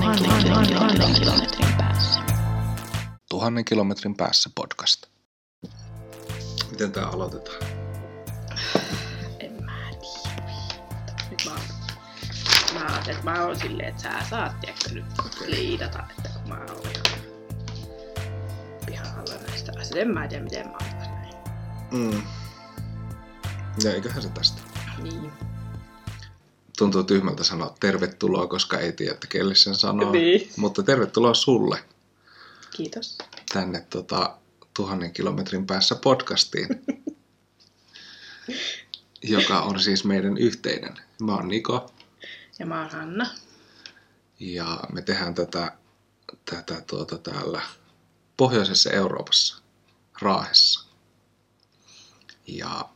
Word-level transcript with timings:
tuhannen, 0.00 1.14
kilometrin 1.14 1.74
päässä. 1.78 2.20
Tuhannen 3.30 3.64
kilometrin 3.64 4.16
päässä 4.16 4.50
podcast. 4.54 5.06
Miten 6.70 6.92
tämä 6.92 7.06
aloitetaan? 7.06 7.56
En 9.40 9.64
mä 9.64 9.72
tiedä. 9.90 10.52
Nyt 11.30 11.42
mä, 11.44 11.50
oon- 11.52 11.60
mä 12.74 12.86
ajattelin, 12.86 13.16
että 13.18 13.30
mä 13.30 13.44
oon 13.44 13.58
silleen, 13.60 13.88
että 13.88 14.02
sä 14.02 14.10
saat 14.30 14.60
tiedätkö, 14.60 14.88
nyt 14.94 15.04
liidata, 15.46 16.04
että 16.18 16.28
kun 16.28 16.48
mä 16.48 16.54
oon 16.54 16.80
ihan 16.94 17.20
pihalla 18.86 19.34
näistä 19.48 19.72
asioista. 19.72 19.98
En 19.98 20.08
mä 20.08 20.28
tiedä, 20.28 20.44
miten 20.44 20.66
mä 20.66 20.76
oon 20.80 20.98
näin. 20.98 21.34
Mm. 21.90 22.22
Ja 23.84 23.92
eiköhän 23.94 24.22
se 24.22 24.28
tästä. 24.28 24.60
Niin. 25.02 25.32
Tuntuu 26.78 27.02
tyhmältä 27.02 27.44
sanoa 27.44 27.74
tervetuloa, 27.80 28.46
koska 28.46 28.78
ei 28.78 28.92
tiedä, 28.92 29.12
että 29.14 29.26
kelle 29.26 29.54
sen 29.54 29.74
sanoo. 29.74 30.12
Niin. 30.12 30.50
Mutta 30.56 30.82
tervetuloa 30.82 31.34
sulle 31.34 31.84
Kiitos. 32.76 33.18
tänne 33.52 33.86
tota, 33.90 34.36
tuhannen 34.76 35.12
kilometrin 35.12 35.66
päässä 35.66 35.94
podcastiin. 35.94 36.68
joka 39.22 39.60
on 39.60 39.80
siis 39.80 40.04
meidän 40.04 40.38
yhteinen. 40.38 40.94
Mä 41.20 41.34
oon 41.34 41.48
Niko 41.48 41.92
Ja 42.58 42.66
mä 42.66 42.80
oon 42.80 42.90
Hanna. 42.90 43.30
ja 44.40 44.80
me 44.92 45.02
tehdään 45.02 45.34
tätä, 45.34 45.72
tätä 46.44 46.80
tuota 46.86 47.18
täällä 47.18 47.62
pohjoisessa 48.36 48.90
Euroopassa, 48.90 49.62
Raahessa. 50.20 50.84
Ja 52.46 52.88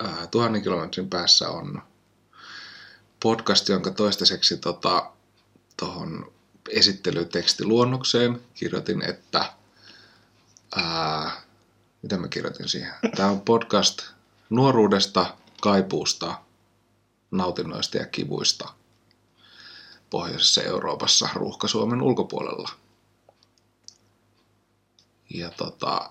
ää, 0.00 0.26
tuhannen 0.26 0.62
kilometrin 0.62 1.10
päässä 1.10 1.48
on 1.48 1.82
podcast, 3.24 3.68
jonka 3.68 3.90
toistaiseksi 3.90 4.56
tota, 4.56 5.10
tuohon 5.76 6.32
esittelytekstiluonnokseen 6.70 8.40
kirjoitin, 8.54 9.02
että 9.02 9.52
ää, 10.76 11.42
mitä 12.02 12.16
mä 12.18 12.28
kirjoitin 12.28 12.68
siihen? 12.68 12.94
Tämä 13.16 13.28
on 13.28 13.40
podcast 13.40 14.02
nuoruudesta, 14.50 15.36
kaipuusta, 15.60 16.38
nautinnoista 17.30 17.96
ja 17.96 18.06
kivuista 18.06 18.68
pohjoisessa 20.10 20.62
Euroopassa 20.62 21.28
ruuhka-Suomen 21.34 22.02
ulkopuolella. 22.02 22.70
Ja 25.30 25.50
tota, 25.50 26.10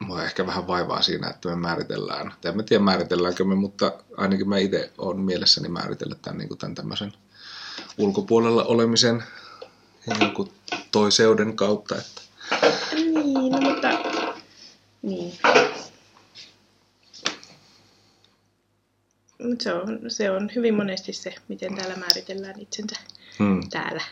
mua 0.00 0.24
ehkä 0.24 0.46
vähän 0.46 0.66
vaivaa 0.66 1.02
siinä, 1.02 1.28
että 1.30 1.48
me 1.48 1.56
määritellään, 1.56 2.32
tai 2.40 2.52
en 2.52 2.64
tiedä 2.64 2.84
määritelläänkö 2.84 3.44
me, 3.44 3.54
mutta 3.54 3.92
ainakin 4.16 4.48
mä 4.48 4.58
itse 4.58 4.92
olen 4.98 5.20
mielessäni 5.20 5.68
määritellyt 5.68 6.22
tämän, 6.22 6.38
niin 6.38 6.58
tämän 6.58 6.74
tämmöisen 6.74 7.12
ulkopuolella 7.98 8.64
olemisen 8.64 9.24
niin 10.18 10.34
kuin 10.34 10.52
toiseuden 10.92 11.56
kautta, 11.56 11.96
että 11.96 12.22
Niin, 12.94 13.52
no 13.52 13.60
mutta... 13.60 13.88
Niin. 15.02 15.38
Mut 19.42 19.60
se 19.60 19.72
on, 19.74 20.00
se 20.08 20.30
on 20.30 20.50
hyvin 20.54 20.74
monesti 20.74 21.12
se, 21.12 21.34
miten 21.48 21.76
täällä 21.76 21.96
määritellään 21.96 22.60
itsensä 22.60 22.96
hmm, 23.38 23.60
täällä. 23.70 24.02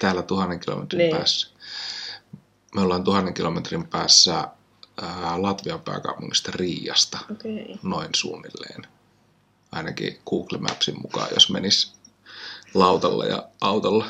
täällä 0.00 0.22
tuhannen 0.22 0.60
kilometrin 0.60 0.98
Niin. 0.98 1.16
päässä. 1.16 1.48
Me 2.74 2.80
ollaan 2.80 3.04
tuhannen 3.04 3.34
kilometrin 3.34 3.86
päässä 3.86 4.48
ää, 5.02 5.42
Latvian 5.42 5.80
pääkaupungista 5.80 6.52
Riiasta. 6.54 7.18
Okei. 7.30 7.62
Okay. 7.62 7.76
noin 7.82 8.10
suunnilleen. 8.14 8.86
Ainakin 9.72 10.18
Google 10.26 10.58
Mapsin 10.58 11.02
mukaan, 11.02 11.28
jos 11.34 11.50
menis 11.50 11.92
lautalla 12.74 13.24
ja 13.24 13.48
autolla. 13.60 14.06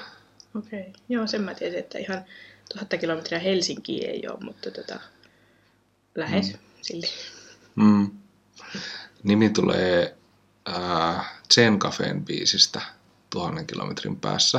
Okei. 0.58 0.80
Okay. 0.80 0.92
Joo, 1.08 1.26
sen 1.26 1.42
mä 1.42 1.54
tiesin, 1.54 1.78
että 1.78 1.98
ihan 1.98 2.24
tuhatta 2.72 2.98
kilometriä 2.98 3.38
Helsinkiin 3.38 4.10
ei 4.10 4.28
ole, 4.28 4.38
mutta 4.40 4.70
tota, 4.70 5.00
lähes 6.14 6.52
mm. 6.52 6.58
silti. 6.82 7.10
Mm. 7.74 8.10
Nimi 9.22 9.50
tulee 9.50 10.16
ää, 10.66 11.24
Zen 11.54 11.78
Cafeen 11.78 12.24
biisistä 12.24 12.80
tuhannen 13.30 13.66
kilometrin 13.66 14.20
päässä. 14.20 14.58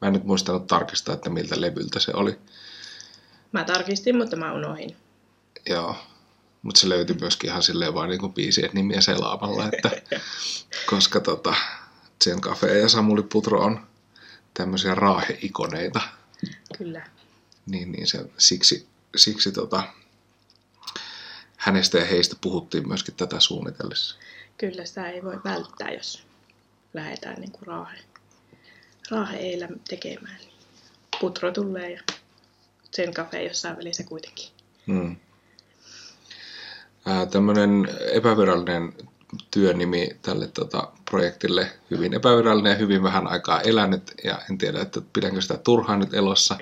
Mä 0.00 0.08
en 0.08 0.12
nyt 0.12 0.24
muistanut 0.24 0.66
tarkistaa, 0.66 1.14
että 1.14 1.30
miltä 1.30 1.60
levyltä 1.60 2.00
se 2.00 2.12
oli. 2.14 2.38
Mä 3.52 3.64
tarkistin, 3.64 4.16
mutta 4.16 4.36
mä 4.36 4.52
unohin. 4.52 4.96
Joo. 5.68 5.96
Mutta 6.62 6.80
se 6.80 6.88
löytyi 6.88 7.16
myöskin 7.20 7.50
ihan 7.50 7.62
silleen 7.62 7.94
vaan 7.94 8.08
niinku 8.08 8.28
biisien 8.28 8.70
nimiä 8.72 9.00
selaamalla, 9.00 9.68
että 9.72 9.90
koska 10.90 11.20
tota, 11.20 11.54
Zen 12.24 12.40
Cafe 12.40 12.78
ja 12.78 12.88
Samuli 12.88 13.22
Putro 13.22 13.60
on 13.60 13.86
tämmöisiä 14.54 14.94
raahe-ikoneita. 14.94 16.00
Kyllä. 16.78 17.06
niin, 17.66 17.92
niin 17.92 18.06
se, 18.06 18.30
siksi, 18.38 18.88
siksi 19.16 19.52
tota, 19.52 19.82
hänestä 21.56 21.98
ja 21.98 22.04
heistä 22.04 22.36
puhuttiin 22.40 22.88
myöskin 22.88 23.14
tätä 23.14 23.40
suunnitellessa. 23.40 24.16
Kyllä 24.58 24.84
sitä 24.84 25.10
ei 25.10 25.24
voi 25.24 25.40
välttää, 25.44 25.90
jos 25.90 26.26
lähdetään 26.94 27.40
niin 27.40 27.52
kuin 27.52 27.66
raahe, 27.66 27.98
raahe 29.10 29.36
eillä 29.36 29.68
tekemään. 29.88 30.38
Niin 30.38 30.52
putro 31.20 31.52
tulee 31.52 31.90
ja 31.90 32.02
sen 32.90 33.14
kafe 33.14 33.42
jossain 33.42 33.76
välissä 33.76 34.04
kuitenkin. 34.04 34.48
Hmm. 34.86 35.16
Tämmöinen 37.30 37.88
epävirallinen 38.12 38.92
työnimi 39.50 40.16
tälle 40.22 40.48
tota, 40.48 40.92
projektille, 41.10 41.72
hyvin 41.90 42.14
epävirallinen 42.14 42.70
ja 42.70 42.78
hyvin 42.78 43.02
vähän 43.02 43.26
aikaa 43.26 43.60
elänyt, 43.60 44.14
ja 44.24 44.38
en 44.50 44.58
tiedä, 44.58 44.80
että 44.80 45.00
pidänkö 45.12 45.40
sitä 45.40 45.56
turhaan 45.56 45.98
nyt 45.98 46.14
elossa, 46.14 46.58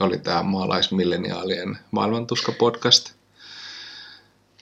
oli 0.00 0.18
tämä 0.18 0.42
maalaismilleniaalien 0.42 1.78
maailmantuska-podcast, 1.90 3.12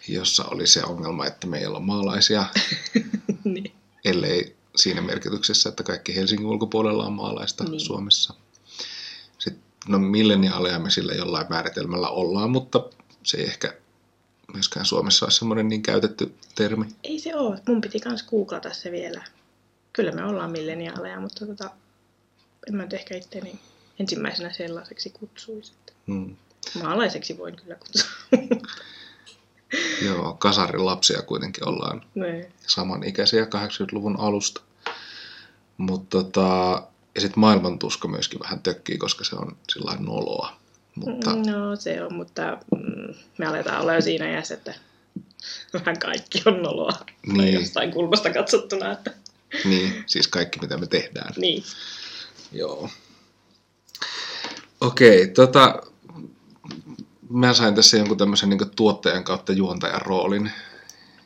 jossa 0.08 0.44
oli 0.44 0.66
se 0.66 0.82
ongelma, 0.84 1.26
että 1.26 1.46
me 1.46 1.58
ei 1.58 1.66
olla 1.66 1.80
maalaisia, 1.80 2.44
niin. 3.44 3.72
ellei 4.04 4.56
siinä 4.76 5.00
merkityksessä, 5.00 5.68
että 5.68 5.82
kaikki 5.82 6.16
Helsingin 6.16 6.46
ulkopuolella 6.46 7.06
on 7.06 7.12
maalaista 7.12 7.64
niin. 7.64 7.80
Suomessa. 7.80 8.34
No 9.88 9.98
milleniaaleja 9.98 10.78
me 10.78 10.90
sillä 10.90 11.12
jollain 11.12 11.46
määritelmällä 11.50 12.08
ollaan, 12.08 12.50
mutta 12.50 12.84
se 13.22 13.36
ei 13.36 13.44
ehkä 13.44 13.74
myöskään 14.54 14.86
Suomessa 14.86 15.26
ole 15.26 15.32
semmoinen 15.32 15.68
niin 15.68 15.82
käytetty 15.82 16.34
termi. 16.54 16.86
Ei 17.04 17.18
se 17.18 17.36
ole. 17.36 17.60
Mun 17.68 17.80
piti 17.80 18.00
kans 18.00 18.22
googlata 18.22 18.72
se 18.72 18.92
vielä. 18.92 19.24
Kyllä 19.92 20.12
me 20.12 20.24
ollaan 20.24 20.50
milleniaaleja, 20.50 21.20
mutta 21.20 21.46
tota, 21.46 21.70
en 22.68 22.76
mä 22.76 22.82
nyt 22.82 22.92
ehkä 22.92 23.16
itteni 23.16 23.58
ensimmäisenä 24.00 24.52
sellaiseksi 24.52 25.10
kutsuisi. 25.10 25.72
Hmm. 26.06 26.36
Maalaiseksi 26.82 27.38
voin 27.38 27.56
kyllä 27.56 27.74
kutsua. 27.74 28.10
Joo, 30.06 30.34
kasarin 30.34 30.86
lapsia 30.86 31.22
kuitenkin 31.22 31.68
ollaan 31.68 32.02
niin. 32.14 32.46
samanikäisiä 32.66 33.44
80-luvun 33.44 34.20
alusta. 34.20 34.60
Mutta 35.76 36.22
tota, 36.22 36.82
ja 37.14 37.20
sitten 37.20 37.40
maailmantuska 37.40 38.08
myöskin 38.08 38.40
vähän 38.40 38.60
tökkii, 38.62 38.98
koska 38.98 39.24
se 39.24 39.36
on 39.36 39.56
sillä 39.72 39.96
noloa. 40.00 40.56
Mutta 40.94 41.36
No 41.36 41.76
se 41.76 42.02
on, 42.02 42.14
mutta 42.14 42.58
mm, 42.76 43.14
me 43.38 43.46
aletaan 43.46 43.80
olla 43.82 43.94
jo 43.94 44.00
siinä 44.00 44.30
iässä, 44.30 44.54
että 44.54 44.74
vähän 45.72 45.98
kaikki 45.98 46.42
on 46.46 46.62
noloa. 46.62 46.92
Tai 46.92 47.04
Niin. 47.26 47.54
jostain 47.54 47.90
kulmasta 47.92 48.32
katsottuna, 48.32 48.92
että 48.92 49.10
niin, 49.64 50.04
siis 50.06 50.28
kaikki 50.28 50.58
mitä 50.60 50.76
me 50.76 50.86
tehdään. 50.86 51.34
niin. 51.36 51.64
Joo. 52.52 52.90
Okei, 54.80 55.28
tota, 55.28 55.82
mä 57.30 57.54
sain 57.54 57.74
tässä 57.74 57.96
jonkun 57.96 58.16
tämmöisen 58.18 58.48
niin 58.48 58.70
tuottajan 58.76 59.24
kautta 59.24 59.52
juontajan 59.52 60.02
roolin, 60.02 60.50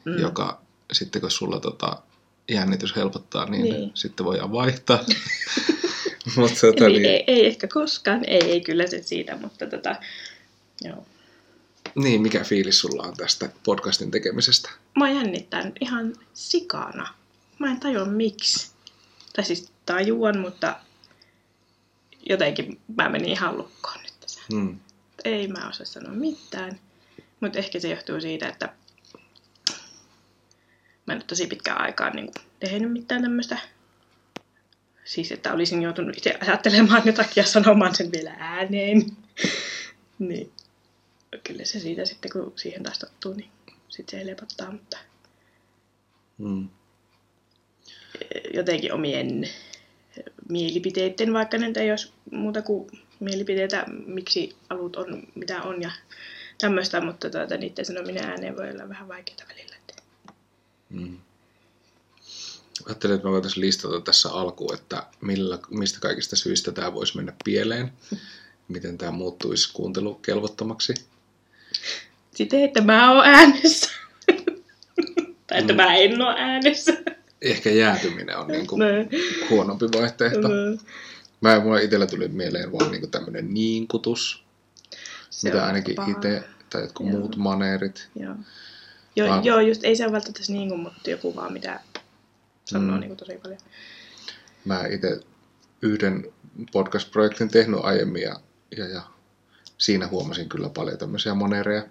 Mm. 0.05 0.19
joka 0.19 0.61
sitten 0.93 1.21
kun 1.23 1.31
sulla 1.31 1.61
tota, 1.61 2.03
jännitys 2.49 2.97
helpottaa, 2.97 3.45
niin, 3.51 3.63
Niin. 3.63 3.75
niin. 3.75 3.91
sitten 3.95 4.27
voidaan 4.27 4.53
vaihtaa. 4.53 4.99
Mutta 6.37 6.61
tota, 6.61 6.87
Eli 6.87 6.99
niin, 6.99 7.07
ei, 7.07 7.25
ei, 7.27 7.47
ehkä 7.47 7.69
koskaan, 7.69 8.25
ei, 8.27 8.43
ei 8.43 8.61
kyllä 8.61 8.87
se 8.87 9.03
siitä, 9.03 9.37
mutta 9.37 9.67
tota, 9.67 9.97
joo. 10.85 11.07
niin, 11.95 12.23
mikä 12.23 12.45
fiilis 12.45 12.81
sulla 12.81 13.03
on 13.03 13.17
tästä 13.17 13.49
podcastin 13.65 14.11
tekemisestä? 14.11 14.71
Mä 14.99 15.11
jännittän 15.11 15.73
ihan 15.81 16.17
sikana. 16.35 17.15
Mä 17.59 17.71
en 17.71 17.81
tajua 17.81 18.05
miksi. 18.05 18.71
Tai 19.37 19.45
siis 19.45 19.73
tajuan, 19.87 20.39
mutta 20.39 20.77
jotenkin 22.29 22.81
mä 22.97 23.09
menin 23.09 23.29
ihan 23.29 23.59
lukkoon 23.59 24.03
nyt 24.03 24.15
tässä. 24.21 24.41
Hmm. 24.53 24.79
Ei 25.25 25.49
mä 25.49 25.69
osaa 25.69 25.87
sanoa 25.87 26.13
mitään. 26.13 26.81
Mutta 27.41 27.59
ehkä 27.59 27.81
se 27.81 27.89
johtuu 27.89 28.21
siitä, 28.21 28.49
että 28.49 28.75
mä 31.07 31.13
en 31.13 31.19
ole 31.19 31.25
tosi 31.27 31.47
pitkään 31.47 31.81
aikaan 31.81 32.17
niin 32.17 32.31
tehnyt 32.61 32.93
mitään 32.93 33.23
tämmöistä. 33.23 33.59
Siis, 35.09 35.33
että 35.33 35.53
olisin 35.53 35.83
joutunut 35.83 36.17
itse 36.17 36.35
ajattelemaan 36.41 37.03
jotakin 37.07 37.33
ja 37.37 37.45
sanomaan 37.45 37.95
sen 37.95 38.13
vielä 38.13 38.35
ääneen. 38.39 39.03
niin. 40.19 40.53
Kyllä 41.45 41.65
se 41.65 41.81
siitä 41.81 42.05
sitten, 42.05 42.33
kun 42.33 42.53
siihen 42.57 42.83
taas 42.83 42.99
tottuu, 42.99 43.35
niin 43.35 43.51
sitten 43.89 44.21
se 44.21 44.27
helpottaa, 44.27 44.73
mutta 44.73 44.99
Hmm. 46.39 46.69
jotenkin 48.55 48.93
omien 48.93 49.49
mielipiteiden, 50.49 51.33
vaikka 51.33 51.59
nyt 51.59 51.77
ei 51.77 51.91
olisi 51.91 52.13
muuta 52.31 52.63
kuin 52.63 52.91
mielipiteitä, 53.21 53.85
miksi 54.07 54.57
alut 54.71 54.97
on 54.97 55.23
mitä 55.35 55.63
on 55.63 55.83
ja 55.83 55.91
tämmöistä, 56.59 57.01
mutta 57.01 57.31
tuota, 57.31 57.57
niiden 57.57 57.85
sanominen 57.85 58.25
ääneen 58.25 58.57
voi 58.57 58.71
olla 58.71 58.89
vähän 58.89 59.09
vaikeaa 59.09 59.49
välillä. 59.49 59.77
Mm. 60.91 61.19
Ajattelin, 62.89 63.17
että 63.17 63.27
me 63.27 63.33
voitaisiin 63.33 63.67
listata 63.67 64.01
tässä 64.01 64.29
alkuun, 64.31 64.75
että 64.75 65.07
millä, 65.21 65.59
mistä 65.71 66.01
kaikista 66.01 66.37
syistä 66.37 66.73
tämä 66.73 66.95
voisi 66.95 67.17
mennä 67.17 67.33
pieleen. 67.45 67.93
Miten 68.69 68.99
tämä 68.99 69.13
muuttuisi 69.13 69.73
kuuntelukelvottomaksi. 69.73 70.95
Sitten, 72.35 72.65
että 72.65 72.81
mä 72.81 73.13
oon 73.13 73.25
äänessä. 73.27 73.91
tai 75.47 75.59
että 75.59 75.73
mä 75.73 75.95
en 75.97 76.23
ole 76.23 76.35
äänessä. 76.39 76.93
Ehkä 77.43 77.71
jäätyminen 77.71 78.39
on 78.39 78.49
niin 78.53 78.67
kuin 78.67 78.81
No. 78.81 78.87
huonompi 79.51 79.87
vaihtoehto. 79.99 80.49
Mä, 81.41 81.61
mulla 81.61 81.79
itsellä 81.79 82.07
tuli 82.07 82.29
mieleen 82.29 82.73
vaan 82.73 82.91
niin 82.91 83.11
tämmöinen 83.11 83.55
niinkutus, 83.55 84.45
Se 85.31 85.49
mitä 85.49 85.67
ainakin 85.67 85.97
itse, 86.11 86.45
tai 86.71 86.83
jotkut 86.83 87.07
Joo. 87.07 87.19
muut 87.19 87.37
maneerit. 87.37 88.09
Joo. 88.21 88.35
Joo, 89.17 89.43
joo, 89.43 89.61
just 89.61 89.85
ei 89.85 89.97
se 89.97 90.05
ole 90.05 90.13
välttämättä 90.13 90.53
niin 90.53 90.69
kuin, 90.69 90.81
mutta 90.81 91.11
joku 91.11 91.37
vaan 91.37 91.53
mitä 91.53 91.81
sanoo 92.69 92.95
Mm. 92.95 93.01
niin 93.01 93.09
kuin 93.09 93.19
tosi 93.19 93.39
paljon. 93.43 93.61
Mä 94.65 94.87
itse 94.87 95.21
yhden 95.83 96.33
podcast-projektin 96.73 97.49
tehnyt 97.49 97.81
aiemmin 97.83 98.23
ja, 98.23 98.41
ja, 98.77 98.89
ja 98.89 99.03
siinä 99.79 100.07
huomasin 100.09 100.49
kyllä 100.49 100.69
paljon 100.69 100.99
tämmöisiä 100.99 101.35
manereja. 101.35 101.83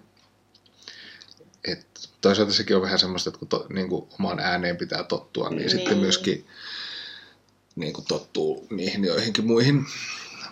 Et 1.64 1.86
toisaalta 2.20 2.52
sekin 2.52 2.76
on 2.76 2.82
vähän 2.82 2.98
semmoista, 2.98 3.30
että 3.30 3.38
kun 3.38 3.48
to, 3.48 3.66
niin 3.68 3.88
kuin 3.88 4.08
omaan 4.18 4.40
ääneen 4.40 4.76
pitää 4.76 5.04
tottua, 5.04 5.48
niin, 5.48 5.58
niin. 5.58 5.70
sitten 5.70 5.98
myöskin 5.98 6.46
niin 7.76 7.92
kuin 7.92 8.04
tottuu 8.08 8.66
niihin 8.70 9.04
joihinkin 9.04 9.46
muihin, 9.46 9.86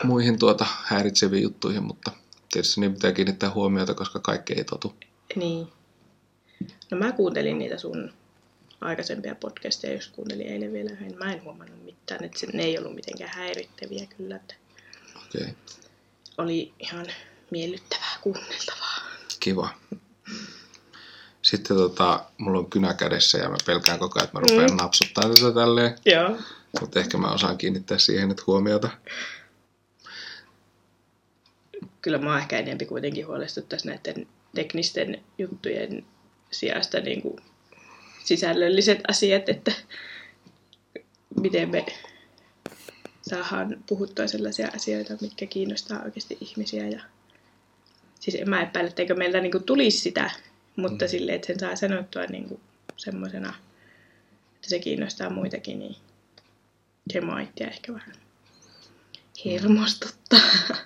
muihin 0.05 0.39
tuota 0.39 0.67
häiritseviin 0.85 1.43
juttuihin, 1.43 1.83
mutta 1.83 2.11
tietysti 2.53 2.81
niin 2.81 2.95
pitää 2.95 3.13
kiinnittää 3.13 3.51
huomiota, 3.51 3.95
koska 3.95 4.19
kaikki 4.21 4.53
ei 4.53 4.65
totu. 4.65 4.95
Niin. 5.37 5.69
No 6.91 6.99
mä 6.99 7.13
kuuntelin 7.13 7.59
niitä 7.59 7.79
sun 7.79 8.13
aikaisempia 8.81 9.35
podcasteja, 9.35 9.95
jos 9.95 10.09
kuuntelin 10.09 10.47
eilen 10.47 10.73
vielä 10.73 10.91
yhden. 10.91 11.19
Mä 11.19 11.33
en 11.33 11.43
huomannut 11.45 11.85
mitään, 11.85 12.25
että 12.25 12.39
se, 12.39 12.47
ne 12.53 12.63
ei 12.63 12.79
ollut 12.79 12.95
mitenkään 12.95 13.31
häirittäviä 13.35 14.07
kyllä. 14.17 14.37
Että 14.37 14.55
Okei, 15.27 15.41
okay. 15.43 15.55
oli 16.39 16.73
ihan 16.79 17.07
miellyttävää 17.51 18.19
kuunneltavaa. 18.21 18.99
kiva. 19.41 19.69
Sitten 21.43 21.77
tota, 21.77 22.25
mulla 22.39 22.59
on 22.59 22.71
kynä 22.71 22.95
kädessä 22.95 23.39
ja 23.39 23.49
mä 23.49 23.57
pelkään 23.67 23.99
koko 23.99 24.19
ajan, 24.19 24.25
että 24.25 24.39
mä 24.39 24.47
rupean 24.51 24.71
Mm. 24.71 24.77
napsuttaa 24.77 25.25
tätä 25.25 25.53
tälleen. 25.55 25.99
Joo. 26.05 26.37
Mutta 26.81 27.01
ehkä 27.01 27.19
mä 27.19 27.33
osaan 27.33 27.59
kiinnittää 27.59 27.99
siihen 27.99 28.29
nyt 28.29 28.47
huomiota. 28.47 28.89
Kyllä 32.03 32.19
mä 32.19 32.39
ehkä 32.39 32.59
enemmän 32.59 32.87
kuitenkin 32.87 33.27
huolestuttaisi 33.27 33.87
näiden 33.89 34.27
teknisten 34.55 35.25
juttujen 35.39 36.07
sijasta 36.51 37.01
niin 37.01 37.23
kuin 37.23 37.37
sisällölliset 38.27 39.01
asiat, 39.09 39.49
että 39.49 39.73
miten 41.41 41.71
me 41.71 41.87
saadaan 43.23 43.77
puhuttua 43.89 44.27
sellaisia 44.27 44.69
asioita, 44.77 45.17
mitkä 45.21 45.47
kiinnostaa 45.47 46.03
oikeasti 46.03 46.39
ihmisiä. 46.41 46.89
Ja... 46.89 47.01
Siis 48.21 48.35
en 48.35 48.51
mä 48.51 48.63
epäile, 48.63 48.89
etteikö 48.89 49.15
meiltä 49.15 49.41
niin 49.41 49.53
kuin 49.53 49.65
tulisi 49.65 49.99
sitä, 49.99 50.31
mutta 50.77 51.05
Mm. 51.05 51.09
mm. 51.09 51.11
silleen, 51.11 51.37
että 51.37 51.47
sen 51.47 51.61
saa 51.61 51.77
sanottua 51.77 52.25
niin 52.25 52.49
kuin 52.49 52.61
semmoisena, 52.97 53.55
että 54.55 54.69
se 54.69 54.79
kiinnostaa 54.79 55.31
muitakin, 55.31 55.79
niin 55.79 55.97
se 57.13 57.21
mua 57.21 57.41
itseä 57.41 57.67
ehkä 57.69 57.93
vähän 57.93 58.15
hermostuttaa. 59.45 60.77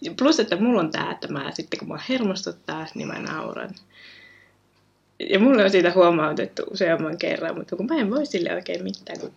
Ja 0.00 0.14
Plus, 0.18 0.40
että 0.40 0.56
mulla 0.56 0.80
on 0.80 0.90
tää, 0.90 1.12
että 1.12 1.28
mä 1.32 1.50
sitten 1.50 1.78
kun 1.78 1.88
mä 1.88 2.00
hermostuttaa, 2.08 2.86
niin 2.94 3.08
mä 3.08 3.18
nauran. 3.18 3.74
Ja 5.30 5.38
mulle 5.38 5.64
on 5.64 5.70
siitä 5.70 5.92
huomautettu 5.92 6.62
useamman 6.70 7.18
kerran, 7.18 7.58
mutta 7.58 7.76
kun 7.76 7.86
mä 7.86 7.94
en 8.00 8.10
voi 8.10 8.26
sille 8.26 8.54
oikein 8.54 8.82
mitään, 8.82 9.20
kun 9.20 9.32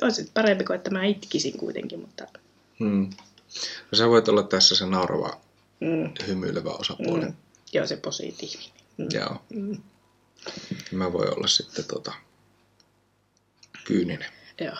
on 0.00 0.12
se 0.14 0.26
parempi 0.34 0.64
kuin 0.64 0.76
että 0.76 0.90
mä 0.90 1.04
itkisin 1.04 1.58
kuitenkin, 1.58 2.00
mutta 2.00 2.26
Hmm. 2.78 3.10
No 3.90 3.96
sä 3.98 4.08
voit 4.08 4.28
olla 4.28 4.42
tässä 4.42 4.76
se 4.76 4.86
naurava, 4.86 5.40
mm, 5.80 6.10
hymyilevä 6.26 6.70
osapuoli. 6.70 7.24
mm, 7.24 7.34
joo 7.72 7.86
se 7.86 7.96
positiivinen. 7.96 8.70
Mm, 8.96 9.06
Joo. 9.14 9.36
mm, 9.54 9.76
Mä 10.92 11.12
voin 11.12 11.36
olla 11.36 11.46
sitten 11.48 11.84
tota, 11.84 12.12
kyyninen. 13.84 14.28
joo. 14.60 14.74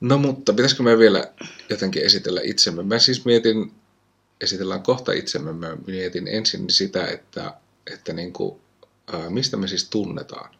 No 0.00 0.18
mutta 0.18 0.52
pitäisikö 0.52 0.82
me 0.82 0.98
vielä 0.98 1.32
jotenkin 1.70 2.02
esitellä 2.02 2.40
itsemme? 2.44 2.82
Mä 2.82 2.98
siis 2.98 3.24
mietin, 3.24 3.72
esitellään 4.40 4.82
kohta 4.82 5.12
itsemme, 5.12 5.52
mä 5.52 5.76
mietin 5.86 6.28
ensin 6.28 6.70
sitä, 6.70 7.06
että, 7.06 7.54
että 7.92 8.12
niin 8.12 8.32
kuin, 8.32 8.60
ää, 9.12 9.30
mistä 9.30 9.56
me 9.56 9.68
siis 9.68 9.88
tunnetaan. 9.90 10.54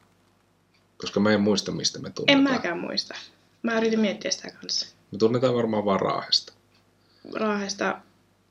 Koska 0.99 1.21
mä 1.21 1.31
en 1.33 1.41
muista, 1.41 1.73
mistä 1.73 1.99
me 1.99 2.09
En 2.09 2.13
tunnetaan. 2.15 2.43
mäkään 2.43 2.79
muista. 2.79 3.15
Mä 3.63 3.79
yritin 3.79 4.01
miettiä 4.01 4.31
sitä 4.31 4.51
kanssa. 4.51 4.87
Me 5.13 5.19
tunnetaan 5.19 5.55
varmaan 5.55 5.85
vaan 5.85 6.01
Raahesta. 6.01 6.53
Raahesta 7.35 8.01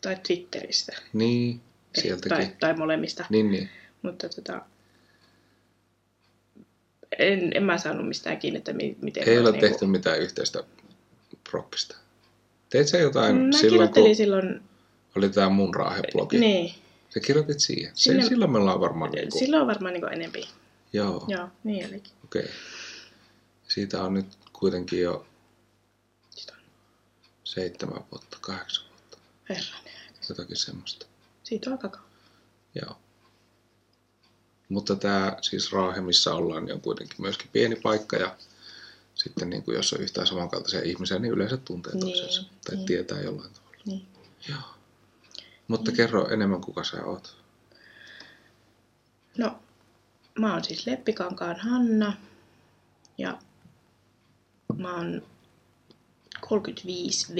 tai 0.01 0.17
Twitteristä. 0.27 0.93
Niin, 1.13 1.61
sieltäkin. 2.01 2.29
Tai, 2.29 2.55
tai 2.59 2.73
molemmista. 2.77 3.25
Niin, 3.29 3.51
niin. 3.51 3.69
Mutta 4.01 4.29
tota, 4.29 4.61
en, 7.19 7.51
en 7.55 7.63
mä 7.63 7.77
saanut 7.77 8.07
mistään 8.07 8.37
kiinni, 8.37 8.57
että 8.57 8.73
mi, 8.73 8.97
miten 9.01 9.29
Ei 9.29 9.37
ole 9.39 9.51
niinku- 9.51 9.67
tehty 9.67 9.85
mitään 9.85 10.19
yhteistä 10.19 10.63
prokkista. 11.51 11.97
Teit 12.69 12.87
sä 12.87 12.97
jotain 12.97 13.35
Mä 13.35 13.57
silloin, 13.57 13.93
kun 13.93 14.15
silloin, 14.15 14.61
oli 15.15 15.29
tämä 15.29 15.49
mun 15.49 15.75
Raahe-blogi? 15.75 16.37
niin, 16.39 16.73
Sä 17.13 17.19
kirjoitit 17.19 17.59
siihen. 17.59 17.91
Se, 17.95 18.03
Sinne- 18.03 18.25
silloin 18.27 18.51
me 18.51 18.57
ollaan 18.57 18.79
varmaan... 18.81 19.11
Niin 19.11 19.29
kuin, 19.29 19.39
silloin 19.39 19.61
on 19.61 19.67
varmaan 19.67 19.93
niinku 19.93 20.07
enempi. 20.07 20.47
Joo, 20.93 21.25
Joo, 21.27 21.47
niin 21.63 21.85
olikin. 21.89 22.11
okei. 22.23 22.41
Okay. 22.41 22.53
Siitä 23.67 24.03
on 24.03 24.13
nyt 24.13 24.25
kuitenkin 24.53 25.01
jo 25.01 25.25
seitsemän 27.43 28.03
vuotta, 28.11 28.37
kahdeksan 28.41 28.85
vuotta. 28.89 29.17
herranen. 29.49 29.93
Jotakin 30.29 30.55
semmoista. 30.57 31.05
Siitä 31.43 31.69
on 31.69 31.79
aika. 31.83 31.99
Joo. 32.81 32.97
Mutta 34.69 34.95
tämä 34.95 35.37
siis 35.41 35.71
Raahe, 35.71 36.01
missä 36.01 36.33
ollaan, 36.33 36.65
niin 36.65 36.73
on 36.75 36.81
kuitenkin 36.81 37.21
myöskin 37.21 37.49
pieni 37.53 37.75
paikka 37.75 38.17
ja 38.17 38.35
sitten 39.15 39.49
niin 39.49 39.63
kuin 39.63 39.75
jos 39.75 39.93
on 39.93 40.01
yhtään 40.01 40.27
samankaltaisia 40.27 40.81
ihmisiä, 40.81 41.19
niin 41.19 41.33
yleensä 41.33 41.57
tuntee 41.57 41.93
Niin, 41.93 42.01
toisensa 42.01 42.43
tai 42.65 42.75
niin. 42.75 42.85
tietää 42.85 43.21
jollain 43.21 43.53
tavalla. 43.53 43.77
Niin. 43.85 44.07
Joo. 44.49 44.74
Mutta 45.67 45.91
kerro 45.91 46.29
enemmän, 46.29 46.61
kuka 46.61 46.83
sä 46.83 47.05
oot. 47.05 47.37
No, 49.37 49.59
mä 50.39 50.53
oon 50.53 50.63
siis 50.63 50.87
Leppikankaan 50.87 51.59
Hanna 51.59 52.13
ja 53.17 53.37
mä 54.77 54.95
oon 54.95 55.21
35V. 56.45 57.39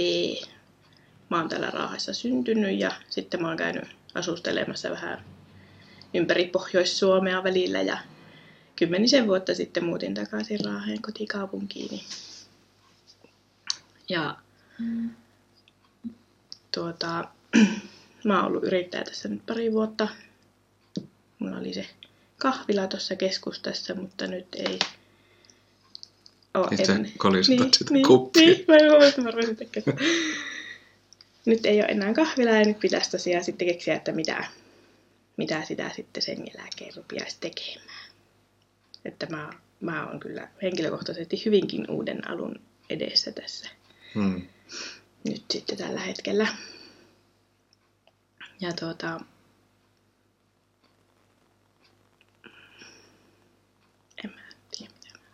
Mä 1.30 1.40
oon 1.40 1.50
täällä 1.50 1.70
Raahassa 1.70 2.14
syntynyt 2.14 2.80
ja 2.80 2.92
sitten 3.10 3.42
mä 3.42 3.48
oon 3.48 3.58
käynyt 3.58 3.96
asustelemassa 4.16 4.90
vähän 4.90 5.26
ympäri 6.14 6.48
Pohjois-Suomea 6.48 7.44
välillä 7.44 7.82
ja 7.82 7.98
kymmenisen 8.76 9.28
vuotta 9.28 9.56
sitten 9.56 9.86
muutin 9.86 10.14
takaisin 10.14 10.66
Raaheen 10.66 11.02
kotikaupunkiini. 11.02 12.04
Ja 14.10 14.38
tuota, 16.72 17.28
mä 18.26 18.38
oon 18.38 18.48
ollut 18.48 18.64
yrittäjä 18.64 19.04
tässä 19.04 19.30
nyt 19.30 19.46
pari 19.46 19.72
vuotta. 19.72 20.08
Mulla 21.40 21.58
oli 21.58 21.74
se 21.74 21.86
kahvila 22.38 22.88
tuossa 22.88 23.16
keskustassa, 23.16 23.96
mutta 23.96 24.28
nyt 24.28 24.48
ei 24.56 24.80
ole 26.54 26.68
Nyt 26.72 26.86
sä 26.86 26.96
enää. 26.96 27.12
kolistutat 27.18 27.74
sitä 27.74 27.94
niin, 27.94 28.08
kuppia. 28.08 28.42
Niin, 28.42 28.66
mä 28.68 28.76
en 28.76 29.24
mä. 29.24 29.32
Nyt 31.46 31.66
ei 31.66 31.80
ole 31.80 31.88
enää 31.88 32.14
kahvilaa 32.14 32.54
ja 32.56 32.66
nyt 32.66 32.80
pitäisi 32.80 33.12
tosiaan 33.12 33.44
sitten 33.44 33.68
keksiä, 33.68 33.96
että 33.96 34.12
mitä, 34.12 34.46
mitä 35.38 35.64
sitä 35.66 35.92
sitten 35.96 36.24
sen 36.24 36.38
jälkeen 36.58 36.92
rupiaisi 36.96 37.38
tekemään. 37.40 38.10
Että 39.06 39.26
mä, 39.30 39.50
mä 39.82 40.08
oon 40.08 40.20
kyllä 40.20 40.48
henkilökohtaisesti 40.62 41.46
hyvinkin 41.46 41.92
uuden 41.92 42.30
alun 42.30 42.60
edessä 42.90 43.32
tässä 43.32 43.70
Hmm. 44.14 44.42
nyt 45.30 45.44
sitten 45.52 45.78
tällä 45.78 46.00
hetkellä. 46.00 46.48
Ja 48.60 48.74
tuota... 48.74 49.20
En 54.24 54.30
mä 54.36 54.42
tiedä 54.78 54.94
mitä 54.98 55.20
mä... 55.20 55.26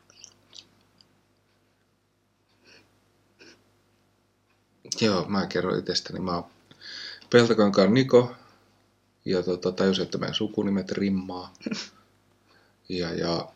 Joo, 5.01 5.25
mä 5.25 5.47
kerron 5.47 5.79
itsestäni. 5.79 6.19
Mä 6.19 6.35
oon 6.35 6.45
Peltokankaan 7.29 7.93
Niko 7.93 8.35
ja 9.25 9.43
tota, 9.43 9.71
tajusin, 9.71 10.03
että 10.03 10.17
meidän 10.17 10.35
sukunimet 10.35 10.91
rimmaa. 10.91 11.53
Ja, 12.89 13.13
ja 13.13 13.51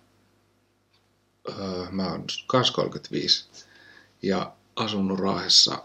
öö, 1.50 1.86
mä 1.92 2.08
oon 2.12 2.26
kans 2.48 2.72
35 2.72 3.46
ja 4.22 4.54
asunut 4.76 5.20
Raahessa 5.20 5.84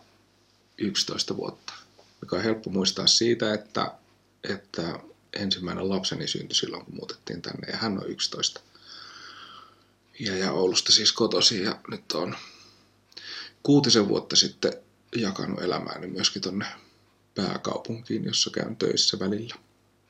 11 0.79 1.37
vuotta, 1.37 1.73
mikä 2.21 2.37
on 2.37 2.43
helppo 2.43 2.71
muistaa 2.71 3.07
siitä, 3.07 3.55
että, 3.55 3.93
että 4.45 5.01
ensimmäinen 5.33 5.89
lapseni 5.89 6.29
syntyi 6.29 6.55
silloin, 6.55 6.85
kun 6.85 6.95
muutettiin 6.95 7.43
tänne 7.43 7.69
ja 7.73 7.77
hän 7.77 7.99
on 7.99 8.09
11. 8.09 8.61
Ja, 10.21 10.37
ja 10.37 10.53
Oulusta 10.53 10.93
siis 10.93 11.13
kotosi 11.13 11.63
ja 11.63 11.81
nyt 11.91 12.13
on 12.13 12.37
kuutisen 13.63 14.09
vuotta 14.09 14.37
sitten 14.37 14.73
jakanut 15.17 15.63
elämääni 15.63 16.07
myöskin 16.07 16.43
tonne 16.43 16.67
pääkaupunkiin, 17.35 18.25
jossa 18.25 18.51
käyn 18.51 18.77
töissä 18.77 19.19
välillä. 19.19 19.55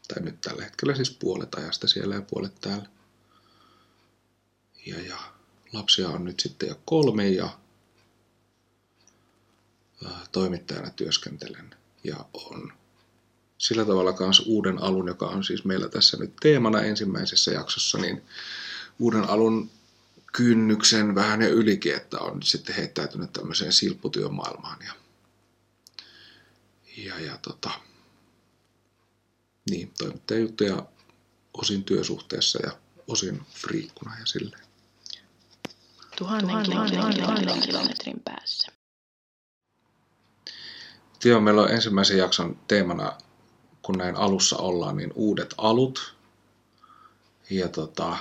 Tai 0.09 0.23
nyt 0.23 0.41
tällä 0.41 0.65
hetkellä 0.65 0.95
siis 0.95 1.11
puolet 1.11 1.55
ajasta 1.55 1.89
siellä 1.89 2.15
ja 2.15 2.23
puolet 2.23 2.61
täällä. 2.61 2.89
Ja, 4.87 5.01
ja 5.01 5.19
lapsia 5.73 6.09
on 6.09 6.25
nyt 6.25 6.41
sitten 6.41 6.69
jo 6.69 6.81
kolme 6.85 7.29
ja 7.29 7.59
toimittajana 10.33 10.91
työskentelen 10.91 11.75
ja 12.05 12.17
on 12.33 12.73
sillä 13.59 13.85
tavalla 13.85 14.15
myös 14.21 14.43
uuden 14.47 14.83
alun, 14.83 15.09
joka 15.09 15.27
on 15.27 15.45
siis 15.45 15.65
meillä 15.65 15.89
tässä 15.89 16.17
nyt 16.17 16.37
teemana 16.41 16.81
ensimmäisessä 16.81 17.51
jaksossa, 17.51 17.99
niin 17.99 18.23
uuden 18.99 19.25
alun 19.25 19.71
kynnyksen 20.33 21.15
vähän 21.15 21.43
ja 21.43 21.49
ylikin, 21.49 21.95
että 21.95 22.19
on 22.19 22.43
sitten 22.43 22.75
heittäytynyt 22.75 23.33
tämmöiseen 23.33 23.73
silpputyömaailmaan 23.73 24.79
ja, 24.87 24.93
ja, 26.97 27.21
ja 27.21 27.39
tota, 27.39 27.71
niin, 29.71 29.93
toimittajajuttuja 29.99 30.87
osin 31.55 31.85
työsuhteessa 31.85 32.59
ja 32.63 32.79
osin 33.07 33.43
friikkuna 33.55 34.19
ja 34.19 34.27
silleen. 34.27 34.63
Tuhannen, 36.19 36.65
tuhannen, 36.65 36.97
tuhannen, 36.97 37.21
tuhannen 37.21 37.61
kilometrin 37.61 38.21
päässä. 38.21 38.80
Joo, 41.25 41.41
meillä 41.41 41.63
on 41.63 41.71
ensimmäisen 41.71 42.19
jakson 42.19 42.59
teemana, 42.69 43.13
kun 43.83 43.99
näin 43.99 44.17
alussa 44.17 44.57
ollaan, 44.57 44.97
niin 44.97 45.13
uudet 45.15 45.55
alut. 45.59 46.15
Ja 47.51 47.69
tota, 47.69 48.17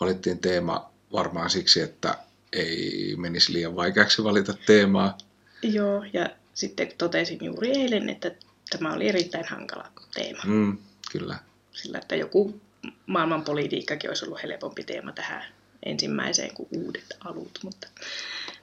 valittiin 0.00 0.38
teema 0.38 0.90
varmaan 1.12 1.50
siksi, 1.50 1.80
että 1.80 2.18
ei 2.52 3.14
menisi 3.16 3.52
liian 3.52 3.76
vaikeaksi 3.76 4.24
valita 4.24 4.54
teemaa. 4.66 5.18
Joo, 5.62 6.04
ja 6.12 6.30
sitten 6.54 6.92
totesin 6.98 7.38
juuri 7.42 7.70
eilen, 7.70 8.08
että 8.08 8.30
tämä 8.70 8.92
oli 8.92 9.08
erittäin 9.08 9.48
hankala 9.48 9.88
teema. 10.14 10.42
Mm, 10.44 10.78
kyllä. 11.12 11.38
Sillä, 11.72 11.98
että 11.98 12.16
joku 12.16 12.60
maailmanpolitiikkakin 13.06 14.10
olisi 14.10 14.24
ollut 14.24 14.42
helpompi 14.42 14.84
teema 14.84 15.12
tähän 15.12 15.44
ensimmäiseen 15.82 16.54
kuin 16.54 16.68
uudet 16.72 17.16
alut, 17.20 17.58
mutta 17.62 17.88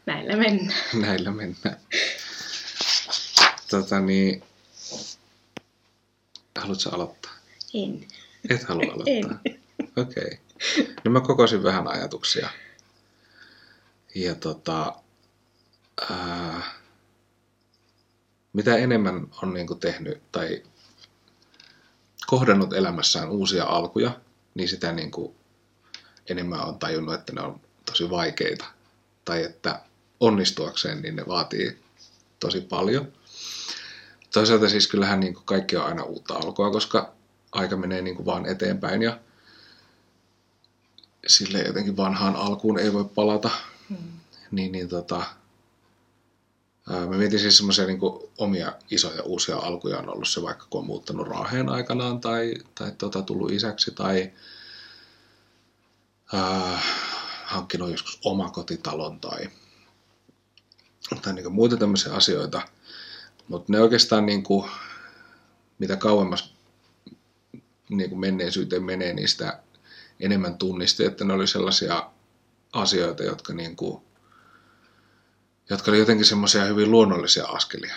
näillä 0.06 0.36
mennään. 0.36 0.80
Näillä 0.94 1.32
mennään. 1.32 1.78
Tota 3.72 4.00
niin, 4.00 4.44
haluatko 6.58 6.90
aloittaa? 6.92 7.32
En. 7.74 8.08
Et 8.50 8.64
halua 8.64 8.84
aloittaa? 8.94 9.40
En. 9.46 9.56
Okei. 9.98 10.24
Okay. 10.24 10.96
No 11.06 11.12
mä 11.12 11.22
kokosin 11.22 11.64
vähän 11.64 11.88
ajatuksia. 11.88 12.50
Ja 14.16 14.36
tota, 14.36 14.96
ää, 16.10 16.62
mitä 18.54 18.78
enemmän 18.78 19.28
on 19.42 19.54
niinku 19.54 19.76
tehnyt 19.76 20.22
tai 20.32 20.64
kohdannut 22.28 22.74
elämässään 22.74 23.30
uusia 23.30 23.66
alkuja, 23.66 24.20
niin 24.54 24.70
sitä 24.70 24.92
niinku 24.92 25.36
enemmän 26.30 26.68
on 26.68 26.80
tajunnut, 26.80 27.16
että 27.16 27.34
ne 27.34 27.42
on 27.42 27.62
tosi 27.86 28.10
vaikeita. 28.10 28.66
Tai 29.26 29.44
että 29.44 29.82
onnistuakseen, 30.20 31.02
niin 31.02 31.16
ne 31.16 31.24
vaatii 31.28 31.80
tosi 32.40 32.62
paljon. 32.62 33.14
Toisaalta 34.34 34.70
siis 34.70 34.88
kyllähän 34.88 35.20
niin 35.20 35.34
kuin 35.34 35.46
kaikki 35.46 35.78
on 35.78 35.86
aina 35.86 36.04
uutta 36.04 36.34
alkua, 36.34 36.72
koska 36.72 37.14
aika 37.52 37.78
menee 37.78 38.02
niin 38.02 38.16
kuin 38.16 38.26
vaan 38.26 38.46
eteenpäin 38.46 39.02
ja 39.02 39.20
sille 41.28 41.62
jotenkin 41.62 41.98
vanhaan 41.98 42.36
alkuun 42.36 42.80
ei 42.80 42.94
voi 42.94 43.06
palata. 43.16 43.50
Hmm. 43.90 43.98
Niin, 44.52 44.72
niin 44.72 44.90
tota, 44.90 45.24
ää, 46.90 47.06
mä 47.08 47.18
mietin 47.18 47.40
siis 47.40 47.58
semmoisia 47.58 47.86
niin 47.86 48.00
omia 48.38 48.74
isoja 48.92 49.24
uusia 49.24 49.58
alkuja 49.58 50.00
on 50.00 50.10
ollut 50.10 50.28
se 50.28 50.42
vaikka 50.42 50.66
kun 50.70 50.80
on 50.80 50.86
muuttanut 50.86 51.28
Raaheen 51.28 51.70
aikanaan 51.70 52.20
tai, 52.20 52.54
tai 52.76 52.92
tota, 52.98 53.22
tullut 53.22 53.52
isäksi 53.52 53.92
tai 53.92 54.32
ää, 56.34 56.82
hankkinut 57.46 57.92
joskus 57.92 58.20
omakotitalon 58.26 59.20
tai, 59.20 59.50
tai 61.22 61.34
niin 61.34 61.52
muita 61.52 61.78
tämmöisiä 61.78 62.14
asioita. 62.14 62.62
Mutta 63.52 63.72
ne 63.74 63.80
oikeastaan 63.80 64.26
niin 64.26 64.44
kuin, 64.44 64.70
mitä 65.80 65.96
kauemmas 65.96 66.56
niin 67.90 68.10
kuin 68.10 68.20
menneisyyteen 68.20 68.84
menee, 68.84 69.14
niin 69.14 69.28
sitä 69.28 69.60
enemmän 70.20 70.58
tunnisti, 70.58 71.06
että 71.06 71.26
ne 71.26 71.34
oli 71.34 71.48
sellaisia 71.48 72.10
asioita, 72.74 73.24
jotka, 73.24 73.54
niin 73.54 73.76
kuin, 73.76 74.04
jotka 75.70 75.92
oli 75.92 76.00
jotenkin 76.00 76.26
semmoisia 76.26 76.64
hyvin 76.64 76.92
luonnollisia 76.92 77.46
askelia. 77.46 77.96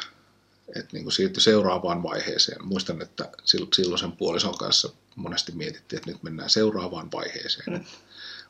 Että 0.76 0.88
niin 0.92 1.02
kuin 1.02 1.12
siirtyi 1.12 1.42
seuraavaan 1.42 2.02
vaiheeseen. 2.02 2.66
Muistan, 2.66 3.02
että 3.02 3.30
silloin 3.72 3.98
sen 3.98 4.12
puolison 4.12 4.58
kanssa 4.58 4.92
monesti 5.16 5.52
mietittiin, 5.52 5.98
että 5.98 6.10
nyt 6.10 6.22
mennään 6.22 6.50
seuraavaan 6.50 7.12
vaiheeseen. 7.12 7.72
Mm. 7.72 7.84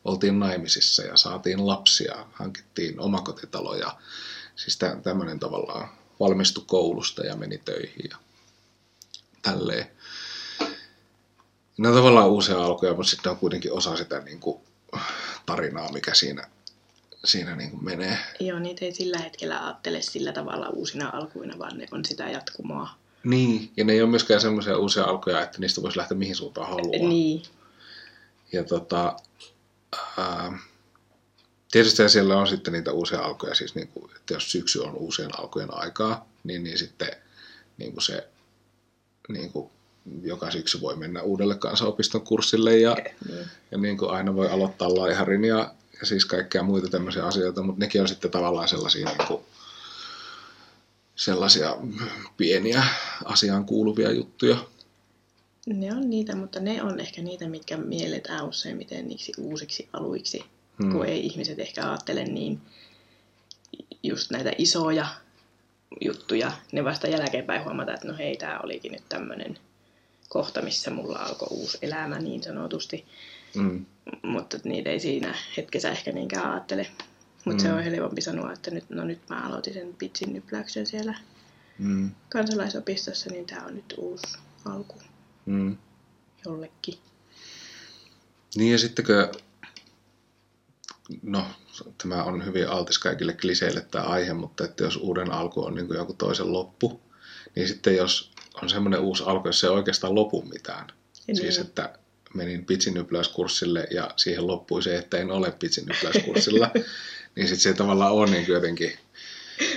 Oltiin 0.05 0.41
naimisissa 0.41 1.03
ja 1.03 1.17
saatiin 1.17 1.67
lapsia, 1.67 2.27
hankittiin 2.33 3.01
omakotitalo 3.01 3.75
ja 3.75 3.99
siis 4.57 4.79
tämmöinen 5.03 5.41
tavallaan 5.41 5.89
valmistui 6.21 6.65
koulusta 6.67 7.27
ja 7.27 7.37
meni 7.37 7.59
töihin 7.59 8.11
ja 8.11 8.17
tälleen. 9.43 9.87
Ne 11.79 11.89
on 11.89 11.95
tavallaan 11.95 12.29
uusia 12.29 12.65
alkuja, 12.65 12.95
mutta 12.95 13.11
sitten 13.11 13.33
on 13.33 13.39
kuitenkin 13.39 13.73
osa 13.73 13.97
sitä 13.97 14.21
niin 14.21 14.41
kuin, 14.41 14.61
tarinaa, 15.47 15.93
mikä 15.93 16.15
siinä, 16.15 16.49
siinä 17.25 17.57
niin 17.57 17.71
kuin 17.71 17.85
menee. 17.85 18.19
Joo, 18.41 18.59
niitä 18.59 18.85
ei 18.85 18.93
sillä 18.93 19.19
hetkellä 19.19 19.65
ajattele 19.65 20.03
sillä 20.03 20.33
tavalla 20.33 20.69
uusina 20.69 21.11
alkuina, 21.13 21.59
vaan 21.59 21.79
ne 21.79 21.87
on 21.91 22.05
sitä 22.05 22.25
jatkumoa. 22.25 22.89
Niin, 23.25 23.71
ja 23.77 23.85
ne 23.85 23.93
ei 23.93 24.03
ole 24.03 24.11
myöskään 24.11 24.41
semmoisia 24.41 24.79
uusia 24.79 25.05
alkuja, 25.05 25.43
että 25.43 25.59
niistä 25.59 25.83
voisi 25.83 25.99
lähteä 25.99 26.19
mihin 26.19 26.37
suuntaan 26.37 26.69
haluaa. 26.69 27.09
Niin. 27.09 27.43
Ja 28.53 28.65
tota, 28.65 29.17
ää, 30.19 30.59
tietysti 31.75 32.09
siellä 32.09 32.37
on 32.37 32.47
sitten 32.47 32.73
niitä 32.73 32.93
uusia 32.93 33.21
alkuja, 33.21 33.55
siis 33.55 33.75
niin 33.75 33.89
kuin, 33.89 34.11
että 34.17 34.35
jos 34.35 34.53
syksy 34.53 34.81
on 34.81 34.95
uusien 34.95 35.39
alkujen 35.39 35.75
aikaa, 35.75 36.29
niin, 36.45 36.65
niin 36.65 36.79
sitten 36.79 37.09
niin 37.79 37.93
kuin 37.93 38.03
se 38.03 38.29
niin 39.29 39.53
kuin 39.53 39.71
joka 40.23 40.51
syksy 40.51 40.81
voi 40.81 40.97
mennä 40.97 41.23
uudelle 41.23 41.55
kansanopiston 41.55 42.21
kurssille 42.21 42.79
ja, 42.79 42.97
mm. 43.29 43.37
ja 43.71 43.79
niin 43.79 43.99
kuin 43.99 44.11
aina 44.11 44.35
voi 44.35 44.51
aloittaa 44.51 44.95
laiharin 44.95 45.45
ja, 45.45 45.75
ja 46.01 46.07
siis 46.07 46.25
kaikkea 46.25 46.63
muita 46.63 46.89
tämmöisiä 46.89 47.27
asioita, 47.27 47.63
mutta 47.63 47.81
nekin 47.81 48.01
on 48.01 48.09
sitten 48.09 48.31
tavallaan 48.31 48.69
sellaisia, 48.69 49.09
niin 49.09 49.29
kuin, 49.29 49.43
sellaisia 51.17 51.77
pieniä 52.37 52.85
asiaan 53.25 53.65
kuuluvia 53.65 54.13
juttuja. 54.13 54.57
Ne 55.67 55.93
on 55.93 56.11
niitä, 56.11 56.37
mutta 56.37 56.61
ne 56.61 56.83
on 56.83 57.01
ehkä 57.01 57.23
niitä, 57.23 57.49
mitkä 57.49 57.77
mielletään 57.77 58.49
useimmiten 58.49 59.09
niiksi 59.09 59.33
uusiksi 59.39 59.89
aluiksi, 59.93 60.45
hmm. 60.83 60.93
kun 60.93 61.07
ei 61.07 61.27
ihmiset 61.27 61.59
ehkä 61.59 61.89
ajattele 61.89 62.25
niin 62.25 62.61
just 64.03 64.31
näitä 64.31 64.53
isoja 64.59 65.07
juttuja. 66.01 66.53
Ne 66.73 66.85
vasta 66.85 67.09
jälkeenpäin 67.09 67.65
huomata, 67.65 67.95
että 67.95 68.09
no 68.09 68.17
hei, 68.19 68.37
tämä 68.37 68.61
olikin 68.63 68.93
nyt 68.93 69.09
tämmöinen 69.09 69.59
kohta, 70.29 70.63
missä 70.63 70.91
mulla 70.91 71.19
alkoi 71.19 71.49
uusi 71.51 71.79
elämä 71.83 72.19
niin 72.19 72.43
sanotusti. 72.43 73.07
Mm. 73.55 73.87
Mutta 74.23 74.59
niitä 74.65 74.91
ei 74.91 75.01
siinä 75.01 75.35
hetkessä 75.57 75.91
ehkä 75.91 76.13
niinkään 76.13 76.51
ajattele. 76.51 76.87
Mutta 77.45 77.63
mm. 77.63 77.69
se 77.69 77.73
on 77.73 77.85
helpompi 77.85 78.21
sanoa, 78.21 78.53
että 78.53 78.71
nyt, 78.71 78.91
no 78.91 79.05
nyt 79.05 79.21
mä 79.31 79.47
aloitin 79.47 79.75
sen 79.75 79.95
pitsin 79.95 80.33
nypläyksen 80.33 80.87
siellä 80.87 81.15
mm. 81.79 82.11
kansalaisopistossa, 82.29 83.31
niin 83.31 83.47
tämä 83.47 83.67
on 83.67 83.75
nyt 83.75 83.95
uusi 83.97 84.39
alku 84.65 84.95
mm. 85.47 85.77
jollekin. 86.47 86.99
Niin 88.57 88.73
ja 88.73 88.79
sittenkö, 88.79 89.33
no 91.23 91.47
tämä 92.03 92.25
on 92.25 92.47
hyvin 92.47 92.69
altis 92.69 92.99
kaikille 92.99 93.33
kliseille 93.33 93.87
tämä 93.91 94.05
aihe, 94.05 94.33
mutta 94.33 94.65
että 94.65 94.85
jos 94.85 94.97
uuden 94.97 95.33
alku 95.33 95.65
on 95.65 95.75
niin 95.75 95.87
kuin 95.87 95.97
joku 95.97 96.13
toisen 96.13 96.53
loppu, 96.53 97.01
niin 97.55 97.69
sitten 97.69 97.97
jos 97.97 98.31
on 98.63 98.71
semmoinen 98.71 99.01
uusi 99.01 99.23
alku, 99.27 99.49
jos 99.49 99.61
se 99.61 99.67
ei 99.67 99.73
oikeastaan 99.73 100.15
lopu 100.15 100.43
mitään. 100.43 100.87
Niin. 101.27 101.37
Siis 101.37 101.59
että 101.59 101.99
menin 102.35 102.65
pitsinnypläyskurssille 102.65 103.87
ja 103.91 104.11
siihen 104.17 104.47
loppui 104.47 104.83
se, 104.83 104.97
että 104.97 105.19
en 105.19 105.31
ole 105.31 105.53
pitsinnypläyskurssilla, 105.59 106.71
niin 107.37 107.49
sitten 107.49 107.61
se 107.61 107.75
tavallaan 107.75 108.13
on 108.13 108.31
niin 108.31 108.49
jotenkin... 108.49 108.93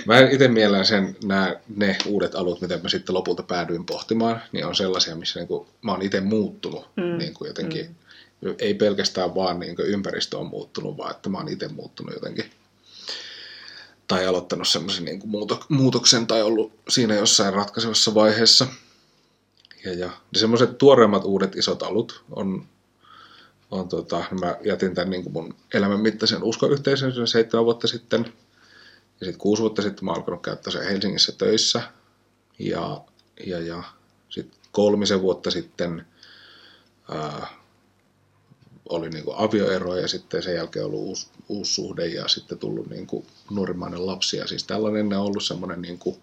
Mä 0.06 0.20
itse 0.20 0.48
mielen 0.48 0.86
sen, 0.86 1.16
nämä, 1.24 1.56
ne 1.76 1.96
uudet 2.06 2.34
alut, 2.34 2.60
mitä 2.60 2.78
mä 2.82 2.88
sitten 2.88 3.14
lopulta 3.14 3.42
päädyin 3.42 3.86
pohtimaan, 3.86 4.42
niin 4.52 4.66
on 4.66 4.74
sellaisia, 4.74 5.16
missä 5.16 5.40
niin 5.40 5.48
kuin, 5.48 5.68
mä 5.82 5.92
oon 5.92 6.02
itse 6.02 6.20
muuttunut 6.20 6.88
mm. 6.96 7.18
niin 7.18 7.34
kuin 7.34 7.48
jotenkin 7.48 7.86
mm. 7.86 7.94
Ei 8.58 8.74
pelkästään 8.74 9.34
vaan 9.34 9.60
niin 9.60 9.76
ympäristö 9.78 10.38
on 10.38 10.46
muuttunut, 10.46 10.96
vaan 10.96 11.10
että 11.10 11.28
mä 11.28 11.38
oon 11.38 11.48
itse 11.48 11.68
muuttunut 11.68 12.14
jotenkin. 12.14 12.50
Tai 14.06 14.26
aloittanut 14.26 14.68
semmoisen 14.68 15.04
niin 15.04 15.22
muutoksen 15.68 16.26
tai 16.26 16.42
ollut 16.42 16.72
siinä 16.88 17.14
jossain 17.14 17.54
ratkaisevassa 17.54 18.14
vaiheessa. 18.14 18.66
Ja, 19.84 19.94
ja 19.94 20.10
semmoiset 20.36 20.78
tuoreimmat 20.78 21.24
uudet 21.24 21.56
isot 21.56 21.82
alut 21.82 22.24
on, 22.30 22.66
on 23.70 23.88
tota, 23.88 24.24
mä 24.40 24.56
jätin 24.64 24.94
tämän 24.94 25.10
niin 25.10 25.32
mun 25.32 25.54
elämän 25.74 26.00
mittaisen 26.00 26.42
uskoyhteisön 26.42 27.26
seitsemän 27.26 27.64
vuotta 27.64 27.86
sitten. 27.86 28.34
Ja 29.20 29.24
sitten 29.24 29.38
kuusi 29.38 29.60
vuotta 29.60 29.82
sitten 29.82 30.04
mä 30.04 30.12
alkanut 30.12 30.42
käyttää 30.42 30.72
sen 30.72 30.84
Helsingissä 30.84 31.32
töissä. 31.32 31.82
Ja, 32.58 33.00
ja, 33.46 33.60
ja 33.60 33.82
sitten 34.28 34.58
kolmisen 34.72 35.22
vuotta 35.22 35.50
sitten 35.50 36.06
ää, 37.10 37.57
oli 38.88 39.10
niin 39.10 39.24
kuin 39.24 39.36
avioero 39.38 39.96
ja 39.96 40.08
sitten 40.08 40.42
sen 40.42 40.54
jälkeen 40.54 40.84
ollut 40.84 41.00
uusi, 41.00 41.26
uusi 41.48 41.74
suhde 41.74 42.06
ja 42.06 42.28
sitten 42.28 42.58
tullut 42.58 42.90
niin 42.90 43.06
kuin 43.06 43.26
nuorimmainen 43.50 44.06
lapsi. 44.06 44.36
Ja 44.36 44.46
siis 44.46 44.64
tällainen 44.64 45.12
on 45.12 45.24
ollut 45.24 45.44
semmoinen, 45.44 45.82
niin 45.82 45.98
kuin, 45.98 46.16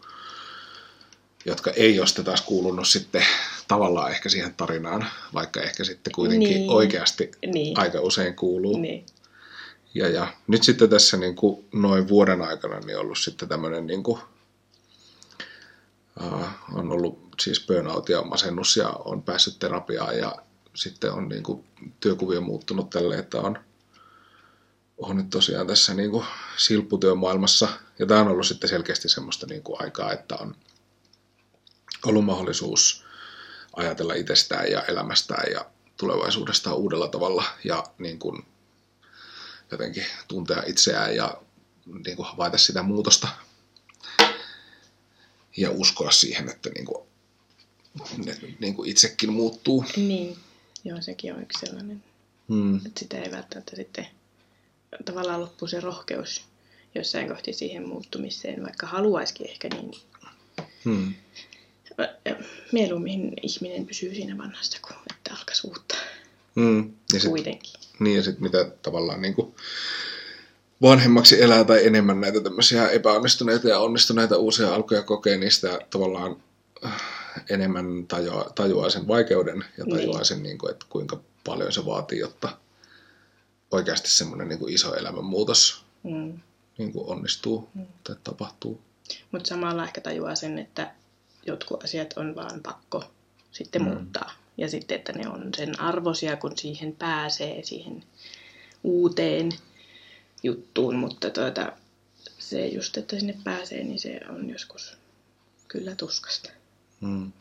jotka 1.45 1.71
ei 1.71 1.99
ole 1.99 2.07
sitten 2.07 2.25
taas 2.25 2.41
kuulunut 2.41 2.87
sitten 2.87 3.25
tavallaan 3.67 4.11
ehkä 4.11 4.29
siihen 4.29 4.53
tarinaan, 4.53 5.05
vaikka 5.33 5.61
ehkä 5.61 5.83
sitten 5.83 6.13
kuitenkin 6.13 6.49
niin. 6.49 6.69
oikeasti 6.69 7.31
niin. 7.53 7.79
aika 7.79 8.01
usein 8.01 8.35
kuuluu. 8.35 8.77
Niin. 8.77 9.05
Ja, 9.93 10.07
ja 10.07 10.27
nyt 10.47 10.63
sitten 10.63 10.89
tässä 10.89 11.17
niin 11.17 11.35
kuin 11.35 11.65
noin 11.73 12.07
vuoden 12.07 12.41
aikana 12.41 12.79
niin 12.79 12.97
ollut 12.97 13.17
sitten 13.17 13.49
tämmöinen 13.49 13.87
niin 13.87 14.03
kuin, 14.03 14.19
uh, 16.23 16.47
on 16.73 16.91
ollut 16.91 17.19
siis 17.39 17.65
burnout 17.67 18.09
ja 18.09 18.21
masennus 18.21 18.77
ja 18.77 18.89
on 18.89 19.23
päässyt 19.23 19.59
terapiaan 19.59 20.17
ja 20.17 20.35
sitten 20.75 21.11
on 21.11 21.29
niin 21.29 21.43
kuin 21.43 21.67
työkuvio 21.99 22.41
muuttunut 22.41 22.89
tälle, 22.89 23.17
että 23.17 23.37
on, 23.37 23.59
on 24.97 25.17
nyt 25.17 25.29
tosiaan 25.29 25.67
tässä 25.67 25.93
niin 25.93 26.11
kuin 26.11 26.25
silpputyömaailmassa. 26.57 27.67
Ja 27.99 28.05
tämä 28.05 28.21
on 28.21 28.27
ollut 28.27 28.47
sitten 28.47 28.69
selkeästi 28.69 29.09
semmoista 29.09 29.45
niin 29.47 29.63
kuin 29.63 29.81
aikaa, 29.81 30.13
että 30.13 30.35
on 30.35 30.55
ollut 32.05 32.25
mahdollisuus 32.25 33.05
ajatella 33.75 34.13
itsestään 34.13 34.71
ja 34.71 34.85
elämästään 34.85 35.51
ja 35.51 35.65
tulevaisuudestaan 35.97 36.77
uudella 36.77 37.07
tavalla 37.07 37.43
ja 37.63 37.83
niin 37.97 38.19
kuin 38.19 38.45
jotenkin 39.71 40.05
tuntea 40.27 40.63
itseään 40.65 41.15
ja 41.15 41.41
niin 42.05 42.17
kuin 42.17 42.27
havaita 42.27 42.57
sitä 42.57 42.83
muutosta 42.83 43.27
ja 45.57 45.71
uskoa 45.71 46.11
siihen, 46.11 46.49
että 46.49 46.69
niin 46.69 46.85
kuin, 46.85 47.07
ne, 48.25 48.37
niin 48.59 48.75
kuin 48.75 48.89
itsekin 48.89 49.33
muuttuu. 49.33 49.85
Niin. 49.97 50.37
Joo, 50.85 51.01
sekin 51.01 51.33
on 51.33 51.41
yksi 51.41 51.59
sellainen. 51.59 52.03
Hmm. 52.49 52.75
Että 52.75 52.99
sitä 52.99 53.17
ei 53.17 53.31
välttämättä 53.31 53.75
sitten 53.75 54.07
tavallaan 55.05 55.41
loppu 55.41 55.67
se 55.67 55.79
rohkeus 55.79 56.41
jossain 56.95 57.27
kohti 57.27 57.53
siihen 57.53 57.87
muuttumiseen, 57.87 58.63
vaikka 58.63 58.87
haluaisikin 58.87 59.49
ehkä 59.49 59.67
niin. 59.67 59.91
Hmm. 60.85 61.13
Mieluummin 62.71 63.33
ihminen 63.41 63.85
pysyy 63.85 64.15
siinä 64.15 64.37
vanhasta 64.37 64.77
kuin 64.81 64.97
että 65.11 65.33
alkaisi 65.33 65.67
uutta. 65.67 65.95
Hmm. 66.55 66.93
Ja 67.13 67.19
sit, 67.19 67.29
Kuitenkin. 67.29 67.73
Niin 67.99 68.17
ja 68.17 68.23
sitten 68.23 68.43
mitä 68.43 68.65
tavallaan 68.81 69.21
niin 69.21 69.33
kuin 69.33 69.55
vanhemmaksi 70.81 71.41
elää 71.41 71.63
tai 71.63 71.87
enemmän 71.87 72.21
näitä 72.21 72.41
tämmöisiä 72.41 72.89
epäonnistuneita 72.89 73.67
ja 73.67 73.79
onnistuneita 73.79 74.37
uusia 74.37 74.75
alkuja 74.75 75.03
kokee, 75.03 75.37
niin 75.37 75.51
sitä 75.51 75.79
tavallaan 75.89 76.35
enemmän 77.49 78.05
tajuaa, 78.07 78.49
tajuaa 78.55 78.89
sen 78.89 79.07
vaikeuden 79.07 79.65
ja 79.77 79.85
niin. 79.85 79.95
tajuaa 79.95 80.17
niin. 80.17 80.25
sen, 80.25 80.43
niin 80.43 80.57
kuin, 80.57 80.71
että 80.71 80.85
kuinka 80.89 81.21
paljon 81.43 81.73
se 81.73 81.85
vaatii, 81.85 82.19
jotta 82.19 82.57
oikeasti 83.71 84.09
semmoinen 84.09 84.47
niin 84.47 84.59
kuin 84.59 84.73
iso 84.73 84.95
elämänmuutos 84.95 85.85
mm. 86.03 86.39
niin 86.77 86.93
kuin 86.93 87.09
onnistuu 87.09 87.69
mm. 87.73 87.85
tai 88.03 88.15
tapahtuu. 88.23 88.81
Mutta 89.31 89.49
samalla 89.49 89.83
ehkä 89.83 90.01
tajuaa 90.01 90.35
sen, 90.35 90.59
että 90.59 90.91
jotkut 91.45 91.83
asiat 91.83 92.13
on 92.17 92.35
vaan 92.35 92.59
pakko 92.63 93.03
sitten 93.51 93.81
mm. 93.81 93.87
muuttaa. 93.87 94.31
Ja 94.57 94.69
sitten, 94.69 94.95
että 94.95 95.13
ne 95.13 95.29
on 95.29 95.49
sen 95.57 95.79
arvosia, 95.79 96.37
kun 96.37 96.57
siihen 96.57 96.95
pääsee, 96.95 97.63
siihen 97.63 98.03
uuteen 98.83 99.51
juttuun. 100.43 100.95
Mutta 100.95 101.29
tuota, 101.29 101.71
se 102.39 102.67
just, 102.67 102.97
että 102.97 103.19
sinne 103.19 103.37
pääsee, 103.43 103.83
niin 103.83 103.99
se 103.99 104.21
on 104.29 104.49
joskus 104.49 104.97
kyllä 105.67 105.95
tuskasta. 105.95 106.49
Hmm. 107.01 107.31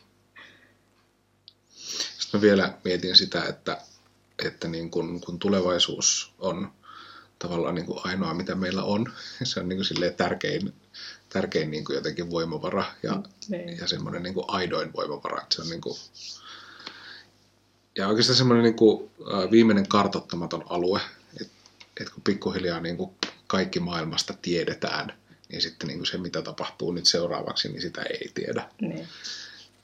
Sitten 2.18 2.40
mä 2.40 2.40
vielä 2.40 2.78
mietin 2.84 3.16
sitä, 3.16 3.44
että, 3.44 3.80
että 4.44 4.68
niin 4.68 4.90
kun, 4.90 5.20
kun 5.20 5.38
tulevaisuus 5.38 6.32
on 6.38 6.72
tavallaan 7.38 7.74
niin 7.74 7.86
kuin 7.86 8.00
ainoa, 8.04 8.34
mitä 8.34 8.54
meillä 8.54 8.82
on, 8.82 9.12
se 9.42 9.60
on 9.60 9.68
niin 9.68 9.78
kuin 9.78 10.14
tärkein, 10.16 10.74
tärkein 11.28 11.70
niin 11.70 11.84
kuin 11.84 11.94
jotenkin 11.96 12.30
voimavara 12.30 12.84
ja, 13.02 13.12
mm, 13.12 13.78
ja 13.80 13.88
semmoinen 13.88 14.22
niin 14.22 14.34
kuin 14.34 14.44
aidoin 14.48 14.92
voimavara. 14.92 15.42
Että 15.42 15.54
se 15.54 15.62
on 15.62 15.68
niin 15.68 15.80
kuin, 15.80 15.96
ja 17.98 18.08
oikeastaan 18.08 18.36
semmoinen 18.36 18.64
niin 18.64 18.76
kuin, 18.76 19.10
viimeinen 19.50 19.88
kartottamaton 19.88 20.64
alue, 20.68 21.00
että 21.40 21.54
et 22.00 22.10
kun 22.10 22.22
pikkuhiljaa 22.22 22.80
niin 22.80 22.96
kuin 22.96 23.10
kaikki 23.46 23.80
maailmasta 23.80 24.34
tiedetään, 24.42 25.12
niin 25.48 25.62
sitten 25.62 25.86
niin 25.86 25.98
kuin 25.98 26.06
se, 26.06 26.18
mitä 26.18 26.42
tapahtuu 26.42 26.92
nyt 26.92 27.06
seuraavaksi, 27.06 27.68
niin 27.68 27.82
sitä 27.82 28.02
ei 28.02 28.30
tiedä. 28.34 28.68
Niin 28.80 29.08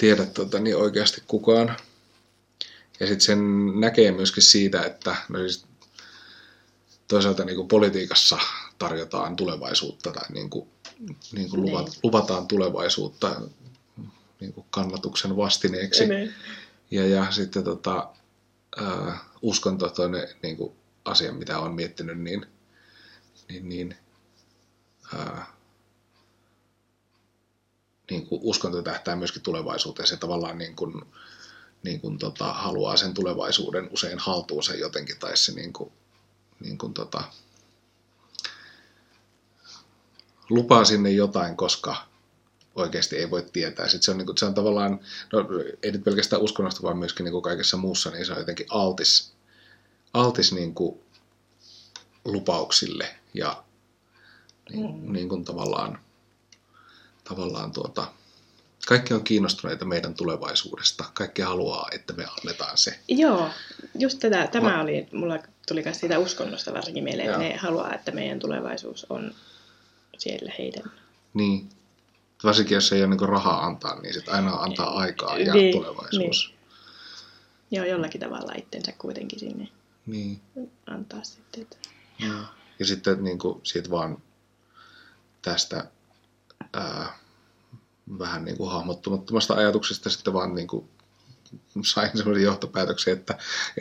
tiedä 0.01 0.27
tota, 0.27 0.59
niin 0.59 0.77
oikeasti 0.77 1.23
kukaan. 1.27 1.77
Ja 3.01 3.07
sitten 3.07 3.21
sen 3.21 3.41
näkee 3.81 4.13
myöskin 4.13 4.43
siitä, 4.43 4.83
että 4.83 5.17
no 5.29 5.39
siis 5.39 5.65
toisaalta 7.09 7.45
niin 7.45 7.57
kuin 7.57 7.69
politiikassa 7.69 8.39
tarjotaan 8.79 9.37
tulevaisuutta 9.37 10.13
tai 10.13 10.25
niin 10.33 10.51
kuin, 10.51 10.69
niin 11.33 11.51
kuin 11.51 11.63
niin. 11.63 11.87
luvataan 12.03 12.47
tulevaisuutta 12.47 13.41
niin 14.41 14.53
kuin 14.53 14.67
kannatuksen 14.71 15.37
vastineeksi. 15.37 16.07
Niin. 16.07 16.35
Ja, 16.91 17.07
ja 17.07 17.31
sitten 17.31 17.65
tota, 17.65 18.09
äh, 18.83 19.21
uskonto 19.43 19.89
toinen 19.89 20.29
niin 20.43 20.57
kuin 20.57 20.73
asia, 21.05 21.33
mitä 21.33 21.59
olen 21.59 21.73
miettinyt, 21.73 22.19
niin, 22.19 22.47
niin, 23.49 23.69
niin 23.69 23.97
niin 28.11 28.27
kuin 28.27 28.41
uskonto 28.45 28.83
tähtää 28.83 29.17
myöskin 29.17 29.43
tulevaisuuteen. 29.43 30.09
Se 30.09 30.17
tavallaan 30.17 30.59
niin 30.59 30.77
kuin, 30.77 31.05
niin 31.83 32.01
kuin 32.01 32.19
tota, 32.19 32.53
haluaa 32.53 32.97
sen 32.97 33.15
tulevaisuuden 33.15 33.89
usein 33.93 34.19
haltuunsa 34.19 34.75
jotenkin, 34.75 35.19
tai 35.19 35.37
se 35.37 35.53
niin 35.53 35.73
kuin, 35.73 35.93
niin 36.61 36.79
kuin 36.79 36.95
tota, 36.95 37.23
lupaa 40.51 40.85
sinne 40.85 41.11
jotain, 41.11 41.57
koska 41.57 41.97
oikeasti 42.75 43.17
ei 43.17 43.31
voi 43.31 43.47
tietää. 43.53 43.89
Sitten 43.89 44.03
se 44.03 44.11
on, 44.11 44.19
niin 44.19 44.27
kuin, 44.27 44.39
se 44.39 44.45
on 44.45 44.55
tavallaan, 44.55 45.01
no, 45.33 45.39
ei 45.83 45.93
nyt 45.93 46.05
pelkästään 46.05 46.43
uskonnosta, 46.43 46.83
vaan 46.83 46.99
myöskin 46.99 47.25
niin 47.25 47.33
kuin 47.33 47.43
kaikessa 47.43 47.77
muussa, 47.77 48.11
niin 48.11 48.27
se 48.27 48.33
on 48.33 48.39
jotenkin 48.39 48.67
altis, 48.71 49.33
altis 50.13 50.53
niin 50.53 50.75
kuin 50.75 51.01
lupauksille 52.25 53.15
ja 53.35 53.65
niin, 54.73 55.01
mm. 55.01 55.13
niin 55.13 55.29
kuin 55.29 55.45
tavallaan 55.45 55.99
tavallaan 57.25 57.73
tuota, 57.73 58.13
kaikki 58.87 59.15
on 59.15 59.25
kiinnostuneita 59.25 59.85
meidän 59.85 60.15
tulevaisuudesta. 60.15 61.05
Kaikki 61.15 61.43
haluaa, 61.43 61.89
että 61.93 62.13
me 62.13 62.27
annetaan 62.39 62.79
se. 62.79 62.99
Joo, 63.09 63.51
just 63.99 64.19
tätä, 64.19 64.47
tämä 64.47 64.77
Ma... 64.77 64.83
oli, 64.83 65.09
mulla 65.13 65.39
tuli 65.69 65.83
myös 65.83 66.01
siitä 66.01 66.19
uskonnosta 66.19 66.75
varsinkin 66.75 67.05
mieleen, 67.05 67.29
että 67.29 67.39
ne 67.39 67.57
haluaa, 67.57 67.95
että 67.95 68.13
meidän 68.13 68.39
tulevaisuus 68.39 69.07
on 69.11 69.35
siellä 70.19 70.53
heidän. 70.59 70.93
Niin, 71.35 71.69
varsinkin 72.45 72.75
jos 72.75 72.93
ei 72.93 73.05
ole 73.05 73.17
niin 73.17 73.29
rahaa 73.29 73.67
antaa, 73.67 74.01
niin 74.01 74.15
sitten 74.15 74.35
aina 74.35 74.51
antaa 74.51 74.99
aikaa 74.99 75.39
ja 75.39 75.55
niin, 75.55 75.73
tulevaisuus. 75.73 76.49
Niin. 76.49 76.61
Joo, 77.71 77.85
jollakin 77.85 78.21
tavalla 78.21 78.53
itsensä 78.59 78.93
kuitenkin 78.99 79.39
sinne 79.39 79.69
niin. 80.07 80.41
antaa 80.87 81.25
sitten. 81.25 81.63
Että... 81.63 81.77
Ja, 82.19 82.45
ja 82.79 82.87
sitten 82.87 83.25
niin 83.25 83.39
kuin, 83.39 83.61
siitä 83.63 83.91
vaan 83.91 84.23
tästä 85.43 85.85
ää, 86.73 87.19
vähän 88.19 88.45
niin 88.45 88.57
kuin 88.57 88.71
hahmottumattomasta 88.71 89.55
ajatuksesta 89.55 90.11
sitten 90.11 90.33
vaan 90.33 90.55
niin 90.55 90.67
kuin 90.67 90.89
sain 91.85 92.11
sellaisen 92.19 92.45
johtopäätöksen, 92.45 93.25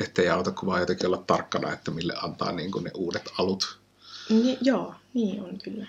että 0.02 0.22
ei 0.22 0.30
auta 0.30 0.52
kuin 0.52 0.68
vaan 0.68 0.80
jotenkin 0.80 1.08
olla 1.08 1.24
tarkkana, 1.28 1.74
että 1.74 1.92
mille 1.92 2.14
antaa 2.22 2.52
niin 2.52 2.72
kuin 2.72 2.84
ne 2.84 2.92
uudet 2.94 3.32
alut. 3.38 3.80
Ni, 4.30 4.58
joo, 4.62 4.96
niin 5.14 5.44
on 5.44 5.58
kyllä. 5.64 5.88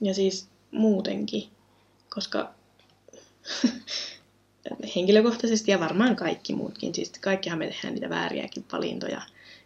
Ja 0.00 0.14
siis 0.14 0.48
muutenkin, 0.70 1.48
koska 2.14 2.50
henkilökohtaisesti 4.96 5.70
ja 5.70 5.80
varmaan 5.80 6.16
kaikki 6.16 6.54
muutkin, 6.54 6.94
siis 6.94 7.12
kaikkihan 7.20 7.58
me 7.58 7.66
tehdään 7.66 7.94
niitä 7.94 8.10
vääriäkin 8.10 8.64
valintoja, 8.72 9.22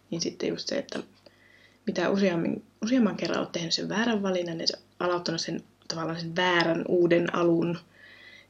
niin 0.09 0.21
sitten 0.21 0.49
just 0.49 0.67
se, 0.67 0.77
että 0.77 1.03
mitä 1.87 2.09
useammin, 2.09 2.63
useamman 2.83 3.17
kerran 3.17 3.39
olet 3.39 3.51
tehnyt 3.51 3.73
sen 3.73 3.89
väärän 3.89 4.23
valinnan 4.23 4.59
ja 4.59 4.65
aloittanut 4.99 5.41
sen 5.41 5.63
tavallaan 5.87 6.19
sen 6.19 6.35
väärän 6.35 6.85
uuden 6.87 7.35
alun, 7.35 7.77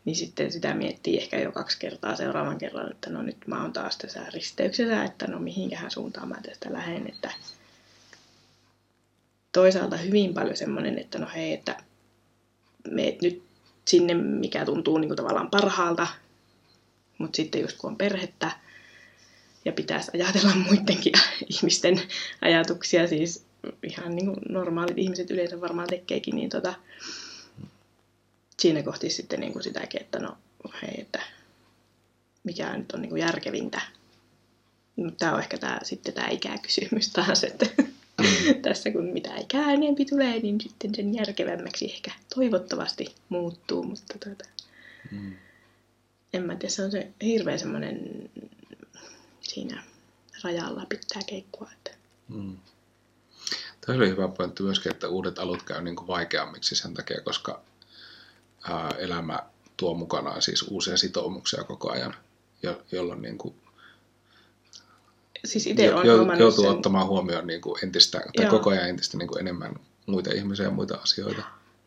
niin 0.05 0.15
sitten 0.15 0.51
sitä 0.51 0.73
miettii 0.73 1.17
ehkä 1.17 1.39
jo 1.39 1.51
kaksi 1.51 1.79
kertaa 1.79 2.15
seuraavan 2.15 2.57
kerran, 2.57 2.91
että 2.91 3.09
no 3.09 3.21
nyt 3.21 3.47
mä 3.47 3.61
oon 3.61 3.73
taas 3.73 3.97
tässä 3.97 4.25
risteyksessä, 4.33 5.03
että 5.03 5.27
no 5.27 5.39
mihinkähän 5.39 5.91
suuntaan 5.91 6.27
mä 6.27 6.35
tästä 6.43 6.73
lähden, 6.73 7.07
että 7.09 7.31
toisaalta 9.51 9.97
hyvin 9.97 10.33
paljon 10.33 10.57
semmoinen, 10.57 10.99
että 10.99 11.19
no 11.19 11.27
hei, 11.35 11.53
että 11.53 11.77
meet 12.87 13.21
nyt 13.21 13.43
sinne, 13.87 14.13
mikä 14.13 14.65
tuntuu 14.65 14.97
niin 14.97 15.09
kuin 15.09 15.17
tavallaan 15.17 15.49
parhaalta, 15.49 16.07
mutta 17.17 17.35
sitten 17.35 17.61
just 17.61 17.77
kun 17.77 17.89
on 17.89 17.97
perhettä 17.97 18.51
ja 19.65 19.71
pitäisi 19.71 20.11
ajatella 20.13 20.55
muidenkin 20.69 21.13
ihmisten 21.49 22.01
ajatuksia, 22.41 23.07
siis 23.07 23.45
ihan 23.83 24.15
niin 24.15 24.25
kuin 24.25 24.37
normaalit 24.49 24.97
ihmiset 24.97 25.31
yleensä 25.31 25.61
varmaan 25.61 25.87
tekeekin, 25.87 26.35
niin 26.35 26.49
tota, 26.49 26.73
siinä 28.59 28.83
kohti 28.83 29.09
sitten 29.09 29.39
niin 29.39 29.53
kuin 29.53 29.63
sitäkin, 29.63 30.01
että 30.01 30.19
no 30.19 30.37
hei, 30.81 31.01
että 31.01 31.19
mikä 32.43 32.77
nyt 32.77 32.91
on 32.91 33.01
niin 33.01 33.09
kuin 33.09 33.21
järkevintä. 33.21 33.81
Mutta 34.95 35.17
tämä 35.17 35.33
on 35.33 35.39
ehkä 35.39 35.57
tämä, 35.57 35.79
sitten 35.83 36.13
tämä 36.13 36.27
ikäkysymys 36.27 37.09
taas, 37.09 37.43
että 37.43 37.65
mm. 38.21 38.61
tässä 38.61 38.91
kun 38.91 39.05
mitä 39.05 39.35
ikää 39.35 39.71
enempi 39.71 40.05
tulee, 40.05 40.39
niin 40.39 40.61
sitten 40.61 40.95
sen 40.95 41.15
järkevämmäksi 41.15 41.85
ehkä 41.85 42.11
toivottavasti 42.35 43.15
muuttuu, 43.29 43.83
mutta 43.83 44.15
tuota, 44.25 44.45
mm. 45.11 45.33
en 46.33 46.43
mä 46.43 46.55
tiedä, 46.55 46.69
se 46.69 46.83
on 46.83 46.91
se 46.91 47.07
hirveä 47.23 47.57
semmoinen 47.57 48.29
siinä 49.53 49.83
rajalla 50.43 50.85
pitää 50.89 51.21
keikkua. 51.27 51.69
Että... 51.73 51.91
Mm. 52.27 52.57
Tämä 53.81 53.97
oli 53.97 54.09
hyvä 54.09 54.27
pointti 54.27 54.63
myöskin, 54.63 54.91
että 54.91 55.07
uudet 55.07 55.39
alut 55.39 55.63
käy 55.63 55.81
niin 55.81 55.95
kuin 55.95 56.07
vaikeammiksi 56.07 56.75
sen 56.75 56.93
takia, 56.93 57.21
koska 57.21 57.61
ää, 58.69 58.89
elämä 58.97 59.39
tuo 59.77 59.93
mukanaan 59.93 60.41
siis 60.41 60.61
uusia 60.61 60.97
sitoumuksia 60.97 61.63
koko 61.63 61.91
ajan, 61.91 62.15
jo, 62.63 62.81
jolloin 62.91 63.21
niin 63.21 63.37
kuin, 63.37 63.55
siis 65.45 65.67
itse 65.67 65.93
on 65.93 66.05
jo, 66.05 66.33
joutuu 66.37 66.63
sen... 66.63 66.71
ottamaan 66.71 67.07
huomioon 67.07 67.47
niin 67.47 67.61
kuin 67.61 67.83
entistä, 67.83 68.19
tai 68.19 68.45
Joo. 68.45 68.51
koko 68.51 68.69
ajan 68.69 68.89
entistä 68.89 69.17
niin 69.17 69.27
kuin 69.27 69.39
enemmän 69.39 69.75
muita 70.05 70.33
ihmisiä 70.33 70.65
ja 70.65 70.71
muita 70.71 70.97
asioita. 70.97 71.41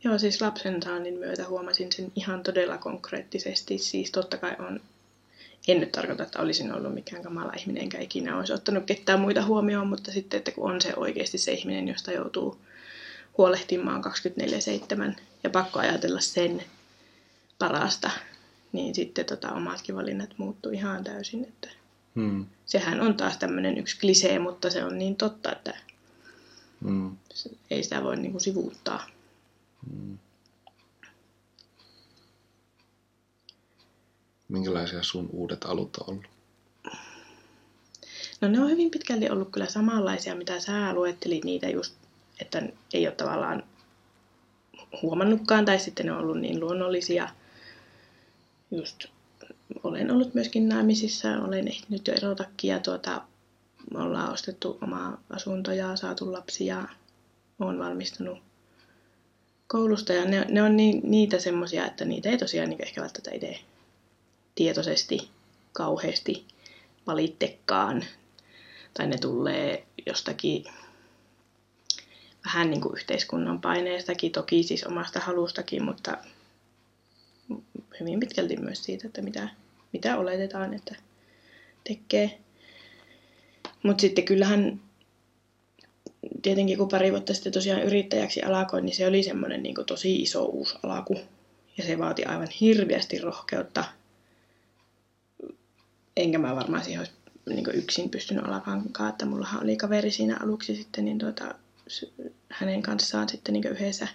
Joo, 0.05 0.19
siis 0.19 0.41
lapsen 0.41 0.83
saannin 0.83 1.19
myötä 1.19 1.49
huomasin 1.49 1.93
sen 1.93 2.13
ihan 2.17 2.43
todella 2.43 2.79
konkreettisesti. 2.79 3.79
Siis 3.79 4.11
totta 4.11 4.37
kai 4.37 4.57
on, 4.59 4.81
en 5.69 5.81
nyt 5.81 5.93
tarkoita, 5.93 6.23
että 6.23 6.43
olisin 6.43 6.73
ollut 6.73 6.95
mikään 6.95 7.23
kamala 7.23 7.53
ihminen, 7.59 7.83
enkä 7.83 7.99
ikinä 7.99 8.39
olisi 8.39 8.53
ottanut 8.53 8.85
ketään 8.85 9.21
muita 9.21 9.45
huomioon, 9.45 9.87
mutta 9.87 10.13
sitten, 10.13 10.39
että 10.39 10.51
kun 10.51 10.71
on 10.71 10.81
se 10.81 10.93
oikeasti 10.97 11.39
se 11.39 11.53
ihminen, 11.53 11.89
josta 11.89 12.13
joutuu 12.13 12.61
huolehtimaan 13.39 14.05
24-7 15.13 15.21
ja 15.45 15.51
pakko 15.51 15.79
ajatella 15.79 16.21
sen 16.21 16.65
parasta, 17.59 18.11
niin 18.73 18.95
sitten 18.95 19.25
tota, 19.25 19.53
omatkin 19.53 19.97
valinnat 19.97 20.35
muuttuu 20.39 20.73
ihan 20.73 21.05
täysin. 21.05 21.45
Että 21.45 21.69
hmm. 22.15 22.47
Sehän 22.67 23.01
on 23.01 23.15
taas 23.15 23.37
tämmöinen 23.37 23.79
yksi 23.79 23.99
klisee, 23.99 24.39
mutta 24.39 24.71
se 24.71 24.85
on 24.85 24.99
niin 24.99 25.17
totta, 25.17 25.53
että 25.53 25.77
hmm. 26.85 27.17
ei 27.71 27.83
sitä 27.83 28.03
voi 28.03 28.17
niin 28.17 28.33
kuin 28.33 28.41
sivuuttaa. 28.41 29.07
Hmm. 29.91 30.19
Minkälaisia 34.55 35.03
sun 35.03 35.29
uudet 35.33 35.65
alut 35.65 35.97
on 35.97 36.05
ollut? 36.09 36.25
No 38.41 38.49
ne 38.49 38.61
on 38.61 38.71
hyvin 38.71 38.91
pitkälti 38.91 39.31
ollut 39.31 39.51
kyllä 39.51 39.67
samanlaisia, 39.67 40.35
mitä 40.35 40.61
sä 40.61 40.95
luettelit 40.95 41.45
niitä 41.45 41.69
just, 41.69 41.95
että 42.41 42.63
ei 42.93 43.07
ole 43.07 43.15
tavallaan 43.15 43.63
huomannutkaan, 45.03 45.65
tai 45.65 45.79
sitten 45.79 46.07
ne 46.07 46.13
on 46.13 46.19
ollut 46.19 46.41
niin 46.41 46.61
luonnollisia. 46.61 47.29
Just 48.71 49.05
olen 49.83 50.11
ollut 50.11 50.35
myöskin 50.35 50.69
naimisissa, 50.69 51.29
olen 51.29 51.69
ehtinyt 51.69 52.07
jo 52.07 52.15
erotakin 52.15 52.71
ja 52.71 52.79
tuota, 52.79 53.23
me 53.91 54.03
ollaan 54.03 54.33
ostettu 54.33 54.79
omaa 54.83 55.21
asuntoja, 55.31 55.97
saatu 55.97 56.33
lapsia, 56.33 56.85
olen 57.59 57.79
valmistunut 57.79 58.39
koulusta 59.67 60.13
ja 60.13 60.25
ne, 60.25 60.47
ne 60.49 60.63
on 60.63 60.77
ni, 60.77 61.01
niitä 61.05 61.39
semmoisia, 61.39 61.87
että 61.87 62.05
niitä 62.05 62.29
ei 62.29 62.39
tosiaan 62.39 62.69
niin 62.69 62.83
ehkä 62.83 63.01
välttämättä 63.01 63.31
itse 63.35 63.61
tietoisesti 64.55 65.31
kauheasti 65.73 66.47
valittekaan. 67.07 68.05
Tai 68.95 69.07
ne 69.07 69.19
tulee 69.19 69.87
jostakin 70.07 70.65
vähän 72.45 72.71
niin 72.71 72.81
kuin 72.81 72.97
yhteiskunnan 72.97 73.61
paineestakin, 73.61 74.33
toki 74.33 74.63
siis 74.63 74.85
omasta 74.85 75.21
halustakin, 75.21 75.85
mutta 75.85 76.19
hyvin 78.01 78.21
pitkälti 78.21 78.57
myös 78.57 78.85
siitä, 78.85 79.07
että 79.07 79.23
mitä, 79.23 79.49
mitä 79.93 80.19
oletetaan, 80.19 80.75
että 80.75 80.97
tekee. 81.85 82.39
Mutta 83.83 84.01
sitten 84.01 84.25
kyllähän 84.25 84.81
tietenkin 86.43 86.79
kun 86.79 86.89
pari 86.89 87.11
vuotta 87.11 87.35
sitten 87.35 87.53
tosiaan 87.53 87.83
yrittäjäksi 87.83 88.43
alakoin, 88.43 88.85
niin 88.85 88.97
se 88.97 89.07
oli 89.07 89.23
semmoinen 89.23 89.63
niin 89.63 89.75
tosi 89.87 90.23
iso 90.23 90.45
uusi 90.45 90.75
alaku. 90.83 91.21
Ja 91.77 91.85
se 91.85 91.99
vaati 91.99 92.25
aivan 92.25 92.49
hirveästi 92.61 93.19
rohkeutta. 93.19 93.85
Enkä 96.17 96.39
mä 96.39 96.57
varmaan 96.57 96.85
siihen 96.85 97.01
olisi 97.01 97.13
niin 97.47 97.65
yksin 97.75 98.11
pystynyt 98.11 98.45
alakankaan, 98.45 99.11
että 99.11 99.27
mullahan 99.27 99.63
oli 99.63 99.77
kaveri 99.77 100.11
siinä 100.11 100.37
aluksi 100.43 100.77
sitten, 100.77 101.05
niin 101.05 101.19
tuota, 101.19 101.55
hänen 102.49 102.83
kanssaan 102.83 103.29
sitten 103.29 103.53
niin 103.53 103.67
yhdessä. 103.67 104.09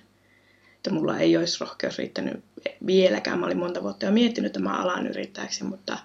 Että 0.76 0.90
mulla 0.90 1.20
ei 1.20 1.38
olisi 1.38 1.58
rohkeus 1.60 1.98
riittänyt 1.98 2.44
vieläkään. 2.86 3.40
Mä 3.40 3.46
olin 3.46 3.58
monta 3.58 3.84
vuotta 3.84 4.06
jo 4.06 4.12
miettinyt 4.12 4.50
että 4.50 4.60
mä 4.60 4.78
alan 4.78 5.08
yrittäjäksi, 5.08 5.64
mutta 5.64 5.98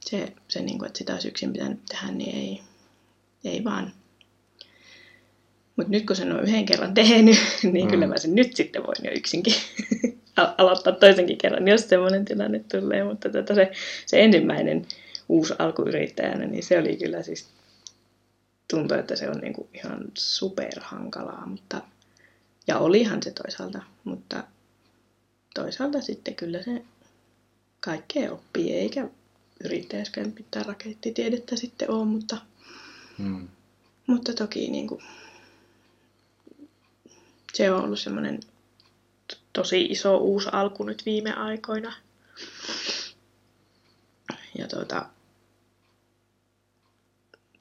se, 0.00 0.32
se 0.48 0.62
niin 0.62 0.78
kuin, 0.78 0.86
että 0.86 0.98
sitä 0.98 1.12
olisi 1.12 1.28
yksin 1.28 1.52
pitänyt 1.52 1.80
tehdä, 1.88 2.12
niin 2.12 2.36
ei, 2.36 2.60
ei 3.44 3.64
vaan. 3.64 3.92
Mutta 5.76 5.90
nyt 5.90 6.06
kun 6.06 6.16
sen 6.16 6.32
on 6.32 6.42
yhden 6.42 6.66
kerran 6.66 6.94
tehnyt, 6.94 7.38
niin 7.72 7.86
mm. 7.86 7.90
kyllä 7.90 8.06
mä 8.06 8.18
sen 8.18 8.34
nyt 8.34 8.56
sitten 8.56 8.82
voin 8.82 9.04
jo 9.04 9.10
yksinkin 9.10 9.54
aloittaa 10.58 10.92
toisenkin 10.92 11.38
kerran, 11.38 11.68
jos 11.68 11.88
semmoinen 11.88 12.24
tilanne 12.24 12.64
tulee. 12.72 13.04
Mutta 13.04 13.28
tota 13.28 13.54
se, 13.54 13.70
se 14.06 14.22
ensimmäinen 14.22 14.86
uusi 15.30 15.54
alkuyrittäjänä, 15.58 16.46
niin 16.46 16.62
se 16.62 16.78
oli 16.78 16.96
kyllä 16.96 17.22
siis 17.22 17.48
tuntuu, 18.70 18.96
että 18.96 19.16
se 19.16 19.30
on 19.30 19.36
niin 19.36 19.52
kuin 19.52 19.68
ihan 19.74 20.04
superhankalaa, 20.18 21.46
mutta 21.46 21.82
ja 22.66 22.78
olihan 22.78 23.22
se 23.22 23.30
toisaalta, 23.30 23.82
mutta 24.04 24.44
toisaalta 25.54 26.00
sitten 26.00 26.34
kyllä 26.34 26.62
se 26.62 26.84
kaikkea 27.80 28.32
oppii, 28.32 28.74
eikä 28.74 29.08
yrittäjäskään 29.64 30.32
pitää 30.32 30.62
rakettitiedettä 30.62 31.56
sitten 31.56 31.90
ole, 31.90 32.04
mutta, 32.04 32.36
hmm. 33.18 33.48
mutta 34.06 34.32
toki 34.34 34.70
niin 34.70 34.86
kuin, 34.86 35.02
se 37.52 37.72
on 37.72 37.84
ollut 37.84 38.00
semmoinen 38.00 38.40
tosi 39.52 39.84
iso 39.84 40.16
uusi 40.16 40.48
alku 40.52 40.84
nyt 40.84 41.06
viime 41.06 41.34
aikoina. 41.34 41.92
Ja 44.58 44.68
tuota, 44.68 45.06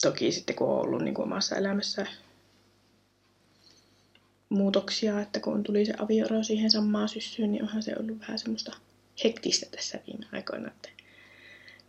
toki 0.01 0.31
sitten 0.31 0.55
kun 0.55 0.67
on 0.67 0.81
ollut 0.81 1.01
niin 1.01 1.13
kuin 1.13 1.25
omassa 1.25 1.55
elämässä 1.55 2.07
muutoksia, 4.49 5.21
että 5.21 5.39
kun 5.39 5.63
tuli 5.63 5.85
se 5.85 5.93
avioero 5.97 6.43
siihen 6.43 6.71
samaan 6.71 7.09
syssyyn, 7.09 7.51
niin 7.51 7.63
onhan 7.63 7.83
se 7.83 7.95
ollut 7.99 8.19
vähän 8.19 8.39
semmoista 8.39 8.75
hektistä 9.23 9.65
tässä 9.71 9.99
viime 10.07 10.25
aikoina. 10.31 10.67
Että 10.67 10.89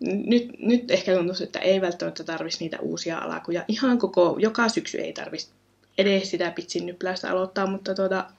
nyt, 0.01 0.59
nyt 0.59 0.91
ehkä 0.91 1.15
tuntuu, 1.15 1.35
että 1.41 1.59
ei 1.59 1.81
välttämättä 1.81 2.25
tarvitsisi 2.25 2.65
niitä 2.65 2.79
uusia 2.81 3.19
alakuja. 3.19 3.65
Ihan 3.69 3.99
koko, 3.99 4.37
joka 4.39 4.69
syksy 4.69 4.99
ei 4.99 5.13
tarvitsisi 5.13 5.53
edes 5.99 6.31
sitä 6.31 6.51
pitsin 6.51 6.87
nyplästä 6.87 7.31
aloittaa, 7.31 7.67
mutta 7.67 7.95
tuota, 7.95 8.31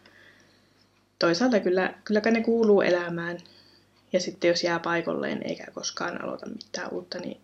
toisaalta 1.20 1.60
kyllä, 1.60 1.94
kyllä 2.04 2.22
ne 2.22 2.44
kuuluu 2.44 2.82
elämään. 2.82 3.38
Ja 4.14 4.20
sitten 4.20 4.48
jos 4.48 4.64
jää 4.64 4.80
paikolleen 4.80 5.44
eikä 5.44 5.66
koskaan 5.74 6.24
aloita 6.24 6.46
mitään 6.46 6.94
uutta, 6.94 7.20
niin 7.20 7.38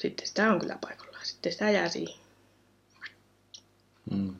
sitten 0.00 0.26
sitä 0.26 0.52
on 0.52 0.60
kyllä 0.60 0.78
paikallaan. 0.80 1.26
Sitten 1.26 1.52
sitä 1.52 1.70
jää 1.70 1.88
siihen. 1.88 2.20
Mm. 4.10 4.34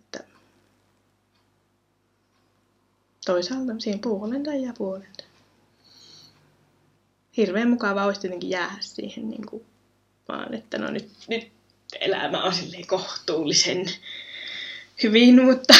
Että 0.00 0.24
toisaalta 3.26 3.72
siihen 3.78 4.00
puolenta 4.00 4.54
ja 4.54 4.72
puolenta. 4.78 5.24
Hirveän 7.36 7.70
mukavaa 7.70 8.06
olisi 8.06 8.20
tietenkin 8.20 8.50
jäädä 8.50 8.76
siihen, 8.80 9.30
niin 9.30 9.46
kuin, 9.46 9.64
vaan 10.28 10.54
että 10.54 10.78
no 10.78 10.90
nyt, 10.90 11.08
nyt 11.28 11.48
elämä 12.00 12.42
on 12.42 12.54
silleen 12.54 12.86
kohtuullisen 12.86 13.86
hyvin, 15.02 15.44
mutta 15.44 15.74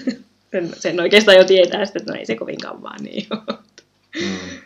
sen, 0.50 0.72
sen 0.78 1.00
oikeastaan 1.00 1.38
jo 1.38 1.44
tietää 1.44 1.82
että 1.82 2.12
no 2.12 2.14
ei 2.14 2.26
se 2.26 2.36
kovin 2.36 2.60
kauan 2.60 3.02
niin 3.02 3.26
ole. 3.30 3.58
Mm. 4.20 4.60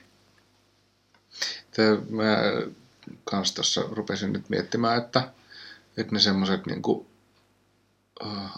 Tämä, 1.71 1.99
mä 2.11 2.37
kanssa 3.25 3.55
tuossa 3.55 3.83
rupesin 3.91 4.33
nyt 4.33 4.49
miettimään, 4.49 4.99
että, 4.99 5.33
että 5.97 6.13
ne 6.13 6.21
semmoiset 6.21 6.67
niin 6.67 6.83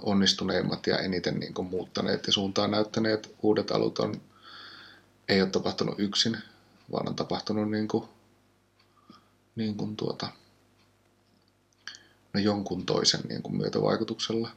onnistuneimmat 0.02 0.86
ja 0.86 0.98
eniten 0.98 1.40
niin 1.40 1.54
kuin, 1.54 1.68
muuttaneet 1.68 2.26
ja 2.26 2.32
suuntaan 2.32 2.70
näyttäneet 2.70 3.34
uudet 3.42 3.70
alut 3.70 3.98
on 3.98 4.20
ei 5.28 5.42
ole 5.42 5.50
tapahtunut 5.50 6.00
yksin, 6.00 6.38
vaan 6.92 7.08
on 7.08 7.16
tapahtunut 7.16 7.70
niin 7.70 7.88
kuin, 7.88 8.08
niin 9.56 9.76
kuin 9.76 9.96
tuota, 9.96 10.28
no 12.32 12.40
jonkun 12.40 12.86
toisen 12.86 13.20
niin 13.28 13.42
kuin 13.42 13.56
myötävaikutuksella. 13.56 14.50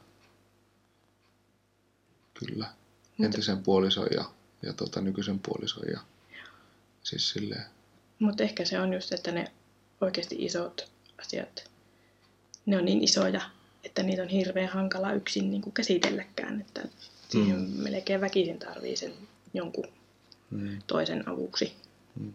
Kyllä. 2.34 2.72
Entisen 3.24 3.62
puolison 3.62 4.06
ja, 4.14 4.24
ja 4.62 4.72
tota, 4.72 5.00
nykyisen 5.00 5.38
puolison 5.38 5.84
ja 5.90 6.00
siis 7.02 7.30
silleen. 7.30 7.64
Mutta 8.18 8.42
ehkä 8.42 8.64
se 8.64 8.80
on 8.80 8.92
just, 8.92 9.12
että 9.12 9.32
ne 9.32 9.52
oikeasti 10.00 10.36
isot 10.38 10.90
asiat, 11.20 11.70
ne 12.66 12.76
on 12.76 12.84
niin 12.84 13.04
isoja, 13.04 13.40
että 13.84 14.02
niitä 14.02 14.22
on 14.22 14.28
hirveän 14.28 14.68
hankala 14.68 15.12
yksin 15.12 15.50
niin 15.50 15.62
kuin 15.62 15.72
käsitelläkään. 15.72 16.60
Että 16.60 16.88
siihen 17.28 17.60
mm. 17.60 17.82
melkein 17.82 18.20
väkisin 18.20 18.58
tarvii 18.58 18.96
sen 18.96 19.12
jonkun 19.54 19.88
mm. 20.50 20.82
toisen 20.86 21.28
avuksi. 21.28 21.72
Mm. 22.20 22.32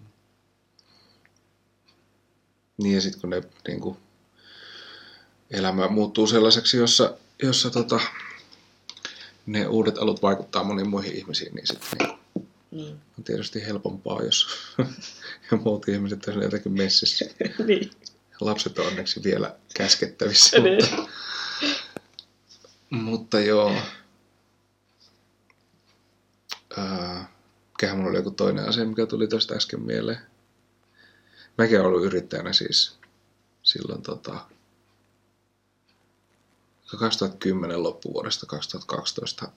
Niin 2.78 2.96
ja 2.96 3.02
sitten 3.02 3.22
kun 3.22 3.30
ne 3.30 3.44
niin 3.68 3.80
kuin, 3.80 3.98
elämä 5.52 5.88
muuttuu 5.88 6.28
sellaiseksi, 6.28 6.78
jossa, 6.78 7.18
jossa 7.44 7.70
tota, 7.70 8.00
ne 9.46 9.68
uudet 9.68 9.98
alut 9.98 10.22
vaikuttaa 10.22 10.64
moniin 10.64 10.90
muihin 10.90 11.16
ihmisiin, 11.16 11.56
niin 11.56 11.68
sitten 11.68 11.98
niin 11.98 12.23
niin. 12.74 13.02
on 13.18 13.24
tietysti 13.24 13.66
helpompaa, 13.66 14.24
jos 14.24 14.48
muut 15.64 15.90
ihmiset 15.90 16.28
on 16.28 16.44
jotenkin 16.44 16.72
messissä. 16.72 17.26
niin. 17.68 17.92
Lapset 18.42 18.80
on 18.80 18.88
onneksi 18.88 19.24
vielä 19.24 19.56
käskettävissä, 19.78 20.60
niin. 20.60 20.86
mutta, 20.86 21.12
mutta 22.90 23.40
joo. 23.40 23.76
Äh, 26.78 27.28
mikähän 27.70 27.98
mulla 27.98 28.10
oli 28.10 28.18
joku 28.18 28.32
toinen 28.32 28.70
asia, 28.70 28.86
mikä 28.86 29.06
tuli 29.06 29.28
tuosta 29.28 29.56
äsken 29.56 29.82
mieleen. 29.82 30.20
Mäkin 31.58 31.80
olen 31.80 31.88
ollut 31.88 32.06
yrittäjänä 32.06 32.54
siis 32.54 32.98
silloin 33.64 34.02
tota, 34.02 34.46
2010 36.98 37.84
loppuvuodesta 37.84 38.46
2012 38.46 39.52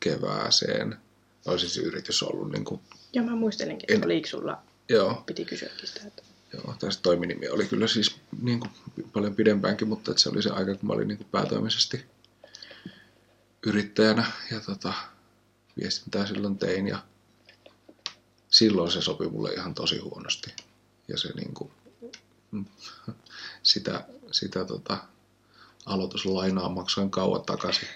kevääseen. 0.00 0.96
Oli 1.44 1.58
siis 1.58 1.76
yritys 1.76 2.22
ollut 2.22 2.52
niin 2.52 2.64
kuin... 2.64 2.80
Joo, 3.12 3.24
mä 3.24 3.36
muistelenkin, 3.36 3.92
että 3.92 4.06
en... 4.06 4.10
oliko 4.12 4.28
sulla... 4.28 4.62
Joo. 4.88 5.22
Piti 5.26 5.44
kysyäkin 5.44 5.88
sitä. 5.88 6.00
Että... 6.06 6.22
Joo, 6.52 6.74
tästä 6.78 7.02
toiminimi 7.02 7.48
oli 7.48 7.66
kyllä 7.66 7.88
siis 7.88 8.16
niin 8.42 8.60
kuin 8.60 8.70
paljon 9.12 9.34
pidempäänkin, 9.34 9.88
mutta 9.88 10.10
että 10.10 10.22
se 10.22 10.28
oli 10.28 10.42
se 10.42 10.50
aika, 10.50 10.74
kun 10.74 10.86
mä 10.86 10.92
olin 10.92 11.08
niin 11.08 11.18
kuin 11.18 11.28
päätoimisesti 11.30 12.04
yrittäjänä 13.66 14.32
ja 14.50 14.60
tota, 14.60 14.92
viestintää 15.80 16.26
silloin 16.26 16.58
tein 16.58 16.88
ja 16.88 16.98
silloin 18.48 18.90
se 18.90 19.02
sopi 19.02 19.28
mulle 19.28 19.52
ihan 19.52 19.74
tosi 19.74 19.98
huonosti. 19.98 20.54
Ja 21.08 21.18
se 21.18 21.28
niin 21.28 21.54
kuin, 21.54 21.70
sitä, 23.62 24.04
sitä 24.30 24.64
tota, 24.64 24.98
aloituslainaa 25.86 26.68
maksoin 26.68 27.10
kauan 27.10 27.42
takaisin 27.42 27.88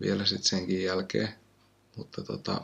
vielä 0.00 0.26
sitten 0.26 0.48
senkin 0.48 0.82
jälkeen. 0.82 1.34
Mutta 1.96 2.22
tota, 2.22 2.60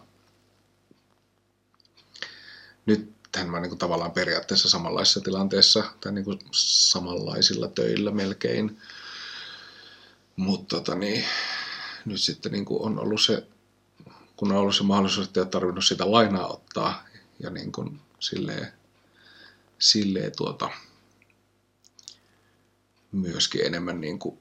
nyt 2.87 3.13
mä 3.47 3.61
niin 3.61 3.71
kuin 3.71 3.79
tavallaan 3.79 4.13
periaatteessa 4.13 4.69
samanlaisessa 4.69 5.21
tilanteessa 5.21 5.85
tai 6.01 6.13
niin 6.13 6.25
kuin 6.25 6.39
samanlaisilla 6.53 7.69
töillä 7.69 8.11
melkein. 8.11 8.81
Mutta 10.37 10.77
tota, 10.77 10.95
niin, 10.95 11.25
nyt 12.05 12.21
sitten 12.21 12.53
niin 12.53 12.65
kuin 12.65 12.83
on 12.83 12.99
ollut 12.99 13.21
se, 13.21 13.47
kun 14.37 14.53
on 14.53 14.59
ollut 14.59 14.77
se 14.77 14.83
mahdollisuus, 14.83 15.27
että 15.27 15.41
ei 15.41 15.47
tarvinnut 15.47 15.85
sitä 15.85 16.11
lainaa 16.11 16.47
ottaa 16.47 17.07
ja 17.39 17.51
niin 17.51 17.73
kuin 17.73 18.01
silleen, 18.21 18.73
silleen 19.79 20.33
tuota, 20.37 20.71
myöskin 23.13 23.67
enemmän 23.67 24.01
niin 24.01 24.19
kuin, 24.19 24.39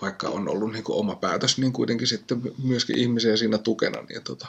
vaikka 0.00 0.28
on 0.28 0.48
ollut 0.48 0.72
niin 0.72 0.84
kuin 0.84 0.98
oma 0.98 1.14
päätös, 1.14 1.58
niin 1.58 1.72
kuitenkin 1.72 2.06
sitten 2.06 2.42
myöskin 2.62 2.98
ihmisiä 2.98 3.36
siinä 3.36 3.58
tukena, 3.58 4.02
niin 4.02 4.22
tota, 4.22 4.46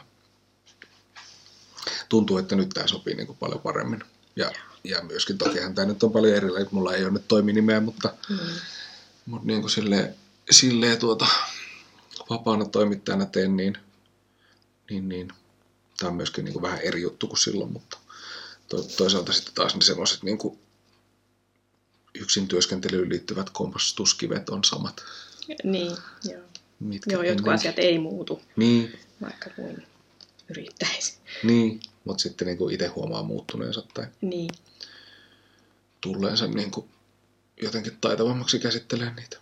tuntuu, 2.09 2.37
että 2.37 2.55
nyt 2.55 2.69
tämä 2.69 2.87
sopii 2.87 3.15
niin 3.15 3.27
kuin 3.27 3.37
paljon 3.37 3.61
paremmin. 3.61 4.03
Ja, 4.35 4.51
ja 4.83 5.03
myöskin 5.03 5.37
tokihan 5.37 5.75
tämä 5.75 5.85
nyt 5.85 6.03
on 6.03 6.11
paljon 6.11 6.35
erilainen, 6.35 6.67
mulla 6.71 6.93
ei 6.93 7.03
ole 7.03 7.11
nyt 7.11 7.27
toiminimeä, 7.27 7.79
mutta, 7.79 8.13
mm. 8.29 8.37
mutta 9.25 9.47
niin 9.47 9.61
kuin 9.61 9.71
silleen, 9.71 10.15
silleen 10.51 10.97
tuota, 10.97 11.27
vapaana 12.29 12.65
toimittajana 12.65 13.25
teen, 13.25 13.57
niin, 13.57 13.77
niin, 14.89 15.09
niin 15.09 15.27
tämä 15.97 16.09
on 16.09 16.15
myöskin 16.15 16.45
niin 16.45 16.53
kuin 16.53 16.63
vähän 16.63 16.81
eri 16.81 17.01
juttu 17.01 17.27
kuin 17.27 17.37
silloin, 17.37 17.71
mutta 17.71 17.97
to, 18.67 18.83
toisaalta 18.83 19.33
sitten 19.33 19.53
taas 19.53 19.75
ne 19.75 19.81
semmoiset 19.81 20.23
niin 20.23 20.37
kuin 20.37 20.59
yksin 22.13 22.47
työskentelyyn 22.47 23.09
liittyvät 23.09 23.49
kompastuskivet 23.49 24.49
on 24.49 24.63
samat. 24.63 25.03
Niin, 25.63 25.97
joo. 26.31 26.41
Mitkä 26.79 27.11
joo, 27.11 27.23
jotkut 27.23 27.53
asiat 27.53 27.79
ei 27.79 27.99
muutu, 27.99 28.41
niin. 28.55 28.99
vaikka 29.21 29.49
kuin 29.49 29.87
yrittäisi. 30.49 31.17
Niin, 31.43 31.79
mutta 32.05 32.21
sitten 32.21 32.47
niin 32.47 32.71
itse 32.71 32.87
huomaa 32.87 33.23
muuttuneensa 33.23 33.83
tai 33.93 34.07
niin. 34.21 34.49
tulleensa 36.01 36.47
niin 36.47 36.71
kuin 36.71 36.89
jotenkin 37.61 37.97
taitavammaksi 38.01 38.59
käsittelemään 38.59 39.15
niitä. 39.15 39.37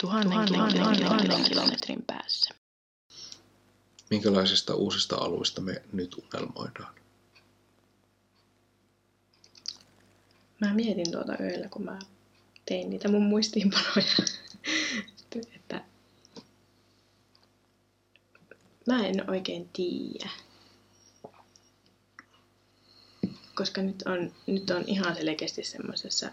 Tuhannen, 0.00 0.30
tuhannen, 0.48 0.76
tuhannen, 0.76 1.02
tuhannen 1.02 1.42
kilometrin 1.44 2.02
päässä. 2.06 2.54
Minkälaisista 4.10 4.74
uusista 4.74 5.16
alueista 5.16 5.60
me 5.60 5.82
nyt 5.92 6.14
unelmoidaan? 6.14 6.94
Mä 10.60 10.74
mietin 10.74 11.10
tuota 11.10 11.36
yöllä, 11.40 11.68
kun 11.68 11.84
mä 11.84 11.98
tein 12.66 12.90
niitä 12.90 13.08
mun 13.08 13.22
muistiinpanoja, 13.22 14.16
että 15.56 15.84
mä 18.86 19.06
en 19.06 19.30
oikein 19.30 19.68
tiedä. 19.72 20.30
Koska 23.54 23.82
nyt 23.82 24.02
on, 24.02 24.32
nyt 24.46 24.70
on 24.70 24.84
ihan 24.86 25.16
selkeästi 25.16 25.64
semmoisessa 25.64 26.30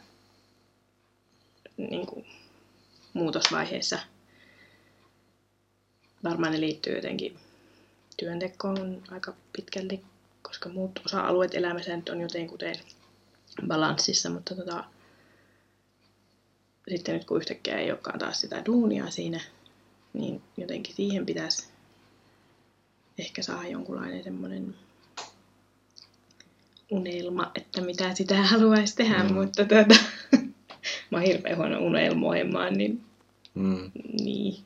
niin 1.78 2.08
kuin, 2.08 2.26
muutosvaiheessa. 3.14 4.00
Varmaan 6.24 6.54
ne 6.54 6.60
liittyy 6.60 6.96
jotenkin 6.96 7.40
työntekoon 8.18 9.04
aika 9.12 9.34
pitkälti, 9.54 10.06
koska 10.42 10.70
muut 10.70 11.00
osa-alueet 11.06 11.56
elämässä 11.56 11.96
nyt 11.96 12.10
on 12.10 12.22
jotenkin 12.22 12.60
balanssissa, 13.68 14.30
mutta 14.30 14.56
tota, 14.56 14.84
sitten 16.88 17.16
nyt 17.16 17.26
kun 17.26 17.38
yhtäkkiä 17.38 17.78
ei 17.78 17.92
olekaan 17.92 18.20
taas 18.20 18.42
sitä 18.42 18.66
duunia 18.66 19.12
siinä, 19.12 19.42
niin 20.14 20.42
jotenkin 20.58 20.96
siihen 20.96 21.26
pitäisi 21.26 21.68
ehkä 23.18 23.42
saada 23.42 23.68
jonkunlainen 23.68 24.24
semmoinen 24.24 24.76
unelma, 26.92 27.52
että 27.56 27.82
mitä 27.82 28.16
sitä 28.16 28.44
haluaisi 28.44 28.96
tehdä, 28.96 29.24
mm. 29.24 29.34
mutta 29.34 29.66
tuota, 29.66 29.96
mä 31.12 31.18
oon 31.18 31.22
hirveän 31.22 31.58
huono 31.58 31.80
unelmoimaan, 31.80 32.74
niin, 32.74 33.02
mm. 33.54 33.92
niin. 34.22 34.58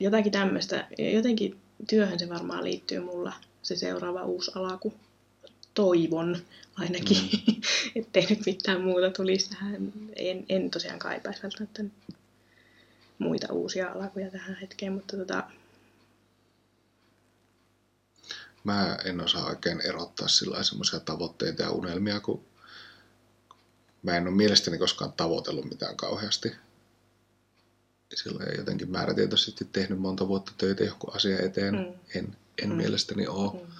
Jotakin 0.00 0.32
tämmöistä, 0.32 0.86
jotenkin 0.98 1.56
työhön 1.88 2.18
se 2.18 2.28
varmaan 2.28 2.64
liittyy 2.64 3.00
mulla, 3.00 3.32
se 3.62 3.76
seuraava 3.76 4.24
uusi 4.24 4.50
alaku 4.54 4.94
toivon 5.74 6.36
ainakin, 6.76 7.16
mm. 7.16 7.60
ettei 8.00 8.26
nyt 8.30 8.46
mitään 8.46 8.80
muuta 8.80 9.10
tulisi 9.10 9.50
tähän. 9.50 9.92
En, 10.16 10.44
en 10.48 10.70
tosiaan 10.70 10.98
kaipaisi 10.98 11.42
välttämättä 11.42 11.84
muita 13.18 13.52
uusia 13.52 13.92
alakuja 13.92 14.30
tähän 14.30 14.58
hetkeen, 14.60 14.92
mutta 14.92 15.16
tota... 15.16 15.50
Mä 18.64 18.98
en 19.04 19.20
osaa 19.20 19.46
oikein 19.46 19.80
erottaa 19.80 20.28
sillä 20.28 20.62
semmoisia 20.62 21.00
tavoitteita 21.00 21.62
ja 21.62 21.70
unelmia, 21.70 22.20
kun 22.20 22.44
mä 24.02 24.16
en 24.16 24.28
ole 24.28 24.36
mielestäni 24.36 24.78
koskaan 24.78 25.12
tavoitellut 25.12 25.68
mitään 25.68 25.96
kauheasti. 25.96 26.52
Silloin 28.14 28.48
ei 28.48 28.56
jotenkin 28.56 28.90
määrätietoisesti 28.90 29.68
tehnyt 29.72 29.98
monta 29.98 30.28
vuotta 30.28 30.52
töitä 30.58 30.84
joku 30.84 31.10
asia 31.10 31.38
eteen. 31.38 31.74
Mm. 31.74 32.18
En, 32.18 32.36
en 32.62 32.68
mm. 32.68 32.74
mielestäni 32.74 33.26
ole. 33.26 33.52
Mm 33.52 33.72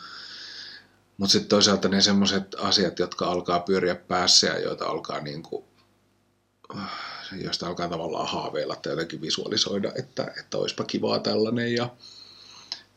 mutta 1.17 1.33
sitten 1.33 1.49
toisaalta 1.49 1.89
ne 1.89 2.01
semmoiset 2.01 2.55
asiat, 2.59 2.99
jotka 2.99 3.27
alkaa 3.27 3.61
pyöriä 3.61 3.95
päässä 3.95 4.47
ja 4.47 4.59
joita 4.59 4.87
alkaa 4.87 5.21
niin 5.21 5.43
kuin, 5.43 5.65
joista 7.33 7.67
alkaa 7.67 7.89
tavallaan 7.89 8.29
haaveilla 8.29 8.77
tai 8.77 8.93
jotenkin 8.93 9.21
visualisoida, 9.21 9.93
että, 9.99 10.33
että 10.41 10.59
olisipa 10.59 10.85
kivaa 10.85 11.19
tällainen 11.19 11.75
ja 11.75 11.91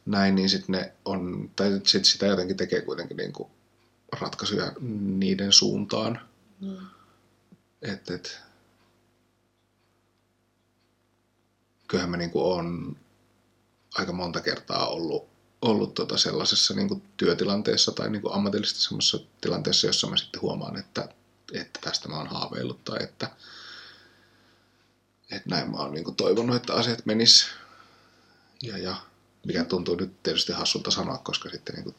näin, 0.06 0.36
niin 0.36 0.50
sitten 0.50 0.74
ne 0.74 0.94
on, 1.06 1.52
tai 1.56 1.82
sit 1.86 2.06
sitä 2.06 2.26
jotenkin 2.26 2.58
tekee 2.58 2.82
kuitenkin 2.82 3.18
niin 3.18 3.34
kuin 3.34 3.50
ratkaisuja 4.12 4.72
niiden 5.02 5.52
suuntaan. 5.52 6.22
Mm. 6.60 6.78
Että 7.82 8.16
et, 8.16 8.42
kyllähän 11.88 12.10
mä 12.10 12.18
niin 12.18 12.32
kuin 12.32 12.46
on 12.46 12.98
aika 13.96 14.14
monta 14.14 14.42
kertaa 14.42 14.88
ollut 14.88 15.39
ollut 15.62 15.94
tota 15.94 16.18
sellaisessa 16.18 16.74
niin 16.74 16.88
kuin 16.88 17.04
työtilanteessa 17.18 17.92
tai 17.92 18.10
niin 18.10 18.22
kuin 18.22 18.34
ammatillisesti 18.34 18.82
sellaisessa 18.82 19.20
tilanteessa, 19.42 19.88
jossa 19.88 20.08
mä 20.08 20.18
sitten 20.18 20.42
huomaan, 20.42 20.80
että, 20.80 21.10
että 21.54 21.80
tästä 21.84 22.10
mä 22.10 22.18
oon 22.18 22.28
haaveillut 22.28 22.84
tai 22.84 23.04
että, 23.04 23.30
että 25.32 25.50
näin 25.50 25.72
mä 25.72 25.78
oon 25.78 25.92
niin 25.92 26.04
kuin 26.04 26.16
toivonut, 26.16 26.56
että 26.56 26.74
asiat 26.74 27.06
menis. 27.06 27.48
Ja, 28.64 28.78
ja 28.78 28.96
mikä 29.46 29.64
tuntuu 29.64 29.96
nyt 29.96 30.24
tietysti 30.24 30.54
hassulta 30.54 30.92
sanoa, 30.92 31.18
koska 31.18 31.50
sitten 31.50 31.76
niin 31.76 31.84
kuin 31.84 31.96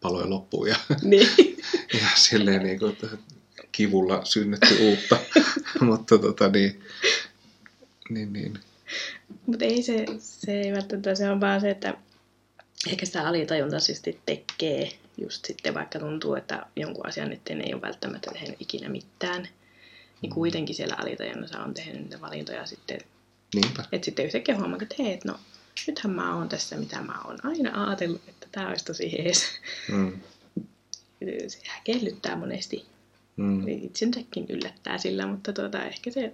paloja 0.00 0.30
loppuu 0.30 0.66
ja, 0.66 0.76
Niin. 1.02 1.28
ja 2.00 2.08
silleen 2.14 2.62
niin 2.62 2.78
kuin, 2.78 2.96
kivulla 3.72 4.24
synnytty 4.24 4.76
uutta. 4.80 5.18
Mutta 5.80 6.18
tota 6.18 6.48
niin, 6.48 6.82
niin, 8.08 8.32
niin. 8.32 8.60
Mutta 9.46 9.64
ei 9.64 9.82
se, 9.82 10.06
se 10.18 10.60
ei 10.60 10.72
välttämättä, 10.72 11.14
se 11.14 11.30
on 11.30 11.40
vaan 11.40 11.60
se, 11.60 11.70
että 11.70 11.94
ehkä 12.86 13.06
sitä 13.06 13.28
alitajuntaisesti 13.28 14.20
tekee 14.26 14.90
just 15.18 15.44
sitten, 15.44 15.74
vaikka 15.74 15.98
tuntuu, 15.98 16.34
että 16.34 16.66
jonkun 16.76 17.06
asian 17.06 17.32
eteen 17.32 17.60
ei 17.60 17.74
ole 17.74 17.82
välttämättä 17.82 18.30
tehnyt 18.30 18.56
ikinä 18.60 18.88
mitään, 18.88 19.48
niin 20.22 20.32
kuitenkin 20.32 20.76
siellä 20.76 20.96
alitajunnassa 20.98 21.60
on 21.60 21.74
tehnyt 21.74 22.02
niitä 22.02 22.20
valintoja 22.20 22.66
sitten, 22.66 23.00
Niinpä. 23.54 23.84
että 23.92 24.04
sitten 24.04 24.24
yhtäkkiä 24.24 24.56
huomaa, 24.56 24.78
että 24.82 24.94
hei, 24.98 25.12
et 25.12 25.24
no 25.24 25.38
nythän 25.86 26.12
mä 26.12 26.36
oon 26.36 26.48
tässä, 26.48 26.76
mitä 26.76 27.02
mä 27.02 27.20
oon 27.24 27.38
aina 27.42 27.86
ajatellut, 27.86 28.22
että 28.28 28.46
tämä 28.52 28.68
olisi 28.68 28.84
tosi 28.84 29.12
jees. 29.18 29.44
Mm. 29.92 30.20
Se 31.48 31.58
häkellyttää 31.66 32.36
monesti. 32.36 32.86
Mm. 33.36 33.68
Itsensäkin 33.68 34.46
yllättää 34.48 34.98
sillä, 34.98 35.26
mutta 35.26 35.52
tuota, 35.52 35.84
ehkä 35.84 36.10
se 36.10 36.32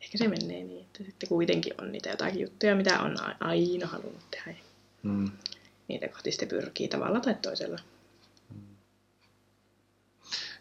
ehkä 0.00 0.18
se 0.18 0.28
menee 0.28 0.64
niin, 0.64 0.80
että 0.80 1.04
sitten 1.04 1.28
kuitenkin 1.28 1.74
on 1.80 1.92
niitä 1.92 2.10
jotakin 2.10 2.40
juttuja, 2.40 2.76
mitä 2.76 3.00
on 3.00 3.16
aina 3.40 3.86
halunnut 3.86 4.30
tehdä. 4.30 4.54
Mm. 5.02 5.30
Niitä 5.88 6.08
kohti 6.08 6.30
sitten 6.30 6.48
pyrkii 6.48 6.88
tavalla 6.88 7.20
tai 7.20 7.34
toisella. 7.34 7.78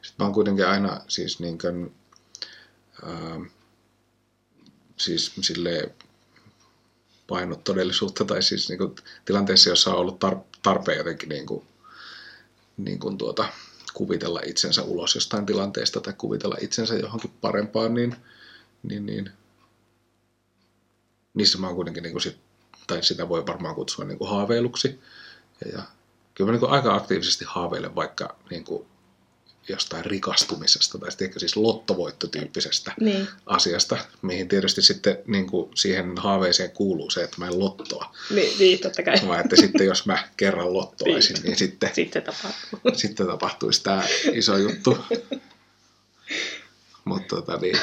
Sitten 0.01 0.15
mä 0.19 0.25
oon 0.25 0.33
kuitenkin 0.33 0.67
aina 0.67 1.01
siis 1.07 1.39
niin 1.39 1.57
kuin, 1.57 1.95
ää, 3.03 3.39
siis 4.97 5.33
sille 5.41 5.91
painot 7.27 7.63
todellisuutta 7.63 8.25
tai 8.25 8.43
siis 8.43 8.69
niin 8.69 8.77
kuin, 8.77 8.95
tilanteessa, 9.25 9.69
jossa 9.69 9.91
on 9.91 9.97
ollut 9.97 10.23
tar- 10.23 10.59
tarpeen 10.63 10.97
jotenkin 10.97 11.29
niin 11.29 11.45
kuin, 11.45 11.65
niin 12.77 12.99
kuin 12.99 13.17
tuota, 13.17 13.45
kuvitella 13.93 14.41
itsensä 14.45 14.83
ulos 14.83 15.15
jostain 15.15 15.45
tilanteesta 15.45 16.01
tai 16.01 16.13
kuvitella 16.17 16.55
itsensä 16.61 16.95
johonkin 16.95 17.31
parempaan, 17.41 17.93
niin, 17.93 18.15
niin, 18.83 19.05
niin 19.05 19.31
niissä 21.33 21.57
mä 21.57 21.67
oon 21.67 21.75
kuitenkin 21.75 22.03
niin 22.03 22.13
kuin 22.13 22.21
sit, 22.21 22.37
tai 22.89 23.03
sitä 23.03 23.29
voi 23.29 23.47
varmaan 23.47 23.75
kutsua 23.75 24.05
niin 24.05 24.17
kuin 24.17 24.29
haaveiluksi. 24.29 24.99
Ja, 25.65 25.71
ja 25.77 25.83
kyllä 26.35 26.47
mä 26.47 26.51
niin 26.51 26.59
kuin 26.59 26.71
aika 26.71 26.95
aktiivisesti 26.95 27.45
haaveilen 27.47 27.95
vaikka 27.95 28.35
niin 28.49 28.63
kuin 28.63 28.85
jostain 29.69 30.05
rikastumisesta 30.05 30.97
tai 30.97 31.11
sitten 31.11 31.25
ehkä 31.25 31.39
siis 31.39 31.55
lottovoittotyyppisestä 31.55 32.93
Niin, 32.99 33.27
asiasta, 33.45 33.97
mihin 34.21 34.47
tietysti 34.47 34.81
sitten 34.81 35.17
niin 35.27 35.47
kuin 35.47 35.71
siihen 35.75 36.17
haaveeseen 36.17 36.71
kuuluu 36.71 37.09
se, 37.09 37.23
että 37.23 37.35
mä 37.39 37.47
en 37.47 37.59
lottoa, 37.59 38.15
niin, 38.29 38.59
niin 38.59 38.79
totta 38.79 39.03
kai. 39.03 39.15
vaan 39.27 39.39
että 39.39 39.55
sitten 39.55 39.87
jos 39.87 40.05
mä 40.05 40.27
kerran 40.37 40.73
lottoaisin, 40.73 41.37
niin 41.43 41.57
sitten, 41.57 41.91
Sitten 41.95 42.21
se 42.21 42.25
tapahtuu. 42.31 42.79
sitten 42.95 43.27
tapahtuisi 43.27 43.83
tämä 43.83 44.03
iso 44.33 44.57
juttu. 44.57 44.97
Mutta 47.05 47.35
tota 47.35 47.57
niin, 47.57 47.79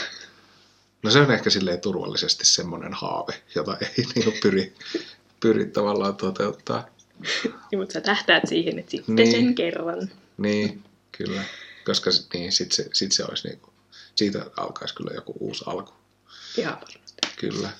no 1.03 1.11
se 1.11 1.19
on 1.21 1.31
ehkä 1.31 1.51
silleen 1.51 1.81
turvallisesti 1.81 2.47
semmoinen 2.47 2.93
haave, 2.95 3.33
jota 3.55 3.77
ei 3.81 4.05
niin 4.15 4.25
kuin 4.25 4.37
pyri, 4.43 4.75
pyri 5.41 5.67
tavallaan 5.67 6.17
toteuttaa. 6.17 6.87
Niin, 7.71 7.79
mutta 7.79 7.93
sä 7.93 8.01
tähtäät 8.01 8.43
siihen, 8.49 8.79
että 8.79 8.91
sitten 8.91 9.15
Niin. 9.15 9.31
sen 9.31 9.55
kerran. 9.55 10.11
Niin, 10.39 10.83
kyllä. 11.13 11.43
Koska 11.85 12.11
niin, 12.35 12.53
sit 12.53 12.73
se, 12.73 12.87
sit 12.93 13.13
se 13.13 13.25
olisi 13.25 13.49
niinku, 13.49 13.71
siitä 14.15 14.47
alkaisi 14.57 14.95
kyllä 14.95 15.11
joku 15.15 15.35
uusi 15.41 15.65
alku. 15.67 15.93
Ihan 16.57 16.75
varmasti. 16.75 17.15
Kyllä. 17.37 17.71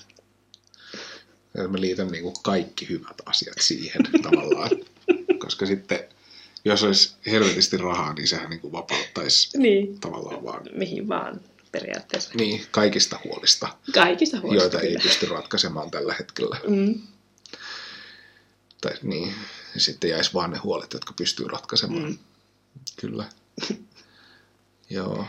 Ja 1.53 1.67
mä 1.67 1.81
liitän 1.81 2.07
niinku 2.07 2.33
kaikki 2.43 2.89
hyvät 2.89 3.15
asiat 3.25 3.57
siihen 3.61 4.01
tavallaan. 4.23 4.69
Koska 5.39 5.65
sitten, 5.65 5.99
jos 6.65 6.83
olisi 6.83 7.15
helvetisti 7.25 7.77
rahaa, 7.77 8.13
niin 8.13 8.27
sehän 8.27 8.49
niinku 8.49 8.71
vapauttaisi 8.71 9.57
Niin, 9.57 9.99
tavallaan 9.99 10.43
vaan 10.43 10.61
mihin 10.73 11.07
vaan 11.07 11.41
periaatteessa. 11.79 12.31
niin, 12.33 12.65
kaikista 12.71 13.19
huolista, 13.23 13.67
Kaikista 13.93 14.39
huolista 14.39 14.63
joita 14.63 14.79
ei 14.79 14.87
kyllä. 14.87 15.03
pysty 15.03 15.25
ratkaisemaan 15.25 15.91
tällä 15.91 16.13
hetkellä. 16.19 16.59
Mm. 16.67 17.01
Tai 18.81 18.91
niin, 19.01 19.35
sitten 19.77 20.09
jäisi 20.09 20.33
vaan 20.33 20.51
ne 20.51 20.57
huolet, 20.57 20.93
jotka 20.93 21.13
pystyy 21.13 21.47
ratkaisemaan. 21.47 22.03
Mm. 22.03 22.17
Kyllä. 23.01 23.25
Joo. 24.89 25.25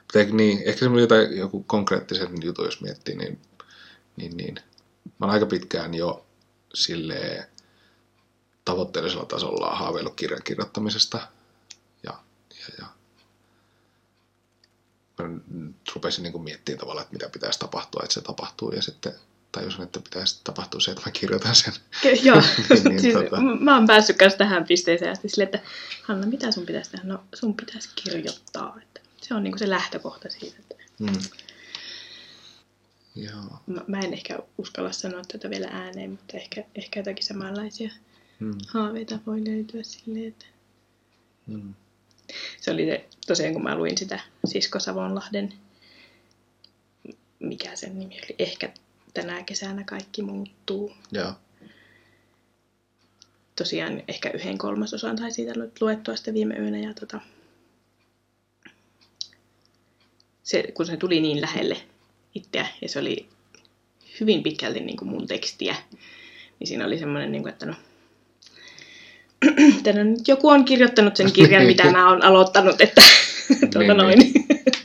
Mutta 0.00 0.36
niin, 0.36 0.58
ehkä 0.64 0.78
semmoinen 0.78 1.02
jotain, 1.02 1.36
joku 1.36 1.62
konkreettisen 1.62 2.28
jutun, 2.42 2.64
jos 2.64 2.80
miettii, 2.80 3.16
niin, 3.16 3.40
niin, 4.16 4.36
niin 4.36 4.54
mä 5.04 5.26
oon 5.26 5.30
aika 5.30 5.46
pitkään 5.46 5.94
jo 5.94 6.26
silleen 6.74 7.44
tavoitteellisella 8.64 9.24
tasolla 9.24 9.76
haaveillut 9.76 10.14
kirjan 10.14 10.42
kirjoittamisesta. 10.44 11.28
Ja, 12.02 12.18
ja, 12.50 12.74
ja 12.78 12.86
mä 12.86 12.86
nyt 12.86 12.94
rupesin 15.94 16.22
niin 16.22 16.42
miettimään 16.42 16.78
tavallaan, 16.80 17.02
että 17.02 17.12
mitä 17.14 17.28
pitäisi 17.28 17.58
tapahtua, 17.58 18.00
että 18.04 18.14
se 18.14 18.20
tapahtuu. 18.20 18.72
Ja 18.72 18.82
sitten 18.82 19.12
tajusin, 19.52 19.82
että 19.82 20.00
pitäisi 20.00 20.40
tapahtua 20.44 20.80
se, 20.80 20.90
että 20.90 21.02
mä 21.06 21.12
kirjoitan 21.12 21.54
sen. 21.54 21.72
Ke- 22.02 22.20
Joo, 22.22 22.42
Niin, 22.88 23.00
siis, 23.00 23.14
tota. 23.14 23.40
mä 23.60 23.74
oon 23.76 23.86
päässyt 23.86 24.16
myös 24.20 24.34
tähän 24.34 24.64
pisteeseen 24.64 25.12
asti 25.12 25.28
silleen, 25.28 25.54
että 25.54 25.68
Hanna, 26.02 26.26
mitä 26.26 26.52
sun 26.52 26.66
pitäisi 26.66 26.90
tehdä? 26.90 27.04
No, 27.04 27.24
sun 27.34 27.54
pitäisi 27.56 27.88
kirjoittaa. 27.94 28.76
Että 28.82 29.00
se 29.22 29.34
on 29.34 29.42
niinku 29.44 29.58
se 29.58 29.70
lähtökohta 29.70 30.28
siitä. 30.30 30.56
Että 30.60 30.76
Mm. 30.98 31.12
Joo. 33.14 33.58
mä, 33.66 33.80
mä 33.86 33.98
en 34.00 34.12
ehkä 34.12 34.38
uskalla 34.58 34.92
sanoa 34.92 35.22
tätä 35.32 35.50
vielä 35.50 35.68
ääneen, 35.72 36.10
mutta 36.10 36.36
ehkä, 36.36 36.64
ehkä 36.74 37.00
jotakin 37.00 37.24
samanlaisia 37.24 37.90
Mm. 38.40 38.58
haaveita 38.68 39.18
voi 39.26 39.44
löytyä 39.44 39.82
silleen, 39.82 40.28
että 40.28 40.46
Mm. 41.46 41.74
Se 42.60 42.70
oli 42.70 42.86
se, 42.86 43.04
tosiaan 43.26 43.52
kun 43.52 43.62
mä 43.62 43.76
luin 43.76 43.98
sitä 43.98 44.20
Sisko 44.44 44.80
Savonlahden, 44.80 45.52
mikä 47.38 47.76
sen 47.76 47.98
nimi 47.98 48.14
oli, 48.14 48.34
ehkä 48.38 48.72
tänä 49.14 49.42
kesänä 49.42 49.84
kaikki 49.84 50.22
muuttuu. 50.22 50.92
Joo. 51.12 51.32
Tosiaan 53.56 54.02
ehkä 54.08 54.30
yhden 54.30 54.58
kolmasosan 54.58 55.16
tai 55.16 55.30
siitä 55.32 55.60
lu- 55.60 55.72
luettua 55.80 56.16
sitten 56.16 56.34
viime 56.34 56.54
yönä 56.54 56.78
ja 56.78 56.94
tota, 56.94 57.20
se, 60.42 60.64
kun 60.74 60.86
se 60.86 60.96
tuli 60.96 61.20
niin 61.20 61.40
lähelle 61.40 61.76
itseä 62.34 62.66
ja 62.82 62.88
se 62.88 62.98
oli 62.98 63.28
hyvin 64.20 64.42
pitkälti 64.42 64.80
niin 64.80 64.96
kuin 64.96 65.08
mun 65.08 65.26
tekstiä, 65.26 65.76
niin 66.58 66.66
siinä 66.66 66.86
oli 66.86 66.98
semmoinen, 66.98 67.32
niin 67.32 67.42
kuin, 67.42 67.52
että 67.52 67.66
no, 67.66 67.74
no 69.96 70.04
nyt 70.04 70.28
joku 70.28 70.48
on 70.48 70.64
kirjoittanut 70.64 71.16
sen 71.16 71.32
kirjan, 71.32 71.66
mitä 71.72 71.90
mä 71.90 72.10
oon 72.10 72.24
aloittanut, 72.24 72.80
että 72.80 73.02
tuota 73.60 73.78
Niin, 73.78 73.96
noin. 73.96 74.18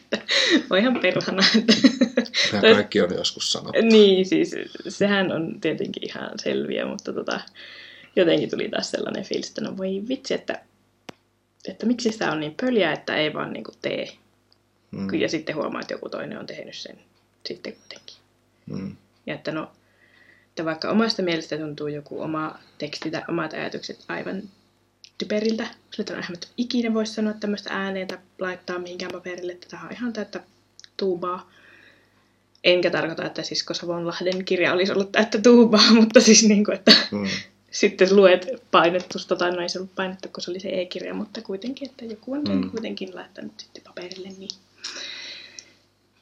Voi 0.70 0.80
ihan 0.80 1.00
perhana. 1.00 1.44
Tämä 2.52 2.74
kaikki 2.74 3.02
on 3.02 3.14
joskus 3.14 3.52
sanottu. 3.52 3.82
niin, 3.82 4.26
siis 4.26 4.56
sehän 4.88 5.32
on 5.32 5.62
tietenkin 5.62 6.10
ihan 6.10 6.30
selviä, 6.36 6.86
mutta 6.86 7.14
tota, 7.14 7.40
jotenkin 8.16 8.50
tuli 8.50 8.70
taas 8.70 8.92
sellainen 8.92 9.24
fiilis, 9.24 9.48
että 9.50 9.62
no 9.62 9.78
voi 9.78 10.02
vitsi, 10.08 10.34
että, 10.34 10.62
että 11.68 11.86
miksi 11.86 12.12
sitä 12.12 12.32
on 12.32 12.40
niin 12.40 12.56
pöliä, 12.62 12.92
että 12.92 13.16
ei 13.16 13.34
vaan 13.34 13.54
niin 13.54 13.64
tee. 13.82 14.08
Mm. 14.92 15.14
Ja 15.14 15.30
sitten 15.30 15.56
huomaa, 15.56 15.82
että 15.82 15.94
joku 15.94 16.10
toinen 16.10 16.40
on 16.40 16.46
tehnyt 16.46 16.76
sen 16.76 16.98
sitten 17.46 17.74
kuitenkin. 17.74 18.16
Mm. 18.66 18.96
Ja 19.26 19.34
että 19.34 19.52
no, 19.52 19.72
että 20.52 20.66
vaikka 20.66 20.90
omasta 20.90 21.22
mielestä 21.22 21.58
tuntuu 21.58 21.88
joku 21.88 22.22
oma 22.22 22.60
teksti 22.78 23.12
tai 23.12 23.22
omat 23.28 23.54
ajatukset 23.54 24.06
aivan 24.08 24.42
typeriltä, 25.18 25.64
sillä 25.64 26.02
että 26.04 26.14
eihän 26.14 26.32
mä 26.32 26.38
ikinä 26.58 26.94
voi 26.94 27.06
sanoa 27.06 27.34
tämmöistä 27.34 27.70
ääneen 27.74 28.08
tai 28.08 28.18
laittaa 28.40 28.80
mihinkään 28.80 29.12
paperille, 29.12 29.52
että 29.52 29.68
tämä 29.70 29.84
on 29.84 29.92
ihan 29.92 30.14
täyttä 30.14 30.40
tuubaa. 30.98 31.52
Enkä 32.64 32.90
tarkoita, 32.90 33.26
että 33.26 33.44
Sisko 33.44 33.74
Savonlahden 33.74 34.46
kirja 34.46 34.74
olisi 34.74 34.92
ollut 34.92 35.12
täyttä 35.12 35.42
tuubaa, 35.42 35.92
mutta 36.02 36.20
siis 36.22 36.44
niin 36.44 36.66
kuin, 36.66 36.76
että 36.76 36.92
Mm. 37.12 37.28
sitten 37.72 38.16
luet 38.16 38.48
painettusta, 38.72 39.36
tai 39.36 39.52
no 39.52 39.62
ei 39.62 39.70
se 39.70 39.80
ollut 39.80 39.96
painettu, 39.96 40.30
kun 40.34 40.44
se 40.44 40.52
oli 40.52 40.60
se 40.60 40.70
e-kirja, 40.70 41.14
mutta 41.14 41.42
kuitenkin, 41.42 41.90
että 41.90 42.06
joku 42.06 42.34
on 42.34 42.44
Mm. 42.50 42.72
kuitenkin 42.72 43.16
laittanut 43.16 43.54
sitten 43.60 43.84
paperille, 43.84 44.30
niin 44.38 44.50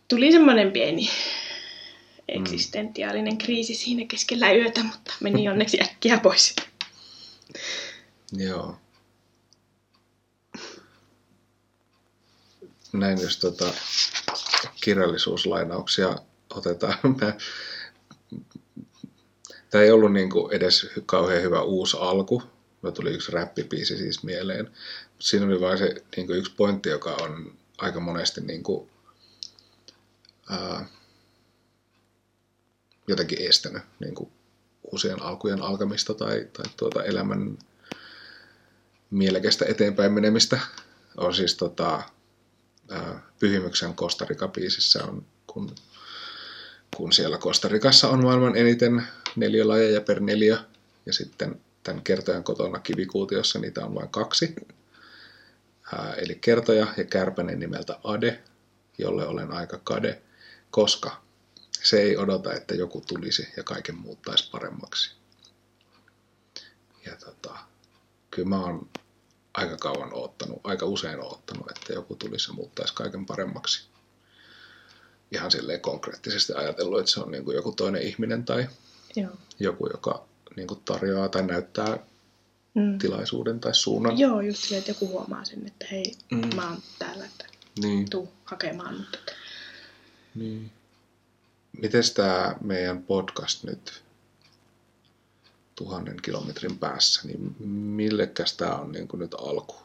tuli 0.08 0.32
semmoinen 0.32 0.72
pieni 0.72 1.10
eksistentiaalinen 2.36 3.38
kriisi 3.38 3.76
siinä 3.76 4.06
keskellä 4.08 4.52
yötä, 4.52 4.84
mutta 4.84 5.14
meni 5.20 5.50
onneksi 5.50 5.82
äkkiä 5.82 6.20
pois. 6.20 6.56
Joo. 8.34 8.78
Näin 12.94 13.22
jos 13.22 13.38
tota, 13.38 13.74
kirjallisuuslainauksia 14.82 16.16
otetaan. 16.50 16.98
Mä, 17.22 17.34
Tämä 19.70 19.84
ei 19.84 19.92
ollut 19.92 20.14
niin 20.14 20.30
kuin 20.30 20.54
edes 20.54 20.88
kauhean 21.06 21.42
hyvä 21.42 21.62
uusi 21.62 21.98
alku. 22.00 22.44
Mä 22.82 22.92
tuli 22.92 23.12
yksi 23.12 23.32
räppipiisi 23.32 23.98
siis 23.98 24.24
mieleen. 24.24 24.72
Siinä 25.20 25.46
oli 25.46 25.62
vain 25.62 25.78
se 25.78 25.96
niin 26.16 26.28
kuin 26.28 26.40
yksi 26.40 26.54
pointti, 26.58 26.90
joka 26.90 27.18
on 27.22 27.54
aika 27.78 28.00
monesti 28.00 28.42
niin 28.42 28.64
kuin, 28.64 28.90
ää, 30.50 30.86
jotenkin 33.10 33.50
estänyt 33.50 33.84
niin 34.00 34.16
kuin 34.16 34.32
uusien 34.92 35.22
alkujen 35.22 35.62
alkamista 35.62 36.14
tai, 36.14 36.48
tai 36.54 36.66
tuota 36.78 37.04
elämän 37.04 37.58
mielekästä 39.10 39.66
eteenpäin 39.66 40.12
menemistä. 40.12 40.60
On 41.18 41.34
siis 41.34 41.56
tota, 41.56 42.04
Pyhimyksen 43.40 43.96
Kostarika-biisissä 43.96 45.04
on, 45.04 45.26
kun, 45.48 45.76
kun 46.98 47.14
siellä 47.14 47.38
Kostarikassa 47.38 48.10
on 48.10 48.24
maailman 48.24 48.56
eniten 48.56 49.08
neliölajeja 49.36 50.02
per 50.02 50.20
neljä, 50.20 50.58
ja 51.06 51.14
sitten 51.14 51.62
tämän 51.84 52.04
kertojan 52.04 52.44
kotona 52.44 52.80
kivikuutiossa 52.80 53.60
niitä 53.60 53.86
on 53.86 53.96
vain 53.96 54.10
kaksi. 54.10 54.56
Ää, 55.94 56.14
eli 56.14 56.36
kertoja 56.36 56.88
ja 56.98 57.04
kärpänen 57.04 57.60
nimeltä 57.60 58.00
Ade, 58.04 58.44
jolle 58.98 59.28
olen 59.28 59.52
aika 59.52 59.80
kade, 59.84 60.22
koska 60.72 61.22
se 61.84 62.02
ei 62.02 62.18
odota, 62.18 62.54
että 62.54 62.76
joku 62.76 63.02
tulisi 63.08 63.48
ja 63.58 63.64
kaiken 63.64 63.96
muuttaisi 63.96 64.50
paremmaksi. 64.52 65.12
Ja 67.06 67.16
tota, 67.16 67.58
kyllä 68.32 68.50
mä 68.50 68.60
oon 68.60 68.90
aika 69.54 69.78
kauan 69.78 70.14
oottanut, 70.14 70.62
aika 70.64 70.86
usein 70.86 71.20
oottanut, 71.20 71.72
että 71.72 71.94
joku 71.94 72.16
tulisi 72.16 72.50
ja 72.50 72.54
muuttaisi 72.54 72.94
kaiken 72.94 73.26
paremmaksi. 73.26 73.88
Ihan 75.32 75.52
silleen 75.52 75.82
konkreettisesti 75.82 76.54
ajatellut, 76.54 77.00
että 77.00 77.12
se 77.12 77.20
on 77.20 77.32
niin 77.32 77.46
kuin 77.46 77.56
joku 77.56 77.72
toinen 77.72 78.02
ihminen 78.02 78.46
tai 78.46 78.68
Joo. 79.16 79.32
joku, 79.60 79.88
joka 79.92 80.26
niin 80.56 80.68
kuin 80.68 80.82
tarjoaa 80.86 81.30
tai 81.30 81.44
näyttää 81.44 82.00
Mm. 82.74 82.98
tilaisuuden 83.00 83.60
tai 83.60 83.76
suunnan. 83.76 84.20
Joo, 84.20 84.42
just 84.42 84.60
silleen, 84.64 84.80
että 84.80 84.92
joku 84.92 85.08
huomaa 85.08 85.46
sen, 85.46 85.68
että 85.68 85.86
hei, 85.92 86.16
Mm. 86.32 86.56
mä 86.56 86.70
oon 86.70 86.78
täällä, 87.00 87.26
että 87.26 87.46
Niin, 87.82 88.10
tuu 88.10 88.34
hakemaan. 88.46 88.98
Mutta 88.98 89.18
niin. 90.36 90.72
Mites 91.82 92.12
tämä 92.12 92.56
meidän 92.62 93.04
podcast 93.04 93.64
nyt 93.64 94.04
tuhannen 95.76 96.18
kilometrin 96.22 96.78
päässä, 96.78 97.22
niin 97.28 97.56
millekäs 97.70 98.54
tämä 98.54 98.76
on 98.76 98.92
niin 98.92 99.08
kuin 99.08 99.20
nyt 99.20 99.34
alku? 99.34 99.76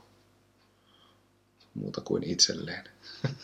Muuta 1.74 2.00
kuin 2.00 2.22
itselleen. 2.22 2.84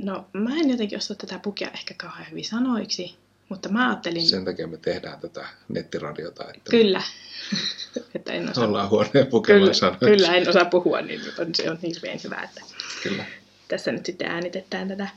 No, 0.00 0.26
mä 0.32 0.54
en 0.54 0.70
jotenkin 0.70 0.98
osaa 0.98 1.16
tätä 1.16 1.38
pukea 1.38 1.70
ehkä 1.70 1.94
kauhean 1.94 2.30
hyvin 2.30 2.44
sanoiksi, 2.44 3.16
mutta 3.48 3.68
mä 3.68 3.88
ajattelin... 3.88 4.26
Sen 4.26 4.44
takia 4.44 4.66
me 4.66 4.76
tehdään 4.76 5.20
tätä 5.20 5.46
nettiradiota, 5.68 6.44
että 6.44 6.70
Kyllä. 6.70 7.02
että 8.14 8.32
en 8.32 8.50
osaa, 8.50 8.66
ollaan 8.66 8.90
huoneen 8.90 9.26
pukemaan 9.26 9.70
kyllä, 9.80 10.16
kyllä, 10.16 10.34
en 10.34 10.48
osaa 10.48 10.64
puhua, 10.64 11.00
niin 11.00 11.20
on, 11.38 11.54
se 11.54 11.70
on 11.70 11.78
hirveän 11.78 12.18
hyvä, 12.24 12.42
että 12.42 12.60
Kyllä. 13.02 13.24
tässä 13.68 13.92
nyt 13.92 14.06
sitten 14.06 14.30
äänitetään 14.30 14.88
tätä. 14.88 15.08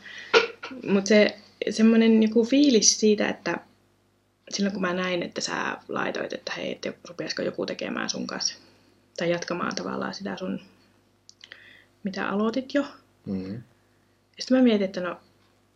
Mutta 0.88 1.08
se 1.08 1.38
semmoinen 1.70 2.24
joku 2.24 2.46
fiilis 2.46 3.00
siitä, 3.00 3.30
että 3.30 3.58
silloin 4.50 4.74
kun 4.74 4.82
mä 4.82 4.94
näin, 4.94 5.24
että 5.24 5.42
sä 5.42 5.78
laitoit, 5.88 6.34
että 6.34 6.54
hei, 6.58 6.72
että 6.72 6.94
rupeaisiko 7.08 7.42
joku 7.42 7.66
tekemään 7.66 8.10
sun 8.10 8.28
kanssa, 8.28 8.56
tai 9.18 9.30
jatkamaan 9.30 9.76
tavallaan 9.76 10.14
sitä 10.14 10.38
sun, 10.38 10.60
mitä 12.04 12.30
aloitit 12.30 12.74
jo. 12.74 12.86
Mm-hmm. 13.26 13.54
Ja 14.38 14.44
sitten 14.44 14.58
mä 14.58 14.64
mietin, 14.64 14.86
että 14.86 15.02
no, 15.02 15.18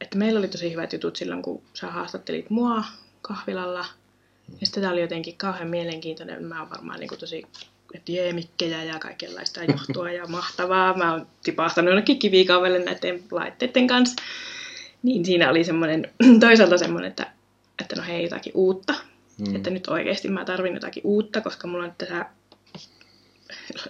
että 0.01 0.17
meillä 0.17 0.39
oli 0.39 0.47
tosi 0.47 0.71
hyvät 0.71 0.93
jutut 0.93 1.15
silloin, 1.15 1.41
kun 1.41 1.61
sä 1.73 1.87
haastattelit 1.87 2.49
mua 2.49 2.83
kahvilalla. 3.21 3.85
Ja 4.59 4.65
sitten 4.65 4.83
tämä 4.83 4.93
oli 4.93 5.01
jotenkin 5.01 5.37
kauhean 5.37 5.67
mielenkiintoinen. 5.67 6.43
Mä 6.43 6.59
oon 6.59 6.69
varmaan 6.69 6.99
niin 6.99 7.07
kuin 7.07 7.19
tosi 7.19 7.43
jeemikkejä 8.07 8.83
ja 8.83 8.99
kaikenlaista 8.99 9.63
johtua 9.63 10.11
ja 10.11 10.27
mahtavaa. 10.27 10.97
Mä 10.97 11.11
oon 11.11 11.27
tipahtanut 11.43 11.89
jonnekin 11.89 12.19
kivikaavelle 12.19 12.79
näiden 12.79 13.23
laitteiden 13.31 13.87
kanssa. 13.87 14.23
Niin 15.03 15.25
siinä 15.25 15.49
oli 15.49 15.63
semmoinen, 15.63 16.11
toisaalta 16.39 16.77
semmoinen, 16.77 17.09
että, 17.09 17.31
että 17.81 17.95
no 17.95 18.03
hei, 18.07 18.23
jotakin 18.23 18.53
uutta. 18.55 18.93
Mm. 19.37 19.55
Että 19.55 19.69
nyt 19.69 19.87
oikeasti 19.87 20.27
mä 20.27 20.45
tarvin 20.45 20.73
jotakin 20.73 21.03
uutta, 21.05 21.41
koska 21.41 21.67
mulla 21.67 21.83
on 21.83 21.93
tässä 21.97 22.25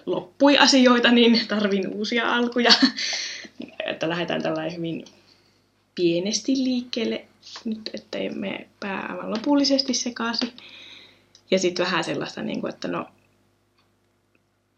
loppui 0.06 0.58
asioita, 0.58 1.10
niin 1.10 1.48
tarvin 1.48 1.88
uusia 1.88 2.34
alkuja. 2.34 2.72
että 3.90 4.08
lähdetään 4.08 4.42
tällainen 4.42 4.76
hyvin 4.76 5.04
pienesti 5.94 6.52
liikkeelle 6.56 7.26
nyt, 7.64 7.90
ettei 7.94 8.30
me 8.30 8.68
pää 8.80 9.06
aivan 9.10 9.30
lopullisesti 9.30 9.94
sekaisin. 9.94 10.52
Ja 11.50 11.58
sitten 11.58 11.86
vähän 11.86 12.04
sellaista, 12.04 12.42
niin 12.42 12.60
kuin, 12.60 12.74
että 12.74 12.88
no, 12.88 13.06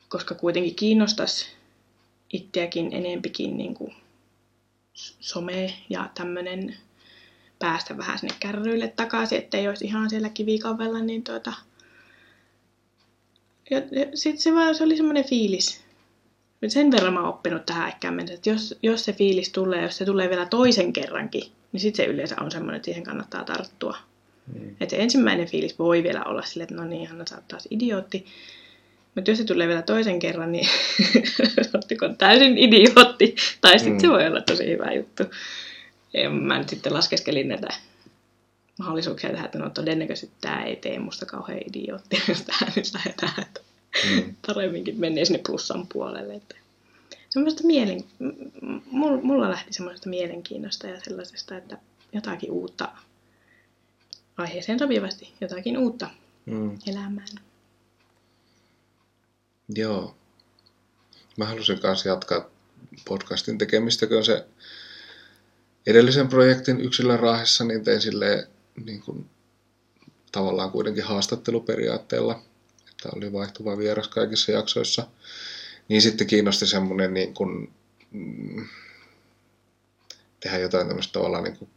koska 0.08 0.34
kuitenkin 0.34 0.74
kiinnostaisi 0.74 1.46
itseäkin 2.32 2.92
enempikin 2.92 3.56
niin 3.56 3.74
kuin 3.74 3.94
some 5.20 5.74
ja 5.90 6.10
tämmöinen 6.14 6.76
päästä 7.58 7.96
vähän 7.96 8.18
sinne 8.18 8.34
kärryille 8.40 8.88
takaisin, 8.88 9.38
ettei 9.38 9.68
olisi 9.68 9.84
ihan 9.84 10.10
siellä 10.10 10.28
kivikavella, 10.28 11.00
niin 11.00 11.24
tuota... 11.24 11.52
Ja, 13.70 13.78
ja 13.78 14.06
sitten 14.14 14.42
se, 14.42 14.54
vaan, 14.54 14.74
se 14.74 14.84
oli 14.84 14.96
semmoinen 14.96 15.24
fiilis. 15.24 15.84
Sen 16.68 16.90
verran 16.90 17.12
mä 17.12 17.20
oon 17.20 17.28
oppinut 17.28 17.66
tähän 17.66 17.88
ehkä 17.88 18.10
mennessä, 18.10 18.34
että 18.34 18.50
jos, 18.50 18.78
jos 18.82 19.04
se 19.04 19.12
fiilis 19.12 19.50
tulee, 19.50 19.82
jos 19.82 19.96
se 19.96 20.04
tulee 20.04 20.30
vielä 20.30 20.46
toisen 20.46 20.92
kerrankin, 20.92 21.52
niin 21.74 21.80
sitten 21.80 22.06
se 22.06 22.10
yleensä 22.12 22.36
on 22.40 22.50
semmoinen, 22.50 22.76
että 22.76 22.84
siihen 22.86 23.02
kannattaa 23.04 23.44
tarttua. 23.44 23.96
Mm. 24.54 24.68
Että 24.80 24.96
se 24.96 25.02
ensimmäinen 25.02 25.48
fiilis 25.48 25.78
voi 25.78 26.02
vielä 26.02 26.24
olla 26.24 26.42
silleen, 26.42 26.64
että 26.70 26.82
no 26.82 26.88
niin, 26.88 27.08
hän 27.08 27.26
sä 27.28 27.34
oot 27.34 27.48
taas 27.48 27.68
idiootti. 27.70 28.26
Mutta 29.14 29.30
jos 29.30 29.38
se 29.38 29.44
tulee 29.44 29.68
vielä 29.68 29.82
toisen 29.82 30.18
kerran, 30.18 30.52
niin 30.52 30.68
ottiko 31.74 32.08
täysin 32.08 32.58
idiootti. 32.58 33.34
Tai 33.60 33.78
sitten 33.78 33.92
Mm. 33.96 34.00
se 34.00 34.08
voi 34.08 34.26
olla 34.26 34.40
tosi 34.40 34.66
hyvä 34.66 34.92
juttu. 34.92 35.22
Ja 36.14 36.30
mä 36.30 36.58
nyt 36.58 36.68
sitten 36.68 36.94
laskeskelin 36.94 37.48
näitä 37.48 37.68
mahdollisuuksia 38.78 39.30
tähän, 39.30 39.44
että 39.44 39.58
no 39.58 39.70
todennäköisesti 39.70 40.34
tämä 40.40 40.64
ei 40.64 40.76
tee 40.76 40.98
musta 40.98 41.26
kauhean 41.26 41.60
idioottia, 41.68 42.20
jos 42.28 42.42
tähän 42.42 42.72
nyt 42.76 42.90
lähdetään. 42.94 43.32
Että 43.42 43.60
Mm. 44.14 44.34
paremminkin 44.46 45.00
menee 45.00 45.24
sinne 45.24 45.40
plussan 45.46 45.86
puolelle. 45.92 46.34
Että 46.34 46.54
semmoista 47.34 47.66
mielen... 47.66 48.04
Mulla 49.22 49.50
lähti 49.50 49.72
semmoisesta 49.72 50.08
mielenkiinnosta 50.08 50.86
ja 50.86 51.00
sellaisesta, 51.00 51.56
että 51.56 51.78
jotakin 52.12 52.50
uutta 52.50 52.88
aiheeseen 54.36 54.78
sopivasti, 54.78 55.32
jotakin 55.40 55.78
uutta 55.78 56.10
Mm. 56.46 56.78
elämään. 56.86 57.28
Joo. 59.68 60.16
Mä 61.36 61.44
halusin 61.44 61.80
kanssa 61.80 62.08
jatkaa 62.08 62.50
podcastin 63.08 63.58
tekemistä, 63.58 64.06
kun 64.06 64.24
se 64.24 64.46
edellisen 65.86 66.28
projektin 66.28 66.80
yksilön 66.80 67.20
raahessa, 67.20 67.64
niin 67.64 67.84
tein 67.84 68.00
silleen 68.00 68.46
niin 68.84 69.02
kuin, 69.02 69.30
tavallaan 70.32 70.70
kuitenkin 70.70 71.04
haastatteluperiaatteella, 71.04 72.42
että 72.90 73.08
oli 73.16 73.32
vaihtuva 73.32 73.78
vieras 73.78 74.08
kaikissa 74.08 74.52
jaksoissa. 74.52 75.06
Niin 75.88 76.02
sitten 76.02 76.26
kiinnosti 76.26 76.66
semmoinen 76.66 77.14
niin 77.14 77.34
kuin, 77.34 77.72
mm, 78.10 78.66
tehdä 80.40 80.58
jotain 80.58 80.86
tämmöistä 80.86 81.12
tavallaan 81.12 81.44
niin 81.44 81.56
kuin 81.56 81.70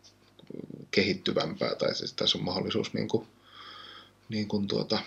kehittyvämpää, 0.91 1.75
tai 1.75 1.95
siis 1.95 2.13
tässä 2.13 2.37
on 2.37 2.43
mahdollisuus 2.43 2.93
niin 2.93 3.07
kuin, 3.07 3.27
niin 4.29 4.47
kuin 4.47 4.67
tuota, 4.67 4.99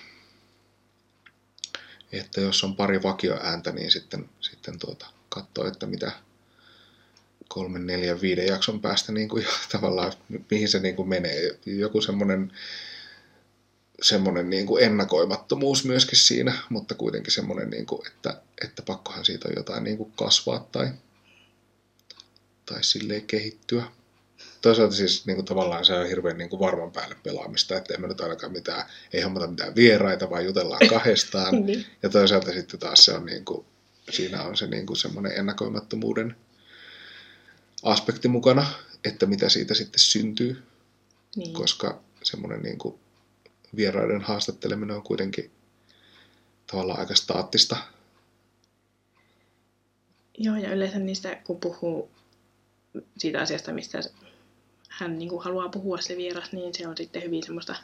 että 2.12 2.40
jos 2.40 2.64
on 2.64 2.76
pari 2.76 3.02
vakioääntä, 3.02 3.72
niin 3.72 3.90
sitten, 3.90 4.28
sitten 4.40 4.78
tuota, 4.78 5.06
katsoo, 5.28 5.66
että 5.66 5.86
mitä 5.86 6.12
kolmen, 7.48 7.86
neljän, 7.86 8.20
viiden 8.20 8.46
jakson 8.46 8.80
päästä 8.80 9.12
niin 9.12 9.28
kuin, 9.28 9.46
tavallaan, 9.72 10.12
mihin 10.50 10.68
se 10.68 10.78
niin 10.78 10.96
kuin 10.96 11.08
menee. 11.08 11.58
Joku 11.66 12.00
semmoinen 12.00 12.52
semmoinen 14.02 14.50
niin 14.50 14.66
kuin 14.66 14.84
ennakoimattomuus 14.84 15.84
myöskin 15.84 16.18
siinä, 16.18 16.58
mutta 16.68 16.94
kuitenkin 16.94 17.32
semmoinen, 17.32 17.70
niin 17.70 17.86
kuin, 17.86 18.06
että, 18.06 18.42
että 18.64 18.82
pakkohan 18.82 19.24
siitä 19.24 19.48
on 19.48 19.54
jotain 19.56 19.84
niin 19.84 19.96
kuin 19.96 20.12
kasvaa 20.16 20.68
tai, 20.72 20.88
tai 22.66 22.84
silleen 22.84 23.26
kehittyä. 23.26 23.84
Toisaalta 24.62 24.94
siis 24.94 25.26
niin 25.26 25.36
kuin 25.36 25.46
tavallaan 25.46 25.84
se 25.84 25.94
on 25.94 26.08
hirveän 26.08 26.38
niin 26.38 26.50
kuin 26.50 26.60
varman 26.60 26.92
päälle 26.92 27.16
pelaamista, 27.22 27.76
että 27.76 27.94
emme 27.94 28.08
nyt 28.08 28.20
ainakaan 28.20 28.52
mitään, 28.52 28.84
ei 29.12 29.22
hommata 29.22 29.46
mitään 29.46 29.74
vieraita, 29.74 30.30
vaan 30.30 30.44
jutellaan 30.44 30.88
kahdestaan. 30.94 31.66
Niin. 31.66 31.86
Ja 32.02 32.08
toisaalta 32.08 32.52
sitten 32.52 32.80
taas 32.80 33.04
se 33.04 33.12
on 33.12 33.26
niin 33.26 33.44
kuin, 33.44 33.66
siinä 34.10 34.42
on 34.42 34.56
se 34.56 34.66
niin 34.66 34.86
kuin 34.86 34.96
semmoinen 34.96 35.32
ennakoimattomuuden 35.32 36.36
aspekti 37.82 38.28
mukana, 38.28 38.66
että 39.04 39.26
mitä 39.26 39.48
siitä 39.48 39.74
sitten 39.74 40.00
syntyy, 40.00 40.62
Niin. 41.36 41.52
koska 41.52 42.00
semmoinen 42.22 42.62
niin 42.62 42.78
kuin 42.78 42.98
vieraiden 43.76 44.20
haastatteleminen 44.20 44.96
on 44.96 45.02
kuitenkin 45.02 45.50
tavallaan 46.66 46.98
aika 47.00 47.14
staattista. 47.14 47.76
Joo, 50.42 50.56
ja 50.56 50.74
yleensä 50.74 50.98
niistä, 50.98 51.36
kun 51.44 51.60
puhuu 51.60 52.10
siitä 53.18 53.40
asiasta, 53.40 53.72
mistä 53.72 53.98
hän 54.88 55.18
niin 55.18 55.28
kuin 55.28 55.44
haluaa 55.44 55.68
puhua 55.68 56.00
se 56.00 56.16
vieras, 56.16 56.52
niin 56.52 56.74
se 56.74 56.88
on 56.88 56.96
sitten 56.96 57.22
hyvin 57.22 57.42
semmoista 57.42 57.76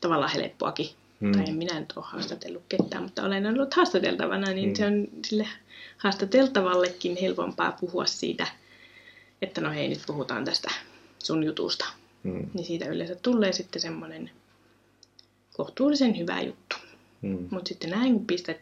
tavallaan 0.00 0.32
helppoakin. 0.32 0.88
Mm. 1.20 1.32
Tai 1.32 1.44
en 1.48 1.54
minä 1.54 1.80
nyt 1.80 1.92
ole 1.96 2.04
haastatellut 2.08 2.62
ketään, 2.68 3.02
mutta 3.02 3.22
olen 3.22 3.46
ollut 3.46 3.74
haastateltavana, 3.74 4.52
niin 4.52 4.68
Mm. 4.68 4.74
se 4.74 4.86
on 4.86 5.08
sille 5.26 5.48
haastateltavallekin 5.98 7.16
helpompaa 7.20 7.72
puhua 7.80 8.06
siitä, 8.06 8.46
että 9.42 9.60
no 9.60 9.70
hei, 9.70 9.88
nyt 9.88 10.02
puhutaan 10.06 10.44
tästä 10.44 10.70
sun 11.18 11.44
jutusta. 11.44 11.86
Mm. 12.22 12.50
Niin 12.54 12.66
siitä 12.66 12.86
yleensä 12.86 13.14
tulee 13.14 13.52
sitten 13.52 13.82
semmoinen 13.82 14.30
kohtuullisen 15.56 16.18
hyvä 16.18 16.40
juttu. 16.40 16.76
Mm. 17.22 17.48
Mutta 17.50 17.68
sitten 17.68 17.90
näin, 17.90 18.12
kun 18.12 18.26
pistät 18.26 18.56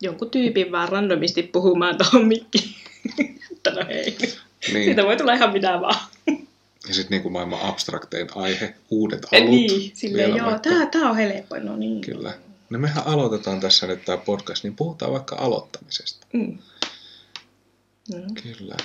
jonkun 0.00 0.30
tyypin 0.30 0.72
vaan 0.72 0.88
randomisti 0.88 1.42
puhumaan 1.42 1.98
tuohon 1.98 2.26
mikkiin, 2.28 2.74
no 3.74 3.86
hei, 3.88 4.16
Niin. 4.72 4.84
siitä 4.84 5.04
voi 5.04 5.16
tulla 5.16 5.32
ihan 5.32 5.52
mitä 5.52 5.80
vaan. 5.80 6.00
Ja 6.88 6.94
sitten 6.94 7.10
niin 7.10 7.22
kuin 7.22 7.32
maailman 7.32 7.60
abstraktein 7.60 8.28
aihe, 8.34 8.74
uudet 8.90 9.26
Ja 9.32 9.38
alut. 9.38 9.50
niin, 9.50 9.96
silleen 9.96 10.36
joo, 10.36 10.46
vaikka. 10.50 10.70
tää, 10.70 10.86
tää 10.86 11.10
on 11.10 11.16
helppo, 11.16 11.58
no 11.58 11.76
niin. 11.76 12.00
Kyllä. 12.00 12.38
No 12.70 12.78
mehän 12.78 13.06
aloitetaan 13.06 13.60
tässä 13.60 13.86
nyt 13.86 14.04
tämä 14.04 14.16
podcast, 14.18 14.64
niin 14.64 14.76
puhutaan 14.76 15.12
vaikka 15.12 15.36
aloittamisesta. 15.36 16.26
Mm. 16.32 16.58
Mm. 18.14 18.34
Kyllä. 18.42 18.76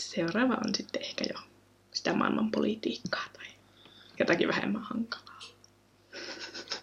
Seuraava 0.00 0.54
on 0.66 0.74
sitten 0.74 1.02
ehkä 1.02 1.24
jo 1.34 1.38
sitä 1.92 2.12
maailman 2.12 2.50
politiikkaa 2.50 3.24
tai 3.32 3.46
jotakin 4.18 4.48
vähemmän 4.48 4.82
hankalaa. 4.82 5.40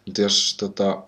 Mutta 0.05 0.21
jos 0.21 0.55
tota, 0.59 1.03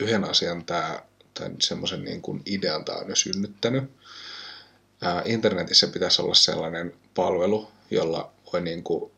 yhden 0.00 0.24
asian 0.24 0.64
tämä, 0.64 1.02
tai 1.34 1.50
semmoisen 1.62 2.04
niin 2.04 2.22
kuin 2.22 2.42
idean 2.46 2.84
tämä 2.84 2.98
on 2.98 3.08
jo 3.08 3.16
synnyttänyt, 3.16 3.84
ää, 5.02 5.22
internetissä 5.24 5.86
pitäisi 5.86 6.22
olla 6.22 6.34
sellainen 6.34 6.94
palvelu, 7.14 7.68
jolla 7.90 8.32
voi 8.52 8.60
niin 8.60 8.82
kuin 8.82 9.10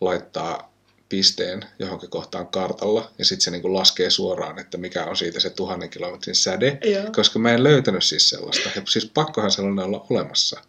laittaa 0.00 0.72
pisteen 1.08 1.64
johonkin 1.78 2.10
kohtaan 2.10 2.46
kartalla, 2.46 3.10
ja 3.18 3.24
sitten 3.24 3.44
se 3.44 3.50
niin 3.50 3.62
kuin 3.62 3.74
laskee 3.74 4.10
suoraan, 4.10 4.58
että 4.58 4.78
mikä 4.78 5.04
on 5.04 5.16
siitä 5.16 5.40
se 5.40 5.50
tuhannen 5.50 5.90
kilometrin 5.90 6.34
säde, 6.36 6.78
Joo. 6.84 7.04
koska 7.16 7.38
mä 7.38 7.52
en 7.52 7.62
löytänyt 7.64 8.04
siis 8.04 8.28
sellaista. 8.28 8.68
Ja 8.76 8.82
siis 8.88 9.10
pakkohan 9.14 9.50
sellainen 9.50 9.84
olla 9.84 10.06
olemassa. 10.10 10.60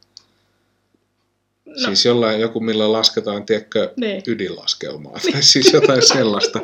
No. 1.66 1.74
Siis 1.86 2.05
jollain 2.05 2.41
joku, 2.41 2.60
millä 2.60 2.91
lasketaan, 2.91 3.45
tiedätkö, 3.45 3.93
Niin. 3.95 4.24
ydinlaskeumaa, 4.28 5.20
tai 5.32 5.43
siis 5.43 5.74
jotain 5.74 6.08
sellaista, 6.18 6.60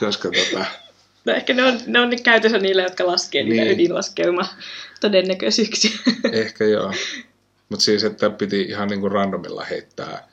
koska 0.00 0.28
tota, 0.30 0.64
No 1.26 1.32
ehkä 1.32 1.54
ne 1.54 1.64
on, 1.64 1.80
ne 1.86 2.00
on 2.00 2.10
nyt 2.10 2.20
käytössä 2.20 2.58
niillä, 2.58 2.82
jotka 2.82 3.06
laskee 3.06 3.42
niitä 3.42 3.64
Niin. 3.64 3.74
ydinlaskeuma 3.74 4.46
todennäköisyyksiä. 5.00 5.98
Ehkä 6.32 6.64
joo. 6.64 6.92
Mutta 7.68 7.84
siis, 7.84 8.04
että 8.04 8.30
piti 8.30 8.60
ihan 8.62 8.88
niinku 8.88 9.08
randomilla 9.08 9.64
heittää, 9.64 10.28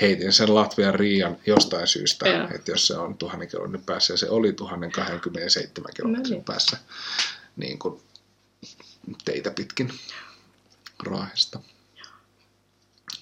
heitin 0.00 0.32
sen 0.32 0.54
Latvian 0.54 0.94
Riian 0.94 1.36
jostain 1.46 1.86
syystä, 1.86 2.28
Joo. 2.28 2.48
että 2.54 2.70
jos 2.70 2.86
se 2.86 2.94
on 2.96 3.18
tuhannen 3.18 3.48
kilometrin 3.48 3.84
päässä, 3.84 4.12
ja 4.12 4.16
se 4.18 4.28
oli 4.30 4.52
1027 4.52 5.92
kilometrin 5.96 6.30
niin. 6.32 6.44
päässä 6.44 6.76
niin 7.56 7.78
kuin 7.78 8.00
teitä 9.24 9.50
pitkin 9.50 9.92
Raahesta. 11.02 11.60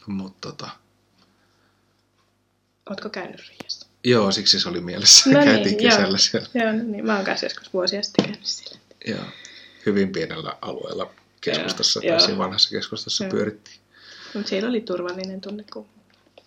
Mutta 0.06 0.48
tota, 0.48 0.68
Ootko 2.90 3.08
käynyt 3.08 3.42
Riiassa? 3.48 3.85
Joo, 4.10 4.32
siksi 4.32 4.60
se 4.60 4.68
oli 4.68 4.80
mielessä. 4.80 5.30
No 5.30 5.38
niin, 5.40 5.50
Käytiin 5.50 5.82
joo. 5.82 5.90
kesällä 5.96 6.18
siellä. 6.18 6.48
Joo, 6.54 6.72
no 6.72 6.82
niin. 6.82 7.06
Mä 7.06 7.16
oon 7.16 7.24
kanssa 7.24 7.46
joskus 7.46 7.72
vuosia 7.72 8.02
sitten 8.02 8.24
käynyt 8.24 8.46
siellä. 8.46 8.78
Joo. 9.06 9.24
Hyvin 9.86 10.12
pienellä 10.12 10.56
alueella 10.62 11.10
keskustassa, 11.40 12.00
Joo, 12.02 12.10
tai 12.10 12.18
joo. 12.20 12.26
siinä 12.26 12.38
vanhassa 12.38 12.70
keskustassa 12.70 13.24
Joo. 13.24 13.30
pyörittiin. 13.30 13.76
Mutta 14.34 14.48
siellä 14.48 14.68
oli 14.68 14.80
turvallinen 14.80 15.40
tunne, 15.40 15.64
kun 15.72 15.86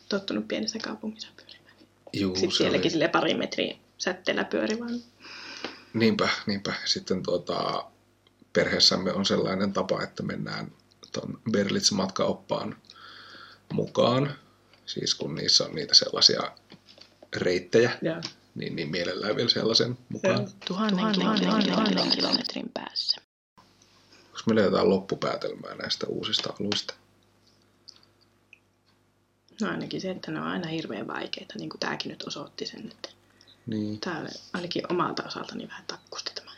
tottunut 0.10 0.48
pienessä 0.48 0.80
kaupungissa 0.84 1.28
pyörimään. 1.36 1.76
Juu, 2.14 2.36
Sitten 2.36 2.52
se 2.52 2.58
sielläkin 2.58 2.84
oli- 2.84 2.90
sille 2.92 3.08
pari 3.08 3.34
metriä 3.34 3.76
sätteellä 3.98 4.44
pyöri 4.44 4.80
vaan. 4.80 5.00
Niinpä, 5.94 6.30
niinpä. 6.46 6.74
Sitten 6.86 7.24
tuota, 7.24 7.86
perheessämme 8.54 9.14
on 9.14 9.26
sellainen 9.26 9.74
tapa, 9.74 10.04
että 10.04 10.24
mennään 10.24 10.72
tuon 11.12 11.40
Berlitz-matkaoppaan 11.52 12.76
mukaan. 13.74 14.36
Siis 14.86 15.16
kun 15.16 15.36
niissä 15.36 15.66
on 15.66 15.76
niitä 15.76 15.94
sellaisia 15.96 16.52
reittejä, 17.36 17.98
niin, 18.56 18.76
niin 18.76 18.90
mielellään 18.90 19.36
vielä 19.36 19.50
sellaisen 19.50 19.98
mukaan. 20.10 20.48
Tuhannen, 20.68 21.12
kilometrin, 21.16 22.12
kilometrin 22.12 22.70
päässä. 22.74 23.22
Onko 24.28 24.42
meillä 24.46 24.62
jotain 24.62 24.90
loppupäätelmää 24.90 25.76
näistä 25.76 26.08
uusista 26.08 26.54
aluista? 26.60 26.94
No 29.62 29.70
ainakin 29.70 30.02
se, 30.02 30.12
että 30.12 30.32
ne 30.32 30.40
on 30.42 30.48
aina 30.48 30.68
hirveän 30.68 31.08
vaikeita, 31.08 31.54
niin 31.58 31.70
kuin 31.70 31.80
tämäkin 31.80 32.10
nyt 32.10 32.24
osoitti 32.24 32.66
sen, 32.66 32.88
että 32.92 33.10
Niin. 33.68 34.00
tämä 34.00 34.20
oli 34.20 34.30
ainakin 34.54 34.92
omalta 34.92 35.24
osaltani 35.24 35.68
vähän 35.68 35.84
takkusti 35.88 36.32
tämä 36.36 36.52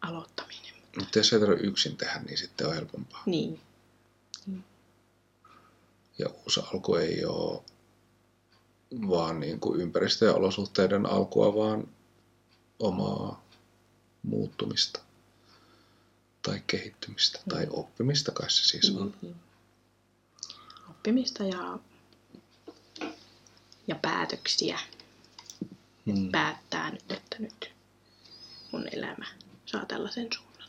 aloittaminen. 0.00 0.74
Mutta 0.98 1.18
jos 1.18 1.32
ei 1.32 1.40
tarvitse 1.40 1.66
yksin 1.66 1.96
tehdä, 1.96 2.20
niin 2.26 2.38
sitten 2.38 2.66
on 2.66 2.74
helpompaa. 2.74 3.22
Niin, 3.26 3.60
Ja 6.18 6.28
uusi 6.28 6.60
alku 6.60 6.94
ei 6.94 7.24
ole 7.24 7.62
vaan 9.08 9.40
niin 9.40 9.60
kuin 9.60 9.80
ympäristö- 9.80 10.24
ja 10.24 10.34
olosuhteiden 10.34 11.06
alkua, 11.06 11.54
vaan 11.54 11.88
omaa 12.78 13.44
muuttumista 14.22 15.00
tai 16.42 16.62
kehittymistä 16.66 17.40
tai 17.48 17.66
oppimista 17.70 18.32
kai 18.32 18.50
se 18.50 18.64
siis 18.64 18.96
on. 18.96 19.14
Niin. 19.22 19.36
Oppimista 20.90 21.44
ja, 21.44 21.78
ja 23.86 23.94
päätöksiä. 23.94 24.78
Mm. 26.04 26.30
Päättää 26.30 26.90
nyt, 26.90 27.12
että 27.12 27.36
nyt 27.38 27.72
mun 28.72 28.88
elämä 28.92 29.26
saa 29.66 29.86
tällaisen 29.86 30.28
suunnan. 30.32 30.68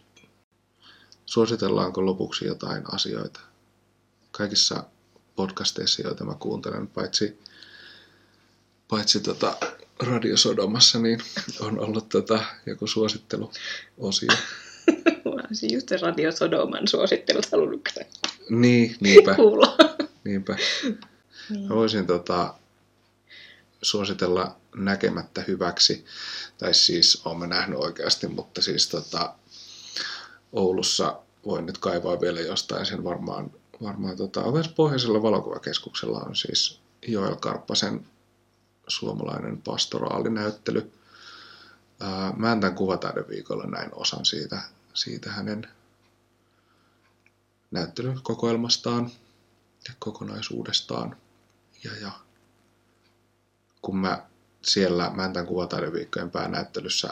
Suositellaanko 1.26 2.05
lopuksi 2.05 2.45
jotain 2.45 2.84
asioita? 2.93 3.39
Kaikissa 4.32 4.84
podcasteissa, 5.36 6.01
joita 6.01 6.24
mä 6.26 6.36
kuuntelen, 6.39 6.88
paitsi, 6.88 7.39
paitsi 8.90 9.20
tota 9.20 9.58
radiosodomassa, 10.00 11.00
niin 11.00 11.20
on 11.60 11.80
ollut 11.80 12.10
tota 12.10 12.44
joku 12.66 12.88
suositteluosio. 12.88 14.30
Mä 15.26 15.44
olisin 15.48 15.74
just 15.74 15.90
se 15.90 15.98
Radio 15.98 16.32
Sodoman 16.32 16.88
suosittelut 16.88 17.52
halunnut 17.52 17.90
Niin, 18.50 18.96
niinpä, 19.00 19.36
kuulla. 19.42 19.78
niinpä. 20.24 20.58
Niin. 21.50 21.68
Mä 21.70 21.76
voisin 21.76 22.08
tota, 22.08 22.54
suositella 23.82 24.56
näkemättä 24.76 25.42
hyväksi, 25.48 26.06
tai 26.58 26.74
siis 26.74 27.22
olen 27.26 27.38
mä 27.38 27.48
nähnyt 27.48 27.80
oikeasti, 27.80 28.28
mutta 28.28 28.62
siis 28.62 28.88
tota, 28.88 29.36
Oulussa 30.54 31.20
voin 31.46 31.66
nyt 31.66 31.78
kaivaa 31.78 32.22
vielä 32.22 32.40
jostain 32.40 32.86
sen 32.86 33.04
varmaan, 33.04 33.52
varmaan 33.84 34.18
tota, 34.18 34.44
Pohjoisella 34.76 35.22
valokuvakeskuksella 35.22 36.20
on 36.20 36.36
siis 36.36 36.80
Joel 37.08 37.36
Karppasen 37.36 38.06
suomalainen 38.90 39.62
pastoraali-näyttely. 39.62 40.92
Mä 42.38 42.52
en 42.52 42.60
tämän 42.60 42.76
kuvataideviikolla 42.76 43.64
näin 43.64 43.90
osan 43.94 44.26
siitä, 44.26 44.62
siitä 44.94 45.32
hänen 45.32 45.68
näyttelykokoelmastaan 47.72 49.12
ja 49.88 49.94
kokonaisuudestaan. 50.00 51.18
Ja, 51.84 51.92
ja 52.02 52.12
kun 53.82 53.98
mä 53.98 54.26
siellä 54.62 55.12
Mäntän 55.16 55.46
kuvataideviikkojen 55.46 56.32
päänäyttelyssä 56.32 57.10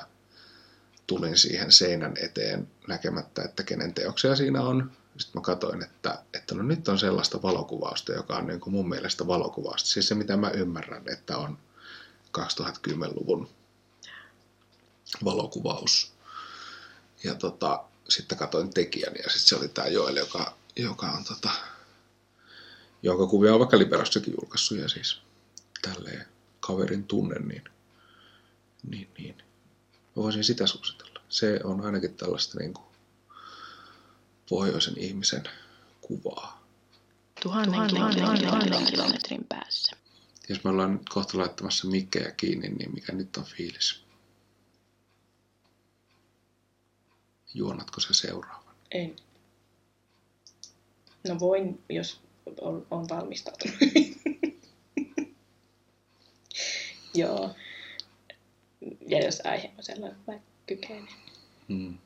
tulin 1.07 1.37
siihen 1.37 1.71
seinän 1.71 2.13
eteen 2.21 2.67
näkemättä, 2.87 3.41
että 3.41 3.63
kenen 3.63 3.93
teoksia 3.93 4.35
siinä 4.35 4.61
on. 4.61 4.91
Sitten 5.17 5.41
mä 5.41 5.43
katsoin, 5.43 5.83
että, 5.83 6.23
että 6.33 6.55
no 6.55 6.63
nyt 6.63 6.87
on 6.87 6.99
sellaista 6.99 7.41
valokuvausta, 7.41 8.13
joka 8.13 8.35
on 8.37 8.47
niin 8.47 8.59
kuin 8.59 8.73
mun 8.73 8.89
mielestä 8.89 9.27
valokuvausta. 9.27 9.89
Siis 9.89 10.07
se, 10.07 10.15
mitä 10.15 10.37
mä 10.37 10.49
ymmärrän, 10.49 11.03
että 11.05 11.37
on 11.37 11.57
2010-luvun 12.37 13.49
valokuvaus. 15.25 16.11
Ja 17.23 17.35
tota, 17.35 17.83
sitten 18.09 18.37
katsoin 18.37 18.73
tekijän 18.73 19.13
ja 19.15 19.23
sitten 19.23 19.47
se 19.47 19.55
oli 19.55 19.67
tämä 19.67 19.87
Joel, 19.87 20.15
joka, 20.15 20.57
joka 20.75 21.05
on 21.05 21.23
tota, 21.23 21.49
jonka 23.03 23.27
kuvia 23.27 23.53
on 23.53 23.59
vaikka 23.59 23.79
Liberossakin 23.79 24.33
julkaissut 24.41 24.77
ja 24.77 24.89
siis 24.89 25.21
tälleen 25.81 26.25
kaverin 26.59 27.03
tunne, 27.03 27.39
niin, 27.39 27.63
niin, 28.89 29.09
niin 29.17 29.35
mä 30.15 30.23
voisin 30.23 30.43
sitä 30.43 30.67
suositella. 30.67 31.21
Se 31.29 31.59
on 31.63 31.85
ainakin 31.85 32.13
tällaista 32.13 32.59
niin 32.59 32.73
kuin 32.73 32.87
pohjoisen 34.49 34.97
ihmisen 34.97 35.43
kuvaa. 36.01 36.67
Tuhannen 37.43 37.87
kilometrin, 37.87 38.85
kilometrin 38.85 39.45
päässä. 39.49 39.97
Jos 40.49 40.63
me 40.63 40.69
ollaan 40.69 40.93
nyt 40.93 41.09
kohta 41.09 41.37
laittamassa 41.37 41.87
mikkejä 41.87 42.31
kiinni, 42.31 42.69
niin 42.69 42.93
mikä 42.93 43.13
nyt 43.13 43.37
on 43.37 43.43
fiilis? 43.43 44.03
Juonatko 47.53 48.01
se 48.01 48.13
seuraavan? 48.13 48.75
En. 48.91 49.15
No 51.27 51.39
voin, 51.39 51.83
jos 51.89 52.21
on, 52.61 52.87
on 52.91 53.09
valmistautunut. 53.09 53.77
Joo. 57.13 57.55
Ja 59.07 59.25
jos 59.25 59.41
aihe 59.43 59.71
on 59.77 59.83
sellainen 59.83 60.19
vaikka 60.27 60.47
kykeinen. 60.67 61.13
Hmm. 61.67 61.97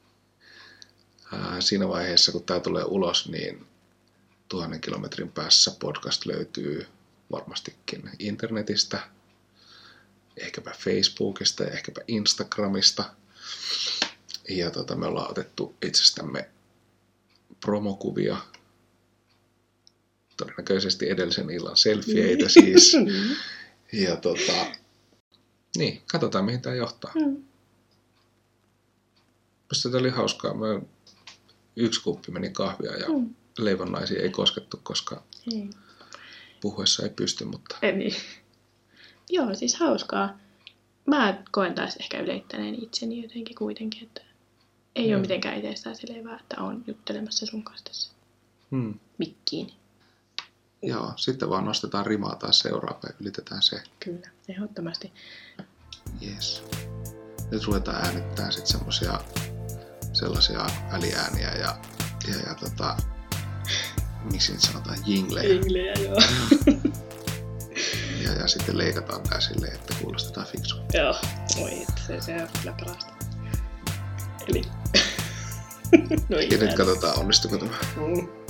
Siinä 1.60 1.88
vaiheessa, 1.88 2.32
kun 2.32 2.44
tämä 2.44 2.60
tulee 2.60 2.84
ulos, 2.84 3.30
niin 3.30 3.66
tuhannen 4.50 4.82
kilometrin 4.82 5.32
päässä 5.32 5.72
podcast 5.80 6.26
löytyy 6.26 6.88
varmastikin 7.32 8.10
internetistä, 8.20 9.00
ehkäpä 10.38 10.72
Facebookista 10.78 11.64
ja 11.64 11.72
ehkäpä 11.72 12.02
Instagramista. 12.08 13.04
Ja 14.50 14.72
tota, 14.72 14.96
me 14.96 15.06
ollaan 15.06 15.32
otettu 15.32 15.76
itsestämme 15.82 16.50
promokuvia, 17.60 18.38
todennäköisesti 20.38 21.10
edellisen 21.10 21.50
illan 21.50 21.78
selfieitä 21.78 22.50
siis. 22.50 22.92
Ja 23.94 24.16
tota, 24.16 24.66
niin, 25.78 26.02
katsotaan 26.12 26.46
mihin 26.46 26.62
tämä 26.62 26.76
johtaa. 26.76 27.12
Mm. 27.16 27.44
Musta 29.70 29.90
tämä 29.90 30.00
oli 30.00 30.10
hauskaa. 30.10 30.54
Mä 30.54 30.82
yksi 31.76 32.02
kuppi 32.04 32.32
meni 32.32 32.50
kahvia 32.50 32.98
ja 32.98 33.08
Mm. 33.10 33.36
leivonnaisia 33.58 34.22
ei 34.22 34.30
koskettu, 34.30 34.80
koska 34.84 35.24
Ei. 35.54 35.70
Puhuessa 36.62 37.04
ei 37.04 37.10
pysty, 37.10 37.46
mutta 37.46 37.78
Ei 37.82 37.92
niin. 37.92 38.16
Joo, 39.30 39.56
siis 39.56 39.76
hauskaa. 39.76 40.38
Mä 41.06 41.44
koen 41.52 41.76
taas 41.76 41.96
ehkä 41.96 42.20
yleittäneen 42.20 42.84
itseni 42.84 43.22
jotenkin 43.22 43.56
kuitenkin, 43.56 44.04
että 44.04 44.22
ei 44.96 45.10
Joo. 45.10 45.16
ole 45.16 45.22
mitenkään 45.22 45.58
itsestään 45.58 45.96
selvää, 45.96 46.40
että 46.40 46.62
on 46.62 46.84
juttelemassa 46.88 47.46
sun 47.46 47.64
kanssa 47.64 47.86
tässä 47.86 48.12
hmm. 48.72 49.00
mikkiin. 49.18 49.74
joo, 50.82 51.14
sitten 51.16 51.50
vaan 51.50 51.66
nostetaan 51.66 52.06
rimaa 52.06 52.36
taas 52.36 52.60
seuraava 52.60 53.00
ja 53.04 53.14
ylitetään 53.20 53.62
se. 53.62 53.84
Kyllä, 54.00 54.28
ehdottomasti. 54.50 55.12
Yes. 56.28 56.64
Nyt 57.52 57.64
ruvetaan 57.64 58.06
äänittämään 58.06 58.54
sitten 58.54 58.72
semmosia 58.72 59.20
sellaisia 60.14 60.66
väliääniä 60.92 61.52
ja, 61.56 61.78
ja, 62.28 62.36
ja 62.48 62.56
tota, 62.56 62.98
miksi 64.32 64.52
niitä 64.52 64.68
sanotaan, 64.68 64.98
jinglejä. 65.06 65.56
Englejä, 65.56 65.94
joo. 65.94 66.18
Ja, 68.24 68.34
ja 68.34 68.48
sitten 68.48 68.78
leikataan 68.78 69.22
tää 69.24 69.40
silleen, 69.40 69.76
että 69.76 69.94
kuulostetaan 70.02 70.48
fiksulta. 70.48 70.98
joo, 70.98 71.16
oi, 71.62 71.82
että 71.82 72.02
se, 72.08 72.22
se 72.22 72.36
on 72.42 72.48
kyllä 72.62 72.76
parasta. 72.80 73.14
Eli... 74.48 74.62
no 76.30 76.40
Ja 76.40 76.58
nyt 76.58 76.74
katsotaan, 76.74 77.20
onnistuko 77.20 77.58
tämä. 77.58 77.72
Mm. 77.96 78.41